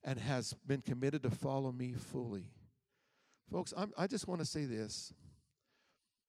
and 0.03 0.20
has 0.20 0.53
been 0.68 0.82
committed 0.82 1.24
to 1.24 1.32
follow 1.32 1.72
me 1.72 1.93
fully. 1.93 2.51
Folks, 3.51 3.74
I'm, 3.76 3.91
I 3.97 4.05
just 4.05 4.28
want 4.28 4.41
to 4.41 4.45
say 4.45 4.65
this 4.65 5.13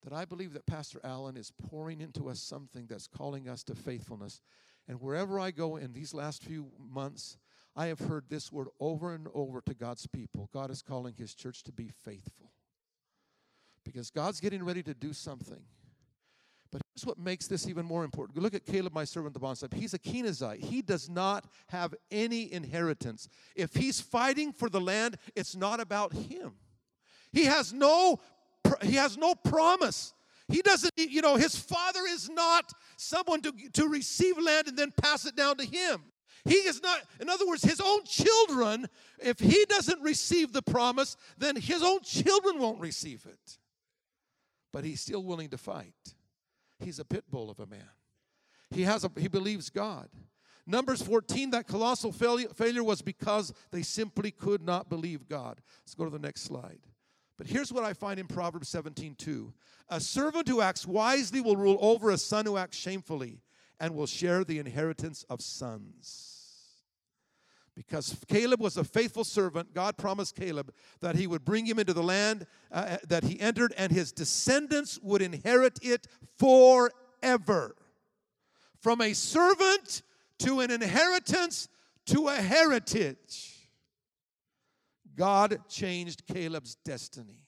that 0.04 0.12
I 0.12 0.24
believe 0.24 0.52
that 0.52 0.64
Pastor 0.64 1.00
Allen 1.02 1.36
is 1.36 1.52
pouring 1.68 2.00
into 2.00 2.28
us 2.28 2.40
something 2.40 2.86
that's 2.88 3.08
calling 3.08 3.48
us 3.48 3.64
to 3.64 3.74
faithfulness. 3.74 4.40
And 4.86 5.00
wherever 5.00 5.40
I 5.40 5.50
go 5.50 5.76
in 5.76 5.92
these 5.92 6.14
last 6.14 6.42
few 6.42 6.70
months, 6.78 7.36
I 7.74 7.86
have 7.86 7.98
heard 7.98 8.24
this 8.28 8.52
word 8.52 8.68
over 8.80 9.12
and 9.12 9.26
over 9.34 9.60
to 9.60 9.74
God's 9.74 10.06
people. 10.06 10.48
God 10.52 10.70
is 10.70 10.82
calling 10.82 11.14
his 11.18 11.34
church 11.34 11.64
to 11.64 11.72
be 11.72 11.88
faithful. 11.88 12.52
Because 13.92 14.10
God's 14.10 14.38
getting 14.38 14.62
ready 14.62 14.82
to 14.82 14.92
do 14.92 15.14
something. 15.14 15.62
But 16.70 16.82
here's 16.94 17.06
what 17.06 17.18
makes 17.18 17.46
this 17.46 17.66
even 17.66 17.86
more 17.86 18.04
important. 18.04 18.38
Look 18.38 18.52
at 18.52 18.66
Caleb, 18.66 18.92
my 18.92 19.04
servant, 19.04 19.32
the 19.32 19.40
bond 19.40 19.58
He's 19.72 19.94
a 19.94 19.98
Kenizzite. 19.98 20.60
He 20.60 20.82
does 20.82 21.08
not 21.08 21.46
have 21.68 21.94
any 22.10 22.52
inheritance. 22.52 23.30
If 23.56 23.74
he's 23.74 23.98
fighting 23.98 24.52
for 24.52 24.68
the 24.68 24.80
land, 24.80 25.16
it's 25.34 25.56
not 25.56 25.80
about 25.80 26.12
him. 26.12 26.52
He 27.32 27.44
has 27.44 27.72
no 27.72 28.20
he 28.82 28.96
has 28.96 29.16
no 29.16 29.34
promise. 29.34 30.12
He 30.48 30.60
doesn't, 30.60 30.92
you 30.98 31.22
know, 31.22 31.36
his 31.36 31.56
father 31.56 32.00
is 32.06 32.28
not 32.28 32.70
someone 32.98 33.40
to, 33.42 33.52
to 33.72 33.88
receive 33.88 34.36
land 34.36 34.68
and 34.68 34.76
then 34.76 34.92
pass 35.02 35.24
it 35.24 35.34
down 35.34 35.56
to 35.56 35.64
him. 35.64 36.02
He 36.44 36.54
is 36.54 36.82
not, 36.82 37.00
in 37.20 37.30
other 37.30 37.46
words, 37.46 37.62
his 37.62 37.80
own 37.80 38.04
children, 38.04 38.88
if 39.18 39.38
he 39.38 39.64
doesn't 39.66 40.02
receive 40.02 40.52
the 40.52 40.62
promise, 40.62 41.16
then 41.38 41.56
his 41.56 41.82
own 41.82 42.00
children 42.02 42.58
won't 42.58 42.80
receive 42.80 43.26
it. 43.26 43.58
But 44.72 44.84
he's 44.84 45.00
still 45.00 45.22
willing 45.22 45.48
to 45.50 45.58
fight. 45.58 46.14
He's 46.78 46.98
a 46.98 47.04
pit 47.04 47.24
bull 47.30 47.50
of 47.50 47.60
a 47.60 47.66
man. 47.66 47.88
He 48.70 48.82
has 48.82 49.04
a, 49.04 49.10
he 49.18 49.28
believes 49.28 49.70
God. 49.70 50.08
Numbers 50.66 51.00
14, 51.00 51.50
that 51.52 51.66
colossal 51.66 52.12
failure, 52.12 52.48
failure 52.48 52.84
was 52.84 53.00
because 53.00 53.54
they 53.70 53.82
simply 53.82 54.30
could 54.30 54.62
not 54.62 54.90
believe 54.90 55.26
God. 55.26 55.62
Let's 55.82 55.94
go 55.94 56.04
to 56.04 56.10
the 56.10 56.18
next 56.18 56.42
slide. 56.42 56.80
But 57.38 57.46
here's 57.46 57.72
what 57.72 57.84
I 57.84 57.94
find 57.94 58.20
in 58.20 58.26
Proverbs 58.26 58.68
17 58.68 59.14
2. 59.14 59.54
A 59.90 60.00
servant 60.00 60.46
who 60.48 60.60
acts 60.60 60.86
wisely 60.86 61.40
will 61.40 61.56
rule 61.56 61.78
over 61.80 62.10
a 62.10 62.18
son 62.18 62.44
who 62.44 62.58
acts 62.58 62.76
shamefully 62.76 63.40
and 63.80 63.94
will 63.94 64.06
share 64.06 64.44
the 64.44 64.58
inheritance 64.58 65.24
of 65.30 65.40
sons. 65.40 66.37
Because 67.78 68.16
Caleb 68.26 68.60
was 68.60 68.76
a 68.76 68.82
faithful 68.82 69.22
servant, 69.22 69.72
God 69.72 69.96
promised 69.96 70.34
Caleb 70.34 70.74
that 71.00 71.14
he 71.14 71.28
would 71.28 71.44
bring 71.44 71.64
him 71.64 71.78
into 71.78 71.92
the 71.92 72.02
land 72.02 72.44
uh, 72.72 72.74
uh 72.74 72.96
that 73.06 73.22
he 73.22 73.38
entered, 73.38 73.72
and 73.78 73.92
his 73.92 74.10
descendants 74.10 74.98
would 75.00 75.22
inherit 75.22 75.78
it 75.80 76.08
forever. 76.38 77.76
From 78.80 79.00
a 79.00 79.12
servant 79.12 80.02
to 80.40 80.58
an 80.58 80.72
inheritance 80.72 81.68
to 82.06 82.26
a 82.26 82.34
heritage. 82.34 83.68
God 85.14 85.60
changed 85.68 86.26
Caleb's 86.26 86.74
destiny. 86.84 87.44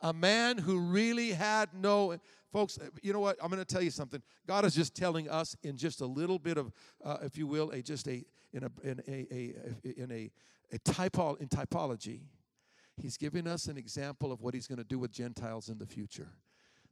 A 0.00 0.12
man 0.12 0.58
who 0.58 0.80
really 0.80 1.30
had 1.30 1.68
no, 1.74 2.18
folks, 2.52 2.76
you 3.02 3.12
know 3.12 3.20
what? 3.20 3.36
I'm 3.40 3.50
going 3.50 3.64
to 3.64 3.74
tell 3.74 3.82
you 3.82 3.92
something. 3.92 4.20
God 4.48 4.64
is 4.64 4.74
just 4.74 4.96
telling 4.96 5.30
us 5.30 5.56
in 5.62 5.76
just 5.76 6.00
a 6.00 6.06
little 6.06 6.40
bit 6.40 6.58
of, 6.58 6.72
uh, 7.04 7.18
if 7.22 7.38
you 7.38 7.46
will, 7.46 7.70
a 7.70 7.82
just 7.82 8.08
a 8.08 8.24
in 8.52 8.64
a 8.64 8.70
in 8.82 9.00
a, 9.08 9.26
a 9.32 10.02
in 10.02 10.12
a, 10.12 10.30
a 10.72 10.78
typo 10.78 11.34
in 11.34 11.48
typology. 11.48 12.20
He's 12.96 13.16
giving 13.16 13.46
us 13.46 13.66
an 13.66 13.78
example 13.78 14.32
of 14.32 14.42
what 14.42 14.54
he's 14.54 14.66
going 14.66 14.78
to 14.78 14.84
do 14.84 14.98
with 14.98 15.10
Gentiles 15.10 15.68
in 15.68 15.78
the 15.78 15.86
future. 15.86 16.28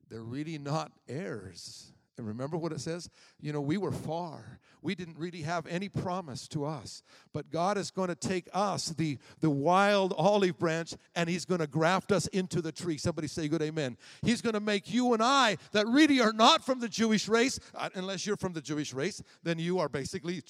They're 0.09 0.23
really 0.23 0.59
not 0.59 0.93
heirs 1.09 1.93
And 2.19 2.27
remember 2.27 2.57
what 2.57 2.73
it 2.73 2.81
says? 2.81 3.09
You 3.41 3.53
know, 3.53 3.61
we 3.61 3.79
were 3.79 3.93
far. 3.93 4.61
We 4.83 4.95
didn't 4.95 5.19
really 5.19 5.43
have 5.43 5.67
any 5.67 5.89
promise 5.89 6.49
to 6.49 6.65
us. 6.65 7.03
But 7.33 7.51
God 7.51 7.77
is 7.77 7.91
going 7.91 8.09
to 8.09 8.15
take 8.15 8.49
us, 8.53 8.87
the, 8.91 9.19
the 9.41 9.51
wild 9.51 10.15
olive 10.17 10.59
branch, 10.59 10.95
and 11.15 11.29
He's 11.29 11.45
going 11.45 11.61
to 11.61 11.67
graft 11.67 12.13
us 12.13 12.27
into 12.29 12.63
the 12.63 12.73
tree. 12.73 12.99
Somebody 12.99 13.29
say 13.29 13.49
good 13.49 13.63
amen. 13.63 13.97
He's 14.23 14.41
going 14.41 14.55
to 14.55 14.61
make 14.61 14.93
you 14.93 15.13
and 15.13 15.23
I, 15.23 15.59
that 15.73 15.87
really 15.87 16.21
are 16.21 16.33
not 16.33 16.65
from 16.65 16.81
the 16.81 16.89
Jewish 16.89 17.29
race, 17.29 17.59
uh, 17.75 17.89
unless 17.95 18.27
you're 18.27 18.37
from 18.37 18.53
the 18.53 18.61
Jewish 18.61 18.93
race, 18.93 19.23
then 19.43 19.59
you 19.59 19.79
are 19.79 19.89
basically 19.89 20.43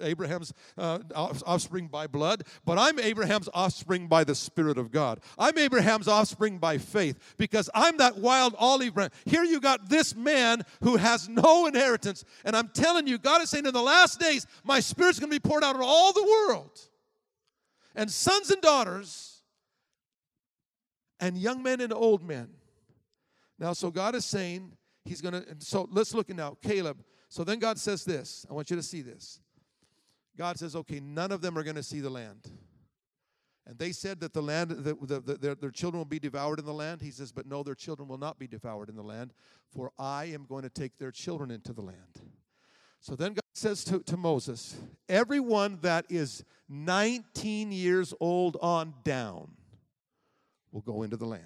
Abraham's 0.00 0.52
uh, 0.76 0.98
offspring 1.14 1.86
by 1.86 2.06
blood. 2.06 2.44
But 2.64 2.78
I'm 2.78 2.98
Abraham's 2.98 3.48
offspring 3.54 4.08
by 4.08 4.24
the 4.24 4.34
Spirit 4.34 4.78
of 4.78 4.90
God. 4.90 5.20
I'm 5.38 5.56
Abraham's 5.58 6.08
offspring 6.08 6.58
by 6.58 6.78
faith 6.78 7.18
because 7.36 7.70
I'm 7.74 7.96
that 7.98 8.18
wild 8.18 8.54
olive 8.58 8.94
branch. 8.94 9.12
Here 9.24 9.44
you 9.44 9.60
got 9.60 9.88
this 9.88 10.14
man 10.14 10.62
who 10.82 10.96
has 10.98 11.28
no 11.28 11.66
inheritance. 11.66 12.24
And 12.44 12.56
I'm 12.56 12.68
telling 12.68 13.06
you, 13.06 13.18
God 13.18 13.42
is 13.42 13.50
saying 13.50 13.66
in 13.66 13.72
the 13.72 13.82
last 13.82 14.20
days, 14.20 14.46
my 14.64 14.80
spirit's 14.80 15.18
going 15.18 15.30
to 15.30 15.40
be 15.40 15.48
poured 15.48 15.64
out 15.64 15.76
on 15.76 15.82
all 15.82 16.12
the 16.12 16.24
world. 16.24 16.78
And 17.94 18.10
sons 18.10 18.50
and 18.50 18.60
daughters, 18.60 19.42
and 21.20 21.36
young 21.36 21.62
men 21.62 21.80
and 21.80 21.92
old 21.92 22.22
men. 22.22 22.48
Now, 23.58 23.72
so 23.72 23.90
God 23.90 24.14
is 24.14 24.24
saying, 24.24 24.72
He's 25.04 25.20
going 25.20 25.34
to, 25.34 25.44
so 25.58 25.88
let's 25.90 26.14
look 26.14 26.28
now, 26.28 26.56
Caleb. 26.62 26.98
So 27.28 27.44
then 27.44 27.58
God 27.58 27.78
says 27.78 28.04
this. 28.04 28.46
I 28.50 28.52
want 28.52 28.70
you 28.70 28.76
to 28.76 28.82
see 28.82 29.02
this. 29.02 29.40
God 30.36 30.58
says, 30.58 30.76
okay, 30.76 31.00
none 31.00 31.32
of 31.32 31.40
them 31.40 31.58
are 31.58 31.62
going 31.62 31.76
to 31.76 31.82
see 31.82 32.00
the 32.00 32.10
land. 32.10 32.48
And 33.68 33.78
they 33.78 33.92
said 33.92 34.18
that 34.20 34.32
the 34.32 34.40
land, 34.40 34.70
the, 34.70 34.94
the, 34.94 35.20
the, 35.20 35.34
their, 35.34 35.54
their 35.54 35.70
children 35.70 35.98
will 35.98 36.06
be 36.06 36.18
devoured 36.18 36.58
in 36.58 36.64
the 36.64 36.72
land. 36.72 37.02
He 37.02 37.10
says, 37.10 37.32
but 37.32 37.46
no, 37.46 37.62
their 37.62 37.74
children 37.74 38.08
will 38.08 38.16
not 38.16 38.38
be 38.38 38.46
devoured 38.46 38.88
in 38.88 38.96
the 38.96 39.02
land, 39.02 39.34
for 39.70 39.92
I 39.98 40.24
am 40.26 40.46
going 40.46 40.62
to 40.62 40.70
take 40.70 40.96
their 40.96 41.10
children 41.10 41.50
into 41.50 41.74
the 41.74 41.82
land. 41.82 42.22
So 43.00 43.14
then 43.14 43.34
God 43.34 43.42
says 43.52 43.84
to, 43.84 44.00
to 44.00 44.16
Moses, 44.16 44.74
everyone 45.06 45.78
that 45.82 46.06
is 46.08 46.44
19 46.70 47.70
years 47.70 48.14
old 48.20 48.56
on 48.62 48.94
down 49.04 49.50
will 50.72 50.80
go 50.80 51.02
into 51.02 51.18
the 51.18 51.26
land. 51.26 51.42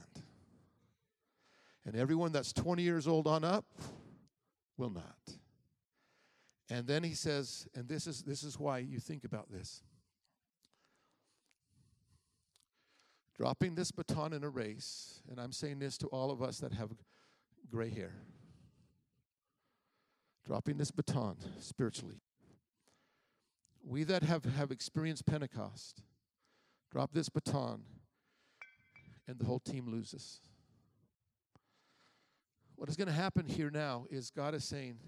And 1.85 1.97
everyone 1.97 2.31
that's 2.31 2.53
20 2.53 2.83
years 2.83 3.09
old 3.09 3.27
on 3.27 3.43
up 3.43 3.67
will 4.77 4.91
not. 4.91 5.17
And 6.71 6.87
then 6.87 7.03
he 7.03 7.15
says, 7.15 7.67
and 7.75 7.89
this 7.89 8.07
is 8.07 8.23
this 8.23 8.45
is 8.45 8.59
why 8.59 8.79
you 8.79 8.99
think 8.99 9.25
about 9.25 9.51
this. 9.51 9.83
Dropping 13.43 13.75
this 13.75 13.91
baton 13.91 14.33
in 14.33 14.45
a 14.45 14.49
race, 14.49 15.21
and 15.29 15.41
I'm 15.41 15.51
saying 15.51 15.81
this 15.81 15.99
to 15.99 16.07
all 16.07 16.31
of 16.31 16.41
us 16.41 16.59
that 16.59 16.73
have 16.75 16.91
gray 17.69 17.91
hair. 17.91 18.15
Dropping 20.47 20.77
this 20.77 20.93
baton 20.93 21.35
spiritually. 21.59 22.21
We 23.85 24.05
that 24.05 24.23
have, 24.23 24.45
have 24.45 24.71
experienced 24.71 25.27
Pentecost, 25.27 26.03
drop 26.93 27.15
this 27.15 27.29
baton, 27.29 27.83
and 29.27 29.41
the 29.41 29.45
whole 29.45 29.59
team 29.59 29.91
loses. 29.91 30.41
What 32.77 32.89
is 32.89 32.95
going 32.95 33.09
to 33.09 33.13
happen 33.13 33.47
here 33.47 33.73
now 33.73 34.07
is 34.09 34.31
God 34.31 34.55
is 34.55 34.63
saying, 34.63 35.01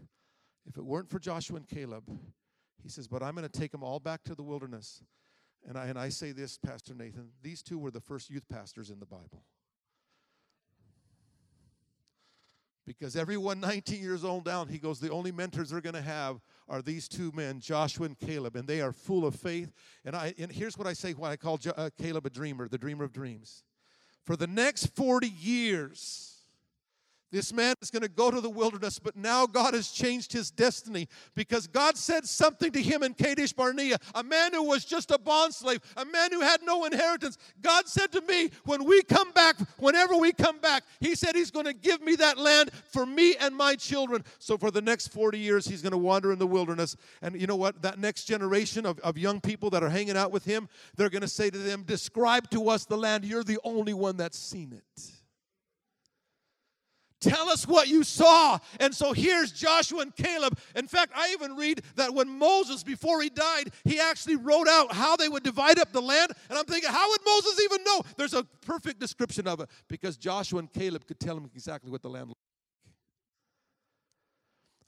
if 0.67 0.77
it 0.77 0.85
weren't 0.85 1.09
for 1.09 1.21
Joshua 1.21 1.59
and 1.59 1.69
Caleb, 1.69 2.03
he 2.83 2.89
says, 2.89 3.07
but 3.07 3.23
I'm 3.23 3.37
going 3.37 3.49
to 3.49 3.61
take 3.61 3.71
them 3.71 3.85
all 3.85 4.01
back 4.01 4.25
to 4.25 4.35
the 4.35 4.43
wilderness. 4.43 5.05
And 5.67 5.79
I, 5.79 5.87
and 5.87 5.99
I 5.99 6.11
say 6.11 6.33
this, 6.33 6.59
Pastor 6.59 6.95
Nathan, 6.95 7.31
these 7.43 7.63
two 7.63 7.79
were 7.79 7.91
the 7.91 8.01
first 8.01 8.31
youth 8.31 8.47
pastors 8.49 8.91
in 8.91 9.01
the 9.01 9.07
Bible. 9.07 9.45
Because 12.87 13.17
everyone 13.17 13.61
19 13.61 14.03
years 14.03 14.25
old 14.25 14.45
down, 14.45 14.69
he 14.69 14.79
goes, 14.79 15.01
the 15.01 15.11
only 15.11 15.33
mentors 15.33 15.71
they're 15.71 15.81
going 15.81 15.95
to 15.95 16.03
have 16.03 16.41
are 16.69 16.83
these 16.83 17.09
two 17.09 17.33
men, 17.35 17.61
Joshua 17.61 18.07
and 18.07 18.19
Caleb, 18.19 18.57
and 18.57 18.69
they 18.69 18.81
are 18.81 18.93
full 18.93 19.27
of 19.27 19.35
faith. 19.35 19.73
And, 20.05 20.15
I, 20.15 20.35
and 20.39 20.53
here's 20.53 20.77
what 20.77 20.87
I 20.87 20.93
say 20.93 21.13
when 21.13 21.31
I 21.31 21.37
call 21.37 21.57
jo- 21.59 21.73
uh, 21.77 21.91
Caleb 22.01 22.27
a 22.27 22.31
dreamer, 22.31 22.69
the 22.69 22.79
dreamer 22.79 23.05
of 23.05 23.13
dreams. 23.13 23.65
For 24.25 24.37
the 24.37 24.47
next 24.47 24.87
40 24.95 25.29
years, 25.29 26.34
this 27.33 27.53
man 27.53 27.75
is 27.83 27.91
going 27.91 28.03
to 28.03 28.09
go 28.09 28.31
to 28.31 28.41
the 28.41 28.51
wilderness, 28.51 28.99
but 28.99 29.17
now 29.17 29.47
God 29.47 29.75
has 29.75 29.91
changed 29.91 30.33
his 30.33 30.51
destiny 30.51 31.09
because 31.35 31.67
God 31.67 31.97
said 31.97 32.27
something 32.27 32.71
to 32.73 32.81
him 32.81 33.03
in 33.03 33.15
Kadesh 33.15 33.53
Barnea, 33.53 33.99
a 34.15 34.23
man 34.23 34.53
who 34.53 34.63
was 34.63 34.85
just 34.85 35.11
a 35.11 35.19
bond 35.19 35.53
slave, 35.53 35.81
a 35.97 36.05
man 36.05 36.33
who 36.33 36.41
had 36.41 36.63
no 36.63 36.85
inheritance. 36.85 37.37
God 37.61 37.89
said 37.89 38.13
to 38.13 38.21
me, 38.23 38.51
when 38.65 38.85
we 38.85 39.03
come 39.03 39.33
back, 39.33 39.57
whenever 39.79 40.17
we 40.17 40.33
come 40.33 40.59
back, 40.59 40.85
he 41.01 41.15
said 41.15 41.35
he's 41.35 41.51
going 41.51 41.67
to 41.67 41.73
give 41.73 42.01
me 42.03 42.15
that 42.17 42.39
land 42.39 42.71
for 42.93 43.05
me 43.05 43.35
and 43.37 43.57
my 43.57 43.75
children. 43.75 44.25
So 44.39 44.57
for 44.57 44.71
the 44.71 44.83
next 44.83 45.09
40 45.09 45.39
years, 45.39 45.67
he's 45.67 45.83
going 45.83 45.93
to 45.93 45.99
wander 45.99 46.33
in 46.33 46.39
the 46.39 46.47
wilderness. 46.47 46.97
And 47.21 47.41
you 47.41 47.47
know 47.47 47.57
what? 47.57 47.83
That 47.83 47.99
next 47.99 48.25
generation 48.25 48.87
of, 48.87 48.99
of 49.01 49.19
young 49.19 49.41
people 49.41 49.71
that 49.71 49.83
are 49.83 49.91
hanging 49.91 50.17
out 50.17 50.31
with 50.31 50.45
him, 50.45 50.69
they're 50.97 51.11
going 51.11 51.23
to 51.23 51.29
say 51.29 51.51
to 51.51 51.59
them, 51.59 51.83
Describe 51.85 52.49
to 52.51 52.69
us 52.69 52.85
the 52.85 52.97
land. 52.97 53.25
You're 53.25 53.45
the 53.45 53.59
only 53.65 53.95
one 53.95 54.17
that's 54.17 54.39
seen 54.39 54.73
it. 54.73 55.14
Tell 57.25 57.49
us 57.49 57.67
what 57.67 57.89
you 57.89 58.05
saw. 58.05 58.59
And 58.81 58.95
so 58.95 59.15
here's 59.15 59.51
Joshua 59.51 60.01
and 60.01 60.15
Caleb. 60.15 60.59
In 60.77 60.87
fact, 60.87 61.13
I 61.17 61.31
even 61.33 61.57
read 61.57 61.81
that 61.97 62.13
when 62.13 62.29
Moses, 62.29 62.83
before 62.83 63.23
he 63.23 63.31
died, 63.31 63.71
he 63.85 63.99
actually 63.99 64.37
wrote 64.37 64.69
out 64.69 64.93
how 64.93 65.17
they 65.17 65.29
would 65.29 65.43
divide 65.43 65.79
up 65.79 65.91
the 65.91 66.03
land. 66.03 66.33
And 66.51 66.59
I'm 66.59 66.67
thinking, 66.67 66.91
how 66.91 67.09
would 67.09 67.21
Moses 67.25 67.61
even 67.65 67.83
know? 67.85 68.03
There's 68.19 68.35
a 68.35 68.45
perfect 68.67 69.01
description 69.01 69.49
of 69.49 69.61
it 69.61 69.71
because 69.89 70.19
Joshua 70.19 70.59
and 70.59 70.71
Caleb 70.71 71.07
could 71.07 71.19
tell 71.19 71.35
him 71.35 71.51
exactly 71.55 71.91
what 71.91 72.03
the 72.03 72.11
land 72.11 72.29
looked 72.29 72.41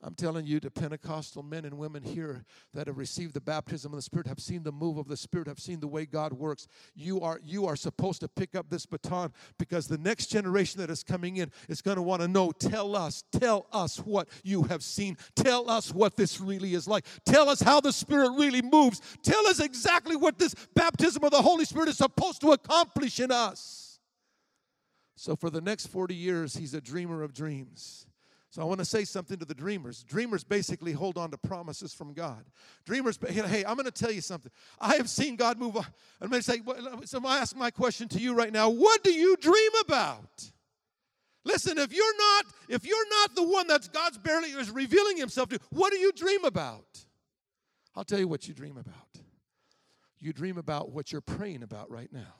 I'm 0.06 0.14
telling 0.14 0.46
you, 0.46 0.60
the 0.60 0.70
Pentecostal 0.70 1.42
men 1.42 1.64
and 1.64 1.78
women 1.78 2.00
here 2.00 2.44
that 2.72 2.86
have 2.86 2.96
received 2.96 3.34
the 3.34 3.40
baptism 3.40 3.92
of 3.92 3.96
the 3.96 4.02
Spirit, 4.02 4.28
have 4.28 4.38
seen 4.38 4.62
the 4.62 4.70
move 4.70 4.98
of 4.98 5.08
the 5.08 5.16
Spirit, 5.16 5.48
have 5.48 5.58
seen 5.58 5.80
the 5.80 5.88
way 5.88 6.06
God 6.06 6.32
works. 6.32 6.68
You 6.94 7.20
are 7.22 7.40
you 7.42 7.66
are 7.66 7.74
supposed 7.74 8.20
to 8.20 8.28
pick 8.28 8.54
up 8.54 8.70
this 8.70 8.86
baton 8.86 9.32
because 9.58 9.88
the 9.88 9.98
next 9.98 10.26
generation 10.26 10.80
that 10.80 10.90
is 10.90 11.02
coming 11.02 11.38
in 11.38 11.50
is 11.68 11.82
going 11.82 11.96
to 11.96 12.02
want 12.02 12.22
to 12.22 12.28
know. 12.28 12.52
Tell 12.52 12.94
us, 12.94 13.24
tell 13.32 13.66
us 13.72 13.96
what 13.96 14.28
you 14.44 14.62
have 14.62 14.84
seen. 14.84 15.16
Tell 15.34 15.68
us 15.68 15.92
what 15.92 16.16
this 16.16 16.40
really 16.40 16.74
is 16.74 16.86
like. 16.86 17.04
Tell 17.24 17.48
us 17.48 17.60
how 17.60 17.80
the 17.80 17.92
Spirit 17.92 18.30
really 18.38 18.62
moves. 18.62 19.00
Tell 19.24 19.44
us 19.48 19.58
exactly 19.58 20.14
what 20.14 20.38
this 20.38 20.54
baptism 20.76 21.24
of 21.24 21.32
the 21.32 21.42
Holy 21.42 21.64
Spirit 21.64 21.88
is 21.88 21.98
supposed 21.98 22.40
to 22.42 22.52
accomplish 22.52 23.18
in 23.18 23.32
us. 23.32 23.98
So 25.16 25.34
for 25.34 25.50
the 25.50 25.60
next 25.60 25.88
40 25.88 26.14
years, 26.14 26.54
he's 26.54 26.74
a 26.74 26.80
dreamer 26.80 27.24
of 27.24 27.34
dreams. 27.34 28.06
So 28.50 28.62
I 28.62 28.64
want 28.64 28.78
to 28.78 28.84
say 28.84 29.04
something 29.04 29.38
to 29.38 29.44
the 29.44 29.54
dreamers. 29.54 30.02
Dreamers 30.04 30.44
basically 30.44 30.92
hold 30.92 31.18
on 31.18 31.30
to 31.30 31.36
promises 31.36 31.92
from 31.92 32.14
God. 32.14 32.44
Dreamers, 32.84 33.18
hey, 33.28 33.64
I'm 33.66 33.74
going 33.74 33.84
to 33.84 33.90
tell 33.90 34.12
you 34.12 34.20
something. 34.20 34.50
I 34.80 34.96
have 34.96 35.10
seen 35.10 35.36
God 35.36 35.58
move 35.58 35.76
on. 35.76 35.86
I'm 36.20 36.30
going 36.30 36.42
to 36.42 36.50
say, 36.50 36.62
so 37.04 37.20
I 37.26 37.38
ask 37.38 37.56
my 37.56 37.70
question 37.70 38.08
to 38.08 38.18
you 38.18 38.34
right 38.34 38.52
now. 38.52 38.70
What 38.70 39.04
do 39.04 39.12
you 39.12 39.36
dream 39.36 39.72
about? 39.84 40.50
Listen, 41.44 41.78
if 41.78 41.92
you're 41.92 42.16
not, 42.16 42.46
if 42.68 42.86
you're 42.86 43.08
not 43.10 43.34
the 43.36 43.42
one 43.42 43.66
that 43.68 43.92
God's 43.92 44.18
barely 44.18 44.48
is 44.48 44.70
revealing 44.70 45.16
Himself 45.16 45.48
to, 45.50 45.58
what 45.70 45.92
do 45.92 45.98
you 45.98 46.12
dream 46.12 46.44
about? 46.44 47.04
I'll 47.94 48.04
tell 48.04 48.18
you 48.18 48.28
what 48.28 48.48
you 48.48 48.54
dream 48.54 48.76
about. 48.76 48.94
You 50.18 50.32
dream 50.32 50.56
about 50.58 50.90
what 50.90 51.12
you're 51.12 51.20
praying 51.20 51.62
about 51.62 51.90
right 51.90 52.12
now. 52.12 52.34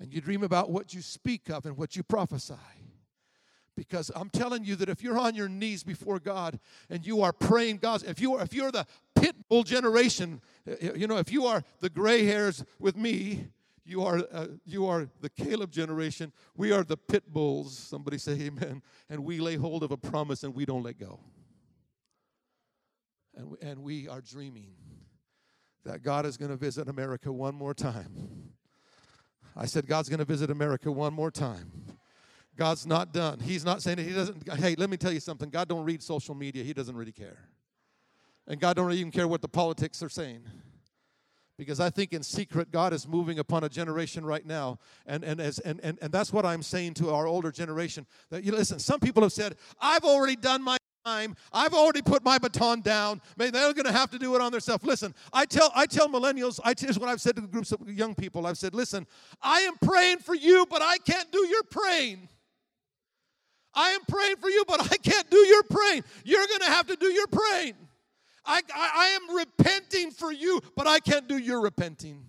And 0.00 0.12
you 0.12 0.20
dream 0.20 0.42
about 0.42 0.70
what 0.70 0.92
you 0.92 1.00
speak 1.00 1.48
of 1.48 1.64
and 1.64 1.76
what 1.76 1.94
you 1.94 2.02
prophesy. 2.02 2.54
Because 3.76 4.10
I'm 4.14 4.28
telling 4.28 4.64
you 4.64 4.76
that 4.76 4.88
if 4.88 5.02
you're 5.02 5.18
on 5.18 5.34
your 5.34 5.48
knees 5.48 5.82
before 5.82 6.18
God 6.18 6.60
and 6.90 7.06
you 7.06 7.22
are 7.22 7.32
praying 7.32 7.78
God, 7.78 8.02
if 8.06 8.20
you 8.20 8.34
are 8.34 8.42
if 8.42 8.52
you're 8.52 8.70
the 8.70 8.86
pit 9.14 9.34
bull 9.48 9.62
generation, 9.62 10.42
eh, 10.66 10.74
eh, 10.80 10.90
you 10.94 11.06
know, 11.06 11.16
if 11.16 11.32
you 11.32 11.46
are 11.46 11.64
the 11.80 11.88
gray 11.88 12.24
hairs 12.26 12.64
with 12.78 12.96
me, 12.96 13.46
you 13.84 14.04
are 14.04 14.22
uh, 14.30 14.48
you 14.66 14.86
are 14.86 15.08
the 15.20 15.30
Caleb 15.30 15.70
generation. 15.70 16.32
We 16.54 16.70
are 16.72 16.84
the 16.84 16.98
pit 16.98 17.32
bulls. 17.32 17.76
Somebody 17.76 18.18
say 18.18 18.32
amen. 18.32 18.82
And 19.08 19.24
we 19.24 19.40
lay 19.40 19.56
hold 19.56 19.82
of 19.82 19.90
a 19.90 19.96
promise 19.96 20.44
and 20.44 20.54
we 20.54 20.66
don't 20.66 20.82
let 20.82 20.98
go. 20.98 21.20
And 23.34 23.50
we, 23.50 23.56
and 23.62 23.82
we 23.82 24.08
are 24.08 24.20
dreaming 24.20 24.74
that 25.84 26.02
God 26.02 26.26
is 26.26 26.36
going 26.36 26.50
to 26.50 26.56
visit 26.56 26.88
America 26.88 27.32
one 27.32 27.54
more 27.54 27.74
time. 27.74 28.52
I 29.56 29.66
said 29.66 29.86
God's 29.86 30.08
going 30.08 30.18
to 30.18 30.24
visit 30.24 30.50
America 30.50 30.92
one 30.92 31.12
more 31.12 31.30
time. 31.30 31.70
God's 32.56 32.86
not 32.86 33.12
done. 33.12 33.40
He's 33.40 33.64
not 33.64 33.82
saying 33.82 33.98
it. 33.98 34.06
he 34.06 34.12
doesn't. 34.12 34.52
Hey, 34.58 34.74
let 34.76 34.90
me 34.90 34.96
tell 34.96 35.12
you 35.12 35.20
something. 35.20 35.48
God 35.48 35.68
don't 35.68 35.84
read 35.84 36.02
social 36.02 36.34
media. 36.34 36.62
He 36.62 36.72
doesn't 36.72 36.96
really 36.96 37.12
care. 37.12 37.38
And 38.46 38.60
God 38.60 38.76
don't 38.76 38.92
even 38.92 39.12
care 39.12 39.26
what 39.26 39.40
the 39.40 39.48
politics 39.48 40.02
are 40.02 40.08
saying. 40.08 40.42
Because 41.58 41.80
I 41.80 41.90
think 41.90 42.12
in 42.12 42.22
secret, 42.22 42.70
God 42.70 42.92
is 42.92 43.06
moving 43.06 43.38
upon 43.38 43.62
a 43.62 43.68
generation 43.68 44.24
right 44.24 44.44
now. 44.44 44.78
And, 45.06 45.22
and, 45.22 45.40
as, 45.40 45.58
and, 45.60 45.80
and, 45.82 45.98
and 46.02 46.12
that's 46.12 46.32
what 46.32 46.44
I'm 46.44 46.62
saying 46.62 46.94
to 46.94 47.10
our 47.10 47.26
older 47.26 47.52
generation. 47.52 48.06
That 48.30 48.42
you 48.42 48.52
listen, 48.52 48.78
some 48.78 49.00
people 49.00 49.22
have 49.22 49.32
said, 49.32 49.56
I've 49.80 50.04
already 50.04 50.36
done 50.36 50.62
my 50.62 50.76
time. 51.04 51.36
I've 51.52 51.74
already 51.74 52.02
put 52.02 52.24
my 52.24 52.38
baton 52.38 52.80
down. 52.80 53.20
Maybe 53.36 53.50
they're 53.50 53.72
going 53.74 53.86
to 53.86 53.92
have 53.92 54.10
to 54.10 54.18
do 54.18 54.34
it 54.34 54.40
on 54.40 54.52
themselves. 54.52 54.84
Listen, 54.84 55.14
I 55.32 55.44
tell 55.44 55.70
I 55.74 55.86
tell 55.86 56.08
millennials. 56.08 56.60
I 56.64 56.74
here's 56.78 56.98
what 56.98 57.08
I've 57.08 57.20
said 57.20 57.36
to 57.36 57.42
groups 57.42 57.72
of 57.72 57.88
young 57.88 58.14
people. 58.14 58.46
I've 58.46 58.58
said, 58.58 58.74
listen, 58.74 59.06
I 59.40 59.60
am 59.60 59.74
praying 59.82 60.18
for 60.18 60.34
you, 60.34 60.66
but 60.68 60.82
I 60.82 60.98
can't 60.98 61.30
do 61.32 61.46
your 61.46 61.62
praying. 61.64 62.28
I 63.74 63.90
am 63.90 64.00
praying 64.06 64.36
for 64.36 64.50
you, 64.50 64.64
but 64.66 64.80
I 64.80 64.96
can't 64.96 65.30
do 65.30 65.38
your 65.38 65.62
praying. 65.64 66.04
You're 66.24 66.46
going 66.46 66.60
to 66.60 66.66
have 66.66 66.86
to 66.88 66.96
do 66.96 67.06
your 67.06 67.26
praying. 67.26 67.74
I, 68.44 68.60
I, 68.74 68.90
I 68.94 69.06
am 69.08 69.36
repenting 69.36 70.10
for 70.10 70.32
you, 70.32 70.60
but 70.76 70.86
I 70.86 70.98
can't 70.98 71.28
do 71.28 71.38
your 71.38 71.60
repenting. 71.60 72.26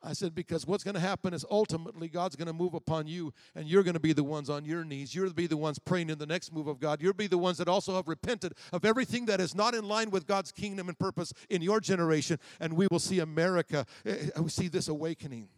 I 0.00 0.12
said, 0.12 0.32
because 0.34 0.64
what's 0.64 0.84
going 0.84 0.94
to 0.94 1.00
happen 1.00 1.34
is 1.34 1.44
ultimately 1.50 2.08
God's 2.08 2.36
going 2.36 2.46
to 2.46 2.52
move 2.52 2.74
upon 2.74 3.08
you, 3.08 3.32
and 3.56 3.66
you're 3.66 3.82
going 3.82 3.94
to 3.94 4.00
be 4.00 4.12
the 4.12 4.22
ones 4.22 4.48
on 4.48 4.64
your 4.64 4.84
knees. 4.84 5.12
You'll 5.12 5.32
be 5.32 5.48
the 5.48 5.56
ones 5.56 5.80
praying 5.80 6.08
in 6.08 6.18
the 6.18 6.26
next 6.26 6.52
move 6.52 6.68
of 6.68 6.78
God. 6.78 7.02
You'll 7.02 7.14
be 7.14 7.26
the 7.26 7.38
ones 7.38 7.58
that 7.58 7.66
also 7.66 7.96
have 7.96 8.06
repented 8.06 8.54
of 8.72 8.84
everything 8.84 9.26
that 9.26 9.40
is 9.40 9.56
not 9.56 9.74
in 9.74 9.88
line 9.88 10.10
with 10.10 10.26
God's 10.26 10.52
kingdom 10.52 10.88
and 10.88 10.96
purpose 10.98 11.32
in 11.50 11.62
your 11.62 11.80
generation, 11.80 12.38
and 12.60 12.74
we 12.74 12.86
will 12.90 13.00
see 13.00 13.18
America, 13.18 13.86
eh, 14.06 14.28
we 14.40 14.50
see 14.50 14.68
this 14.68 14.86
awakening. 14.86 15.48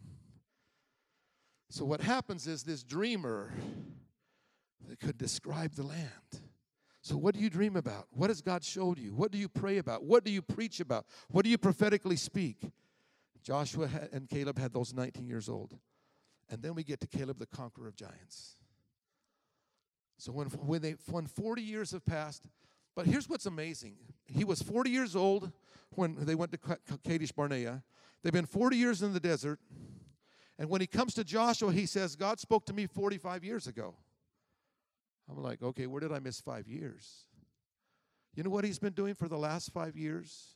So, 1.69 1.85
what 1.85 2.01
happens 2.01 2.47
is 2.47 2.63
this 2.63 2.83
dreamer 2.83 3.53
that 4.87 4.99
could 4.99 5.17
describe 5.17 5.75
the 5.75 5.83
land. 5.83 6.09
So, 7.01 7.17
what 7.17 7.33
do 7.33 7.41
you 7.41 7.49
dream 7.49 7.75
about? 7.75 8.07
What 8.11 8.29
has 8.29 8.41
God 8.41 8.63
showed 8.63 8.99
you? 8.99 9.15
What 9.15 9.31
do 9.31 9.37
you 9.37 9.49
pray 9.49 9.79
about? 9.79 10.03
What 10.03 10.23
do 10.23 10.31
you 10.31 10.41
preach 10.41 10.79
about? 10.79 11.05
What 11.29 11.43
do 11.43 11.49
you 11.49 11.57
prophetically 11.57 12.15
speak? 12.15 12.57
Joshua 13.41 13.89
and 14.11 14.29
Caleb 14.29 14.59
had 14.59 14.71
those 14.71 14.93
19 14.93 15.27
years 15.27 15.49
old. 15.49 15.77
And 16.49 16.61
then 16.61 16.75
we 16.75 16.83
get 16.83 16.99
to 16.99 17.07
Caleb, 17.07 17.39
the 17.39 17.47
conqueror 17.47 17.87
of 17.87 17.95
giants. 17.95 18.55
So, 20.17 20.31
when, 20.31 20.47
when, 20.47 20.81
they, 20.81 20.95
when 21.09 21.25
40 21.25 21.63
years 21.63 21.91
have 21.91 22.05
passed, 22.05 22.47
but 22.95 23.07
here's 23.07 23.27
what's 23.27 23.47
amazing. 23.47 23.95
He 24.25 24.43
was 24.43 24.61
40 24.61 24.91
years 24.91 25.15
old 25.15 25.51
when 25.91 26.15
they 26.19 26.35
went 26.35 26.51
to 26.51 26.59
Kadesh 27.03 27.31
Barnea. 27.31 27.81
They've 28.21 28.33
been 28.33 28.45
40 28.45 28.77
years 28.77 29.01
in 29.01 29.13
the 29.13 29.19
desert. 29.19 29.59
And 30.59 30.69
when 30.69 30.81
he 30.81 30.87
comes 30.87 31.15
to 31.15 31.23
Joshua, 31.23 31.71
he 31.71 31.87
says, 31.87 32.15
God 32.15 32.39
spoke 32.39 32.65
to 32.67 32.73
me 32.73 32.85
45 32.85 33.43
years 33.43 33.65
ago. 33.65 33.95
I'm 35.29 35.41
like, 35.41 35.61
okay, 35.61 35.87
where 35.87 36.01
did 36.01 36.11
I 36.11 36.19
miss 36.19 36.41
five 36.41 36.67
years? 36.67 37.25
You 38.35 38.43
know 38.43 38.49
what 38.49 38.63
he's 38.63 38.79
been 38.79 38.93
doing 38.93 39.13
for 39.13 39.27
the 39.27 39.37
last 39.37 39.71
five 39.71 39.95
years? 39.95 40.55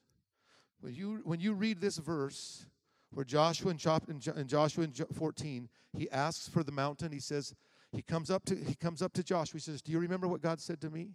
When 0.81 0.93
you, 0.93 1.21
when 1.23 1.39
you 1.39 1.53
read 1.53 1.81
this 1.81 1.97
verse, 1.97 2.65
where 3.11 3.25
Joshua 3.25 3.71
in, 3.71 4.47
Joshua 4.47 4.83
in 4.83 4.91
14, 4.91 5.69
he 5.97 6.09
asks 6.11 6.47
for 6.47 6.63
the 6.63 6.71
mountain. 6.71 7.11
He 7.11 7.19
says, 7.19 7.53
he 7.95 8.01
comes 8.01 8.29
up 8.29 8.43
to 8.45 8.55
he 8.55 8.75
comes 8.75 9.01
up 9.01 9.13
to 9.13 9.23
Joshua. 9.23 9.57
He 9.57 9.61
says, 9.61 9.81
"Do 9.81 9.91
you 9.91 9.99
remember 9.99 10.27
what 10.27 10.41
God 10.41 10.59
said 10.59 10.81
to 10.81 10.89
me 10.89 11.11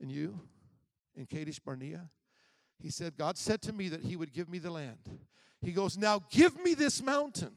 and 0.00 0.10
you 0.10 0.40
in 1.16 1.26
Kadesh 1.26 1.58
Barnea?" 1.58 2.08
He 2.78 2.88
said, 2.90 3.16
"God 3.16 3.36
said 3.36 3.60
to 3.62 3.72
me 3.72 3.88
that 3.88 4.02
He 4.02 4.16
would 4.16 4.32
give 4.32 4.48
me 4.48 4.58
the 4.58 4.70
land." 4.70 5.18
He 5.60 5.72
goes, 5.72 5.98
"Now 5.98 6.20
give 6.30 6.62
me 6.62 6.74
this 6.74 7.02
mountain." 7.02 7.56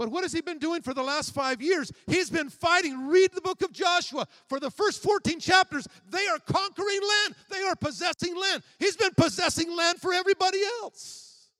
But 0.00 0.10
what 0.10 0.24
has 0.24 0.32
he 0.32 0.40
been 0.40 0.58
doing 0.58 0.80
for 0.80 0.94
the 0.94 1.02
last 1.02 1.34
five 1.34 1.60
years? 1.60 1.92
He's 2.06 2.30
been 2.30 2.48
fighting. 2.48 3.08
Read 3.08 3.32
the 3.34 3.42
book 3.42 3.60
of 3.60 3.70
Joshua. 3.70 4.26
For 4.48 4.58
the 4.58 4.70
first 4.70 5.02
14 5.02 5.38
chapters, 5.38 5.86
they 6.08 6.26
are 6.26 6.38
conquering 6.38 7.00
land, 7.02 7.34
they 7.50 7.62
are 7.64 7.76
possessing 7.76 8.34
land. 8.34 8.62
He's 8.78 8.96
been 8.96 9.12
possessing 9.14 9.76
land 9.76 10.00
for 10.00 10.14
everybody 10.14 10.56
else. 10.80 11.50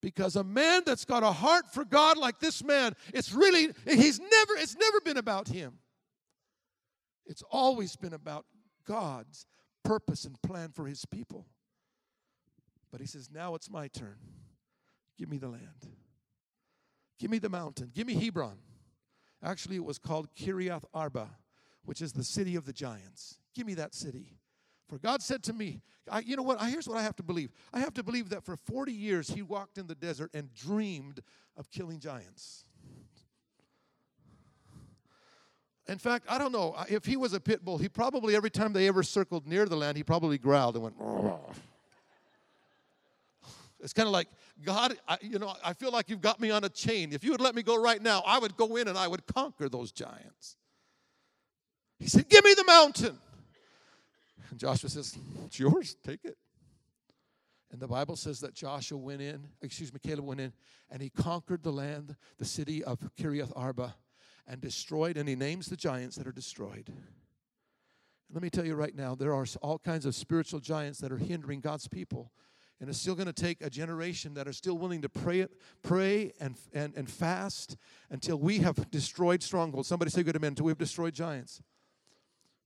Because 0.00 0.34
a 0.34 0.42
man 0.42 0.82
that's 0.84 1.04
got 1.04 1.22
a 1.22 1.30
heart 1.30 1.72
for 1.72 1.84
God 1.84 2.18
like 2.18 2.40
this 2.40 2.64
man, 2.64 2.96
it's 3.14 3.32
really, 3.32 3.68
he's 3.86 4.18
never, 4.18 4.54
it's 4.54 4.74
never 4.74 5.00
been 5.02 5.18
about 5.18 5.46
him. 5.46 5.78
It's 7.26 7.44
always 7.48 7.94
been 7.94 8.12
about 8.12 8.44
God's 8.88 9.46
purpose 9.84 10.24
and 10.24 10.34
plan 10.42 10.72
for 10.72 10.88
his 10.88 11.04
people. 11.04 11.46
But 12.90 13.00
he 13.00 13.06
says, 13.06 13.30
now 13.32 13.54
it's 13.54 13.70
my 13.70 13.86
turn. 13.86 14.16
Give 15.16 15.30
me 15.30 15.38
the 15.38 15.46
land. 15.46 15.86
Give 17.22 17.30
me 17.30 17.38
the 17.38 17.48
mountain. 17.48 17.92
Give 17.94 18.04
me 18.04 18.14
Hebron. 18.14 18.58
Actually, 19.44 19.76
it 19.76 19.84
was 19.84 19.96
called 19.96 20.34
Kiriath 20.34 20.82
Arba, 20.92 21.30
which 21.84 22.02
is 22.02 22.12
the 22.12 22.24
city 22.24 22.56
of 22.56 22.64
the 22.64 22.72
giants. 22.72 23.38
Give 23.54 23.64
me 23.64 23.74
that 23.74 23.94
city. 23.94 24.40
For 24.88 24.98
God 24.98 25.22
said 25.22 25.44
to 25.44 25.52
me, 25.52 25.82
I, 26.10 26.18
you 26.18 26.34
know 26.34 26.42
what? 26.42 26.60
Here's 26.62 26.88
what 26.88 26.98
I 26.98 27.02
have 27.04 27.14
to 27.14 27.22
believe. 27.22 27.52
I 27.72 27.78
have 27.78 27.94
to 27.94 28.02
believe 28.02 28.30
that 28.30 28.42
for 28.42 28.56
40 28.56 28.92
years 28.92 29.28
he 29.28 29.40
walked 29.40 29.78
in 29.78 29.86
the 29.86 29.94
desert 29.94 30.32
and 30.34 30.52
dreamed 30.52 31.20
of 31.56 31.70
killing 31.70 32.00
giants. 32.00 32.64
In 35.86 35.98
fact, 35.98 36.26
I 36.28 36.38
don't 36.38 36.50
know. 36.50 36.74
If 36.88 37.04
he 37.04 37.16
was 37.16 37.34
a 37.34 37.40
pit 37.40 37.64
bull, 37.64 37.78
he 37.78 37.88
probably, 37.88 38.34
every 38.34 38.50
time 38.50 38.72
they 38.72 38.88
ever 38.88 39.04
circled 39.04 39.46
near 39.46 39.66
the 39.66 39.76
land, 39.76 39.96
he 39.96 40.02
probably 40.02 40.38
growled 40.38 40.74
and 40.74 40.82
went, 40.82 40.96
it's 43.78 43.92
kind 43.92 44.08
of 44.08 44.12
like, 44.12 44.26
God, 44.64 44.96
I, 45.08 45.18
you 45.20 45.38
know, 45.38 45.54
I 45.64 45.72
feel 45.72 45.90
like 45.90 46.08
you've 46.08 46.20
got 46.20 46.40
me 46.40 46.50
on 46.50 46.64
a 46.64 46.68
chain. 46.68 47.12
If 47.12 47.24
you 47.24 47.32
would 47.32 47.40
let 47.40 47.54
me 47.54 47.62
go 47.62 47.80
right 47.80 48.00
now, 48.00 48.22
I 48.26 48.38
would 48.38 48.56
go 48.56 48.76
in 48.76 48.88
and 48.88 48.98
I 48.98 49.08
would 49.08 49.26
conquer 49.26 49.68
those 49.68 49.92
giants. 49.92 50.56
He 51.98 52.08
said, 52.08 52.28
Give 52.28 52.44
me 52.44 52.54
the 52.54 52.64
mountain. 52.64 53.18
And 54.50 54.58
Joshua 54.58 54.90
says, 54.90 55.16
It's 55.46 55.58
yours, 55.58 55.96
take 56.04 56.24
it. 56.24 56.36
And 57.72 57.80
the 57.80 57.88
Bible 57.88 58.16
says 58.16 58.40
that 58.40 58.54
Joshua 58.54 58.98
went 58.98 59.22
in, 59.22 59.48
excuse 59.62 59.92
me, 59.92 59.98
Caleb 60.02 60.26
went 60.26 60.40
in, 60.40 60.52
and 60.90 61.00
he 61.00 61.08
conquered 61.08 61.62
the 61.62 61.72
land, 61.72 62.16
the 62.38 62.44
city 62.44 62.84
of 62.84 62.98
Kiriath 63.18 63.50
Arba, 63.56 63.94
and 64.46 64.60
destroyed, 64.60 65.16
and 65.16 65.26
he 65.26 65.34
names 65.34 65.66
the 65.66 65.76
giants 65.76 66.16
that 66.16 66.26
are 66.26 66.32
destroyed. 66.32 66.92
let 68.30 68.42
me 68.42 68.50
tell 68.50 68.66
you 68.66 68.74
right 68.74 68.94
now, 68.94 69.14
there 69.14 69.32
are 69.32 69.46
all 69.62 69.78
kinds 69.78 70.04
of 70.04 70.14
spiritual 70.14 70.60
giants 70.60 70.98
that 71.00 71.10
are 71.10 71.16
hindering 71.16 71.60
God's 71.60 71.88
people 71.88 72.30
and 72.82 72.90
it's 72.90 72.98
still 72.98 73.14
going 73.14 73.28
to 73.28 73.32
take 73.32 73.62
a 73.64 73.70
generation 73.70 74.34
that 74.34 74.48
are 74.48 74.52
still 74.52 74.76
willing 74.76 75.02
to 75.02 75.08
pray, 75.08 75.46
pray 75.84 76.32
and, 76.40 76.56
and, 76.74 76.92
and 76.96 77.08
fast 77.08 77.76
until 78.10 78.36
we 78.36 78.58
have 78.58 78.90
destroyed 78.90 79.40
strongholds. 79.40 79.86
Somebody 79.86 80.10
say 80.10 80.24
good 80.24 80.34
amen, 80.34 80.48
until 80.48 80.66
we've 80.66 80.76
destroyed 80.76 81.14
giants. 81.14 81.62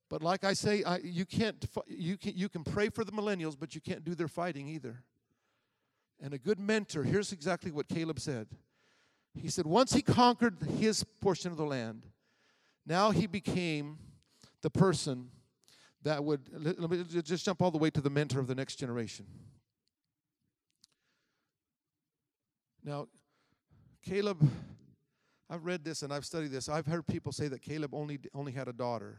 But 0.09 0.23
like 0.23 0.43
I 0.43 0.55
say, 0.55 0.83
I, 0.85 1.01
you, 1.05 1.27
can't, 1.27 1.63
you, 1.87 2.17
can, 2.17 2.33
you 2.35 2.49
can 2.49 2.65
pray 2.65 2.89
for 2.89 3.05
the 3.05 3.13
millennials, 3.13 3.59
but 3.61 3.75
you 3.75 3.83
can't 3.83 4.05
do 4.05 4.15
their 4.15 4.27
fighting 4.27 4.69
either. 4.69 5.03
And 6.19 6.33
a 6.33 6.39
good 6.39 6.59
mentor, 6.59 7.03
here's 7.03 7.31
exactly 7.31 7.71
what 7.71 7.87
Caleb 7.87 8.19
said. 8.19 8.47
He 9.35 9.49
said, 9.49 9.67
once 9.67 9.93
he 9.93 10.01
conquered 10.01 10.57
his 10.79 11.05
portion 11.21 11.51
of 11.51 11.59
the 11.59 11.67
land, 11.67 12.07
now 12.87 13.11
he 13.11 13.27
became 13.27 13.99
the 14.63 14.71
person 14.71 15.29
that 16.05 16.25
would, 16.25 16.41
let 16.55 16.91
me 16.91 17.05
just 17.05 17.45
jump 17.45 17.61
all 17.61 17.71
the 17.71 17.77
way 17.77 17.91
to 17.91 18.01
the 18.01 18.09
mentor 18.09 18.41
of 18.41 18.47
the 18.47 18.55
next 18.55 18.77
generation. 18.77 19.27
Now, 22.87 23.09
Caleb, 24.03 24.49
I've 25.51 25.65
read 25.65 25.85
this 25.85 26.03
and 26.03 26.13
I've 26.13 26.25
studied 26.25 26.53
this. 26.53 26.69
I've 26.69 26.87
heard 26.87 27.05
people 27.07 27.33
say 27.33 27.49
that 27.49 27.61
Caleb 27.61 27.93
only 27.93 28.21
only 28.33 28.53
had 28.53 28.69
a 28.69 28.73
daughter. 28.73 29.19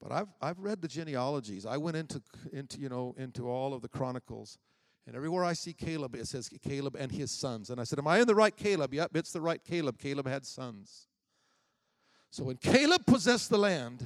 But 0.00 0.12
I've 0.12 0.28
I've 0.40 0.60
read 0.60 0.80
the 0.80 0.88
genealogies. 0.88 1.66
I 1.66 1.76
went 1.76 1.96
into 1.96 2.22
into 2.52 2.80
you 2.80 2.88
know 2.88 3.14
into 3.18 3.48
all 3.48 3.74
of 3.74 3.82
the 3.82 3.88
chronicles. 3.88 4.56
And 5.06 5.16
everywhere 5.16 5.44
I 5.44 5.54
see 5.54 5.72
Caleb, 5.72 6.14
it 6.14 6.28
says 6.28 6.48
Caleb 6.62 6.94
and 6.96 7.10
his 7.10 7.32
sons. 7.32 7.70
And 7.70 7.80
I 7.80 7.84
said, 7.84 7.98
Am 7.98 8.06
I 8.06 8.20
in 8.20 8.28
the 8.28 8.34
right 8.34 8.56
Caleb? 8.56 8.94
Yep, 8.94 9.16
it's 9.16 9.32
the 9.32 9.40
right 9.40 9.60
Caleb. 9.64 9.98
Caleb 9.98 10.28
had 10.28 10.46
sons. 10.46 11.08
So 12.30 12.44
when 12.44 12.58
Caleb 12.58 13.06
possessed 13.06 13.50
the 13.50 13.58
land, 13.58 14.04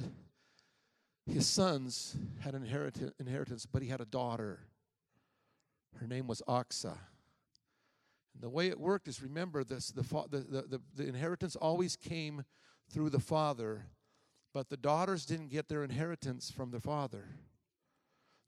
his 1.27 1.45
sons 1.45 2.15
had 2.39 2.55
an 2.55 2.63
inheritance, 3.19 3.67
but 3.67 3.83
he 3.83 3.89
had 3.89 4.01
a 4.01 4.05
daughter. 4.05 4.61
Her 5.99 6.07
name 6.07 6.25
was 6.25 6.41
Achsah. 8.35 8.41
The 8.41 8.49
way 8.49 8.67
it 8.67 8.79
worked 8.79 9.07
is 9.07 9.21
remember 9.21 9.63
this 9.63 9.89
the, 9.89 10.03
the, 10.29 10.61
the, 10.67 10.81
the 10.95 11.07
inheritance 11.07 11.55
always 11.55 11.95
came 11.95 12.43
through 12.91 13.09
the 13.09 13.19
father, 13.19 13.85
but 14.53 14.69
the 14.69 14.77
daughters 14.77 15.25
didn't 15.25 15.49
get 15.49 15.67
their 15.67 15.83
inheritance 15.83 16.51
from 16.51 16.71
the 16.71 16.79
father. 16.79 17.25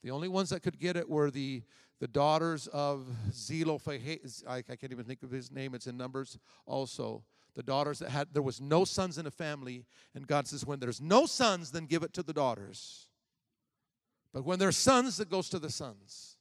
The 0.03 0.11
only 0.11 0.27
ones 0.27 0.51
that 0.51 0.61
could 0.61 0.79
get 0.79 0.95
it 0.95 1.09
were 1.09 1.31
the, 1.31 1.63
the 1.99 2.07
daughters 2.07 2.67
of 2.67 3.07
Zelophehad. 3.31 4.19
I, 4.47 4.57
I 4.57 4.61
can't 4.61 4.91
even 4.91 5.05
think 5.05 5.23
of 5.23 5.31
his 5.31 5.51
name, 5.51 5.73
it's 5.73 5.87
in 5.87 5.97
Numbers 5.97 6.37
also. 6.65 7.23
The 7.55 7.63
daughters 7.63 7.99
that 7.99 8.09
had, 8.09 8.27
there 8.33 8.43
was 8.43 8.61
no 8.61 8.85
sons 8.85 9.17
in 9.17 9.25
a 9.25 9.31
family, 9.31 9.85
and 10.13 10.27
God 10.27 10.47
says, 10.47 10.65
when 10.65 10.79
there's 10.79 11.01
no 11.01 11.25
sons, 11.25 11.71
then 11.71 11.87
give 11.87 12.03
it 12.03 12.13
to 12.13 12.21
the 12.21 12.31
daughters. 12.31 13.07
But 14.31 14.45
when 14.45 14.59
there's 14.59 14.77
sons, 14.77 15.19
it 15.19 15.31
goes 15.31 15.49
to 15.49 15.57
the 15.57 15.71
sons. 15.71 16.36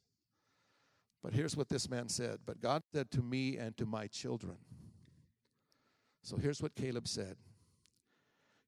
But 1.27 1.33
here's 1.33 1.57
what 1.57 1.67
this 1.67 1.89
man 1.89 2.07
said 2.07 2.39
But 2.45 2.61
God 2.61 2.83
said 2.93 3.11
to 3.11 3.21
me 3.21 3.57
and 3.57 3.75
to 3.75 3.85
my 3.85 4.07
children. 4.07 4.55
So 6.23 6.37
here's 6.37 6.61
what 6.61 6.73
Caleb 6.73 7.05
said 7.05 7.35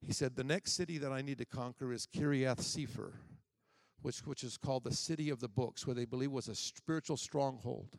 He 0.05 0.12
said, 0.12 0.36
The 0.36 0.43
next 0.43 0.74
city 0.74 0.97
that 0.97 1.14
I 1.14 1.22
need 1.22 1.38
to 1.38 1.45
conquer 1.45 1.93
is 1.93 2.05
Kiriath 2.05 2.60
Sefer, 2.60 3.14
which, 4.01 4.20
which 4.26 4.43
is 4.43 4.57
called 4.57 4.84
the 4.84 4.93
city 4.93 5.30
of 5.30 5.39
the 5.39 5.47
books, 5.47 5.88
where 5.88 5.93
they 5.93 6.03
believe 6.03 6.34
was 6.34 6.49
a 6.49 6.55
spiritual 6.55 7.16
stronghold. 7.16 7.97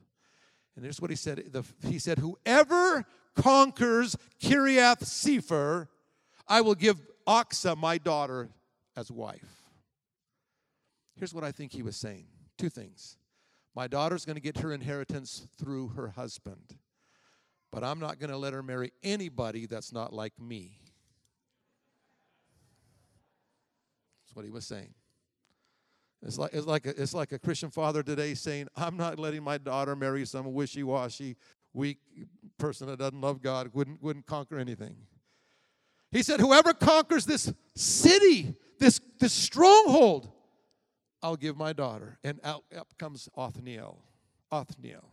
And 0.77 0.85
here's 0.85 1.01
what 1.01 1.09
he 1.09 1.17
said 1.17 1.43
the, 1.51 1.65
He 1.89 1.99
said, 1.99 2.19
Whoever 2.19 3.07
conquers 3.35 4.15
Kiriath 4.43 5.07
Sefer, 5.07 5.89
I 6.47 6.61
will 6.61 6.75
give 6.75 7.01
Achsah, 7.27 7.79
my 7.79 7.97
daughter, 7.97 8.51
as 8.95 9.11
wife. 9.11 9.63
Here's 11.17 11.33
what 11.33 11.45
I 11.45 11.51
think 11.51 11.73
he 11.73 11.83
was 11.83 11.97
saying 11.97 12.27
two 12.59 12.69
things. 12.69 13.17
My 13.75 13.87
daughter's 13.87 14.25
going 14.25 14.37
to 14.37 14.43
get 14.43 14.59
her 14.59 14.73
inheritance 14.73 15.47
through 15.59 15.89
her 15.89 16.09
husband. 16.09 16.77
But 17.71 17.85
I'm 17.85 18.01
not 18.01 18.19
going 18.19 18.31
to 18.31 18.37
let 18.37 18.53
her 18.53 18.63
marry 18.63 18.93
anybody 19.03 19.67
that's 19.67 19.93
not 19.93 20.13
like 20.13 20.33
me. 20.41 20.79
That's 24.25 24.35
what 24.35 24.45
he 24.45 24.51
was 24.51 24.67
saying. 24.67 24.95
It's 26.23 26.37
like, 26.37 26.53
it's, 26.53 26.67
like 26.67 26.87
a, 26.87 27.01
it's 27.01 27.15
like 27.15 27.33
a 27.33 27.39
Christian 27.39 27.71
father 27.71 28.03
today 28.03 28.35
saying, 28.35 28.69
I'm 28.77 28.97
not 28.97 29.19
letting 29.19 29.43
my 29.43 29.57
daughter 29.57 29.97
marry 29.97 30.27
some 30.27 30.53
wishy 30.53 30.83
washy, 30.83 31.37
weak 31.73 31.99
person 32.59 32.89
that 32.89 32.99
doesn't 32.99 33.21
love 33.21 33.41
God, 33.41 33.71
wouldn't, 33.73 34.03
wouldn't 34.03 34.27
conquer 34.27 34.59
anything. 34.59 34.97
He 36.11 36.23
said, 36.23 36.41
Whoever 36.41 36.75
conquers 36.75 37.25
this 37.25 37.53
city, 37.75 38.55
this, 38.79 39.01
this 39.19 39.33
stronghold, 39.33 40.31
I'll 41.23 41.37
give 41.37 41.57
my 41.57 41.73
daughter. 41.73 42.19
And 42.25 42.41
out, 42.45 42.65
up 42.77 42.89
comes 42.99 43.29
Othniel. 43.37 44.03
Othniel. 44.51 45.05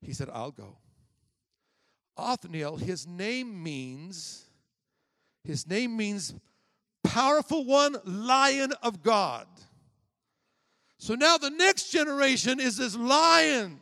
He 0.00 0.12
said, 0.12 0.28
I'll 0.32 0.50
go. 0.50 0.78
Othniel, 2.16 2.76
his 2.76 3.06
name 3.06 3.62
means, 3.62 4.44
his 5.44 5.66
name 5.66 5.96
means 5.96 6.34
powerful 7.04 7.64
one, 7.64 7.96
lion 8.04 8.72
of 8.82 9.02
God. 9.02 9.46
So 10.98 11.14
now 11.14 11.36
the 11.36 11.50
next 11.50 11.90
generation 11.90 12.60
is 12.60 12.76
this 12.76 12.96
lion, 12.96 13.80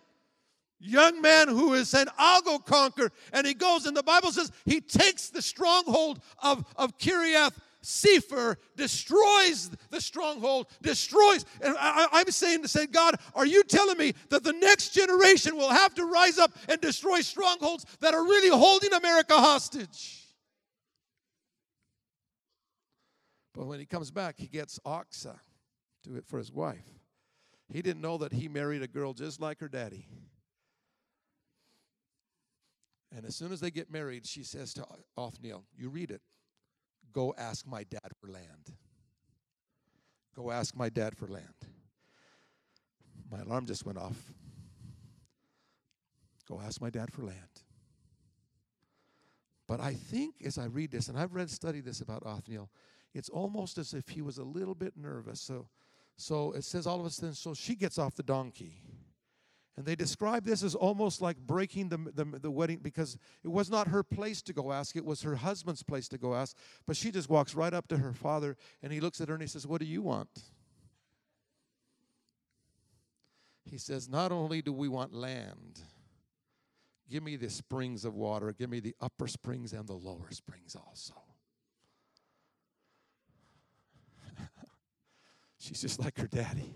young 0.78 1.20
man 1.20 1.49
who 1.49 1.74
is 1.74 1.88
saying, 1.88 2.07
I'll 2.16 2.43
go 2.43 2.59
conquer. 2.59 3.11
And 3.32 3.47
he 3.47 3.55
goes, 3.55 3.84
and 3.84 3.97
the 3.97 4.03
Bible 4.03 4.32
says 4.32 4.51
he 4.64 4.80
takes 4.80 5.28
the 5.28 5.43
stronghold 5.43 6.20
of, 6.43 6.64
of 6.76 6.97
Kiriath 6.99 7.53
Sefer 7.82 8.58
destroys 8.76 9.70
the 9.90 10.00
stronghold, 10.00 10.66
destroys. 10.82 11.46
And 11.62 11.74
I, 11.78 12.20
am 12.20 12.30
saying 12.30 12.62
to 12.62 12.68
say, 12.68 12.86
God, 12.86 13.16
are 13.34 13.46
you 13.46 13.62
telling 13.62 13.96
me 13.96 14.14
that 14.28 14.44
the 14.44 14.52
next 14.52 14.90
generation 14.90 15.56
will 15.56 15.70
have 15.70 15.94
to 15.94 16.04
rise 16.04 16.38
up 16.38 16.52
and 16.68 16.80
destroy 16.80 17.20
strongholds 17.20 17.86
that 18.00 18.12
are 18.12 18.22
really 18.22 18.50
holding 18.50 18.92
America 18.92 19.34
hostage? 19.34 20.26
But 23.54 23.66
when 23.66 23.78
he 23.80 23.86
comes 23.86 24.10
back, 24.10 24.36
he 24.38 24.46
gets 24.46 24.78
Achsah 24.80 25.38
to 26.04 26.16
it 26.16 26.26
for 26.26 26.38
his 26.38 26.52
wife. 26.52 26.86
He 27.68 27.82
didn't 27.82 28.02
know 28.02 28.18
that 28.18 28.32
he 28.32 28.48
married 28.48 28.82
a 28.82 28.88
girl 28.88 29.12
just 29.14 29.40
like 29.40 29.60
her 29.60 29.68
daddy. 29.68 30.06
And 33.14 33.24
as 33.24 33.34
soon 33.34 33.52
as 33.52 33.60
they 33.60 33.70
get 33.70 33.90
married, 33.90 34.26
she 34.26 34.44
says 34.44 34.72
to 34.74 34.86
Othniel, 35.16 35.64
You 35.76 35.88
read 35.88 36.10
it. 36.10 36.20
Go 37.12 37.34
ask 37.36 37.66
my 37.66 37.84
dad 37.84 38.12
for 38.20 38.28
land. 38.28 38.72
Go 40.34 40.50
ask 40.50 40.76
my 40.76 40.88
dad 40.88 41.16
for 41.16 41.26
land. 41.26 41.44
My 43.30 43.40
alarm 43.40 43.66
just 43.66 43.84
went 43.84 43.98
off. 43.98 44.32
Go 46.48 46.61
ask 46.61 46.80
my 46.80 46.90
dad 46.90 47.12
for 47.12 47.22
land. 47.22 47.62
But 49.66 49.80
I 49.80 49.94
think 49.94 50.34
as 50.44 50.58
I 50.58 50.64
read 50.64 50.90
this, 50.90 51.08
and 51.08 51.18
I've 51.18 51.34
read 51.34 51.48
studied 51.48 51.84
this 51.84 52.00
about 52.00 52.24
Othniel, 52.26 52.70
it's 53.14 53.28
almost 53.28 53.78
as 53.78 53.94
if 53.94 54.08
he 54.08 54.20
was 54.20 54.38
a 54.38 54.44
little 54.44 54.74
bit 54.74 54.96
nervous. 54.96 55.40
So 55.40 55.68
so 56.20 56.52
it 56.52 56.64
says 56.64 56.86
all 56.86 57.00
of 57.00 57.06
a 57.06 57.11
sudden, 57.11 57.34
so 57.34 57.54
she 57.54 57.74
gets 57.74 57.96
off 57.98 58.14
the 58.14 58.22
donkey. 58.22 58.82
And 59.80 59.86
they 59.86 59.96
describe 59.96 60.44
this 60.44 60.62
as 60.62 60.74
almost 60.74 61.22
like 61.22 61.38
breaking 61.38 61.88
the, 61.88 61.96
the, 61.96 62.38
the, 62.38 62.50
wedding 62.50 62.80
because 62.82 63.16
it 63.42 63.48
was 63.48 63.70
not 63.70 63.88
her 63.88 64.02
place 64.02 64.42
to 64.42 64.52
go 64.52 64.72
ask, 64.72 64.94
it 64.94 65.06
was 65.06 65.22
her 65.22 65.36
husband's 65.36 65.82
place 65.82 66.06
to 66.08 66.18
go 66.18 66.34
ask. 66.34 66.54
But 66.86 66.98
she 66.98 67.10
just 67.10 67.30
walks 67.30 67.54
right 67.54 67.72
up 67.72 67.88
to 67.88 67.96
her 67.96 68.12
father 68.12 68.58
and 68.82 68.92
he 68.92 69.00
looks 69.00 69.22
at 69.22 69.28
her 69.28 69.34
and 69.34 69.42
he 69.42 69.48
says, 69.48 69.66
What 69.66 69.80
do 69.80 69.86
you 69.86 70.02
want? 70.02 70.28
He 73.64 73.78
says, 73.78 74.06
Not 74.06 74.32
only 74.32 74.60
do 74.60 74.70
we 74.70 74.86
want 74.86 75.14
land, 75.14 75.80
give 77.08 77.22
me 77.22 77.36
the 77.36 77.48
springs 77.48 78.04
of 78.04 78.14
water, 78.14 78.52
give 78.52 78.68
me 78.68 78.80
the 78.80 78.94
upper 79.00 79.28
springs 79.28 79.72
and 79.72 79.88
the 79.88 79.94
lower 79.94 80.30
springs 80.30 80.76
also. 80.76 81.14
She's 85.58 85.80
just 85.80 85.98
like 86.00 86.18
her 86.18 86.26
daddy. 86.26 86.74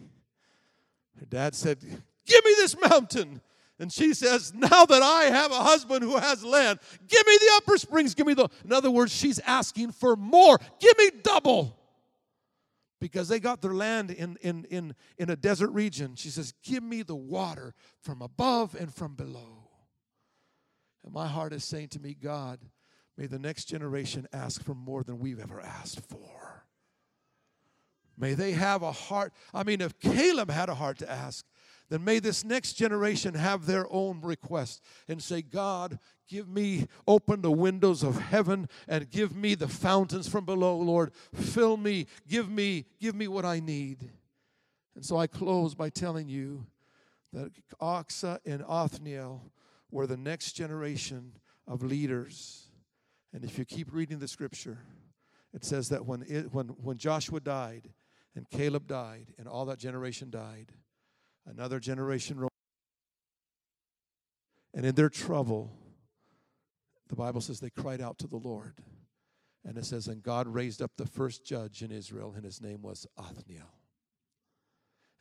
Her 1.21 1.27
dad 1.27 1.55
said, 1.55 1.85
Give 2.27 2.45
me 2.45 2.55
this 2.57 2.77
mountain. 2.81 3.41
And 3.79 3.93
she 3.93 4.15
says, 4.15 4.55
Now 4.55 4.85
that 4.85 5.03
I 5.03 5.25
have 5.25 5.51
a 5.51 5.63
husband 5.63 6.03
who 6.03 6.17
has 6.17 6.45
land, 6.45 6.79
give 7.09 7.27
me 7.27 7.37
the 7.39 7.51
upper 7.57 7.77
springs. 7.77 8.15
Give 8.15 8.27
me 8.27 8.35
the. 8.35 8.49
In 8.65 8.73
other 8.73 8.91
words, 8.91 9.13
she's 9.13 9.41
asking 9.41 9.93
for 9.93 10.17
more. 10.17 10.59
Give 10.81 10.97
me 10.99 11.11
double. 11.23 11.79
Because 13.01 13.29
they 13.29 13.41
got 13.41 13.61
their 13.61 13.75
land 13.75 14.11
in, 14.11 14.39
in, 14.41 14.65
in, 14.71 14.95
in 15.19 15.29
a 15.29 15.37
desert 15.37 15.71
region. 15.71 16.15
She 16.15 16.31
says, 16.31 16.55
Give 16.63 16.83
me 16.83 17.03
the 17.03 17.17
water 17.17 17.75
from 18.01 18.23
above 18.23 18.75
and 18.75 18.95
from 18.95 19.15
below. 19.15 19.69
And 21.05 21.13
my 21.13 21.27
heart 21.27 21.53
is 21.53 21.65
saying 21.65 21.89
to 21.89 22.01
me, 22.01 22.15
God, 22.15 22.61
may 23.19 23.27
the 23.27 23.39
next 23.39 23.67
generation 23.67 24.27
ask 24.33 24.63
for 24.63 24.75
more 24.75 25.03
than 25.03 25.19
we've 25.19 25.41
ever 25.41 25.61
asked 25.61 26.01
for. 26.01 26.44
May 28.17 28.35
they 28.35 28.53
have 28.53 28.83
a 28.83 28.93
heart. 28.93 29.33
I 29.53 29.65
mean, 29.65 29.81
if 29.81 29.99
Caleb 29.99 30.51
had 30.51 30.69
a 30.69 30.75
heart 30.75 30.99
to 30.99 31.11
ask, 31.11 31.45
then 31.91 32.05
may 32.05 32.19
this 32.19 32.45
next 32.45 32.75
generation 32.75 33.35
have 33.35 33.67
their 33.67 33.87
own 33.91 34.21
request 34.23 34.83
and 35.07 35.23
say, 35.23 35.43
God, 35.43 35.99
give 36.29 36.49
me, 36.49 36.87
open 37.07 37.43
the 37.43 37.51
windows 37.51 38.03
of 38.03 38.19
heaven 38.19 38.69
and 38.89 39.11
give 39.11 39.37
me 39.37 39.55
the 39.55 39.69
fountains 39.69 40.29
from 40.29 40.45
below, 40.45 40.77
Lord. 40.77 41.13
Fill 41.35 41.77
me, 41.77 42.07
give 42.27 42.49
me, 42.49 42.87
give 43.01 43.15
me 43.15 43.29
what 43.29 43.45
I 43.45 43.61
need. 43.61 44.11
And 44.95 45.05
so 45.05 45.17
I 45.17 45.27
close 45.27 45.75
by 45.75 45.91
telling 45.91 46.29
you 46.29 46.67
that 47.33 47.53
Achsah 47.81 48.39
and 48.47 48.63
Othniel 48.67 49.51
were 49.91 50.07
the 50.07 50.17
next 50.17 50.53
generation 50.53 51.33
of 51.67 51.83
leaders. 51.83 52.69
And 53.33 53.45
if 53.45 53.59
you 53.59 53.65
keep 53.65 53.93
reading 53.93 54.21
the 54.21 54.29
scripture, 54.29 54.79
it 55.53 55.65
says 55.65 55.91
that 55.91 56.07
when, 56.07 56.25
it, 56.29 56.53
when, 56.53 56.69
when 56.69 56.97
Joshua 56.97 57.41
died 57.41 57.91
and 58.37 58.49
Caleb 58.51 58.87
died 58.87 59.27
and 59.39 59.47
all 59.47 59.65
that 59.67 59.79
generation 59.79 60.31
died, 60.31 60.73
Another 61.47 61.79
generation 61.79 62.39
rose. 62.39 62.51
And 64.73 64.85
in 64.85 64.95
their 64.95 65.11
trouble, 65.11 65.71
the 67.09 67.17
Bible 67.17 67.41
says 67.41 67.61
they 67.61 67.71
cried 67.71 68.01
out 68.01 68.19
to 68.19 68.27
the 68.27 68.37
Lord. 68.37 68.75
And 69.65 69.79
it 69.79 69.87
says, 69.87 70.09
and 70.09 70.23
God 70.23 70.47
raised 70.47 70.83
up 70.83 70.93
the 70.97 71.07
first 71.07 71.45
judge 71.45 71.83
in 71.83 71.91
Israel, 71.91 72.33
and 72.35 72.45
his 72.45 72.61
name 72.61 72.83
was 72.83 73.07
Othniel. 73.17 73.73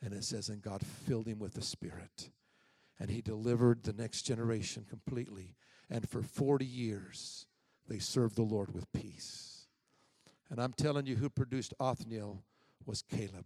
And 0.01 0.13
it 0.13 0.23
says, 0.23 0.49
and 0.49 0.61
God 0.61 0.85
filled 0.85 1.27
him 1.27 1.39
with 1.39 1.53
the 1.53 1.61
Spirit. 1.61 2.29
And 2.99 3.09
he 3.09 3.21
delivered 3.21 3.83
the 3.83 3.93
next 3.93 4.23
generation 4.23 4.85
completely. 4.89 5.55
And 5.89 6.07
for 6.09 6.21
40 6.21 6.65
years, 6.65 7.45
they 7.87 7.99
served 7.99 8.35
the 8.35 8.43
Lord 8.43 8.73
with 8.73 8.91
peace. 8.91 9.67
And 10.49 10.61
I'm 10.61 10.73
telling 10.73 11.05
you, 11.05 11.15
who 11.15 11.29
produced 11.29 11.73
Othniel 11.79 12.43
was 12.85 13.01
Caleb 13.01 13.45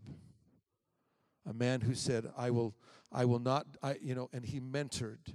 a 1.48 1.54
man 1.54 1.82
who 1.82 1.96
said, 1.96 2.30
I 2.38 2.52
will, 2.52 2.76
I 3.12 3.26
will 3.26 3.40
not, 3.40 3.66
I, 3.82 3.96
you 4.02 4.14
know, 4.14 4.30
and 4.34 4.46
he 4.46 4.60
mentored. 4.60 5.34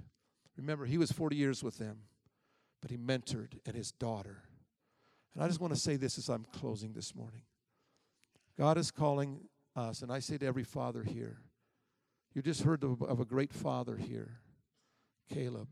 Remember, 0.57 0.85
he 0.85 0.97
was 0.97 1.11
40 1.11 1.35
years 1.35 1.63
with 1.63 1.79
them, 1.79 1.97
but 2.81 2.91
he 2.91 2.97
mentored 2.97 3.59
and 3.65 3.75
his 3.75 3.91
daughter. 3.91 4.43
And 5.33 5.43
I 5.43 5.47
just 5.47 5.59
want 5.59 5.73
to 5.73 5.79
say 5.79 5.95
this 5.95 6.17
as 6.17 6.29
I'm 6.29 6.45
closing 6.53 6.93
this 6.93 7.15
morning. 7.15 7.41
God 8.57 8.77
is 8.77 8.91
calling 8.91 9.39
us, 9.75 10.03
and 10.03 10.11
I 10.11 10.19
say 10.19 10.37
to 10.37 10.45
every 10.45 10.63
father 10.63 11.03
here, 11.03 11.39
you 12.35 12.43
just 12.43 12.61
heard 12.61 12.83
of, 12.83 13.01
of 13.01 13.19
a 13.19 13.25
great 13.25 13.51
father 13.51 13.97
here, 13.97 14.39
Caleb, 15.33 15.69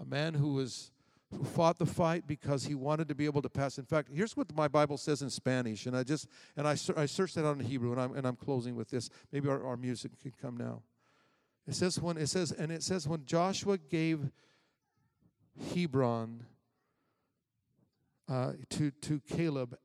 a 0.00 0.06
man 0.06 0.34
who 0.34 0.54
was 0.54 0.90
who 1.36 1.44
fought 1.44 1.78
the 1.78 1.86
fight 1.86 2.26
because 2.26 2.64
he 2.64 2.74
wanted 2.74 3.08
to 3.08 3.14
be 3.14 3.26
able 3.26 3.42
to 3.42 3.50
pass. 3.50 3.78
In 3.78 3.84
fact, 3.84 4.08
here's 4.12 4.36
what 4.36 4.54
my 4.54 4.68
Bible 4.68 4.96
says 4.96 5.20
in 5.20 5.30
Spanish, 5.30 5.86
and 5.86 5.96
I 5.96 6.02
just 6.02 6.26
and 6.56 6.66
I, 6.66 6.76
I 6.96 7.06
searched 7.06 7.34
that 7.34 7.46
out 7.46 7.58
in 7.58 7.64
Hebrew, 7.64 7.92
and 7.92 8.00
I'm 8.00 8.16
and 8.16 8.26
I'm 8.26 8.36
closing 8.36 8.76
with 8.76 8.88
this. 8.88 9.10
Maybe 9.32 9.48
our, 9.48 9.62
our 9.64 9.76
music 9.76 10.12
can 10.20 10.32
come 10.40 10.56
now. 10.56 10.82
It 11.66 11.74
says 11.74 12.00
when 12.00 12.16
it 12.16 12.28
says 12.28 12.50
and 12.52 12.72
it 12.72 12.82
says 12.82 13.06
when 13.06 13.26
Joshua 13.26 13.76
gave 13.76 14.30
Hebron 15.74 16.44
uh, 18.28 18.52
to 18.70 18.90
to 18.90 19.20
Caleb 19.28 19.76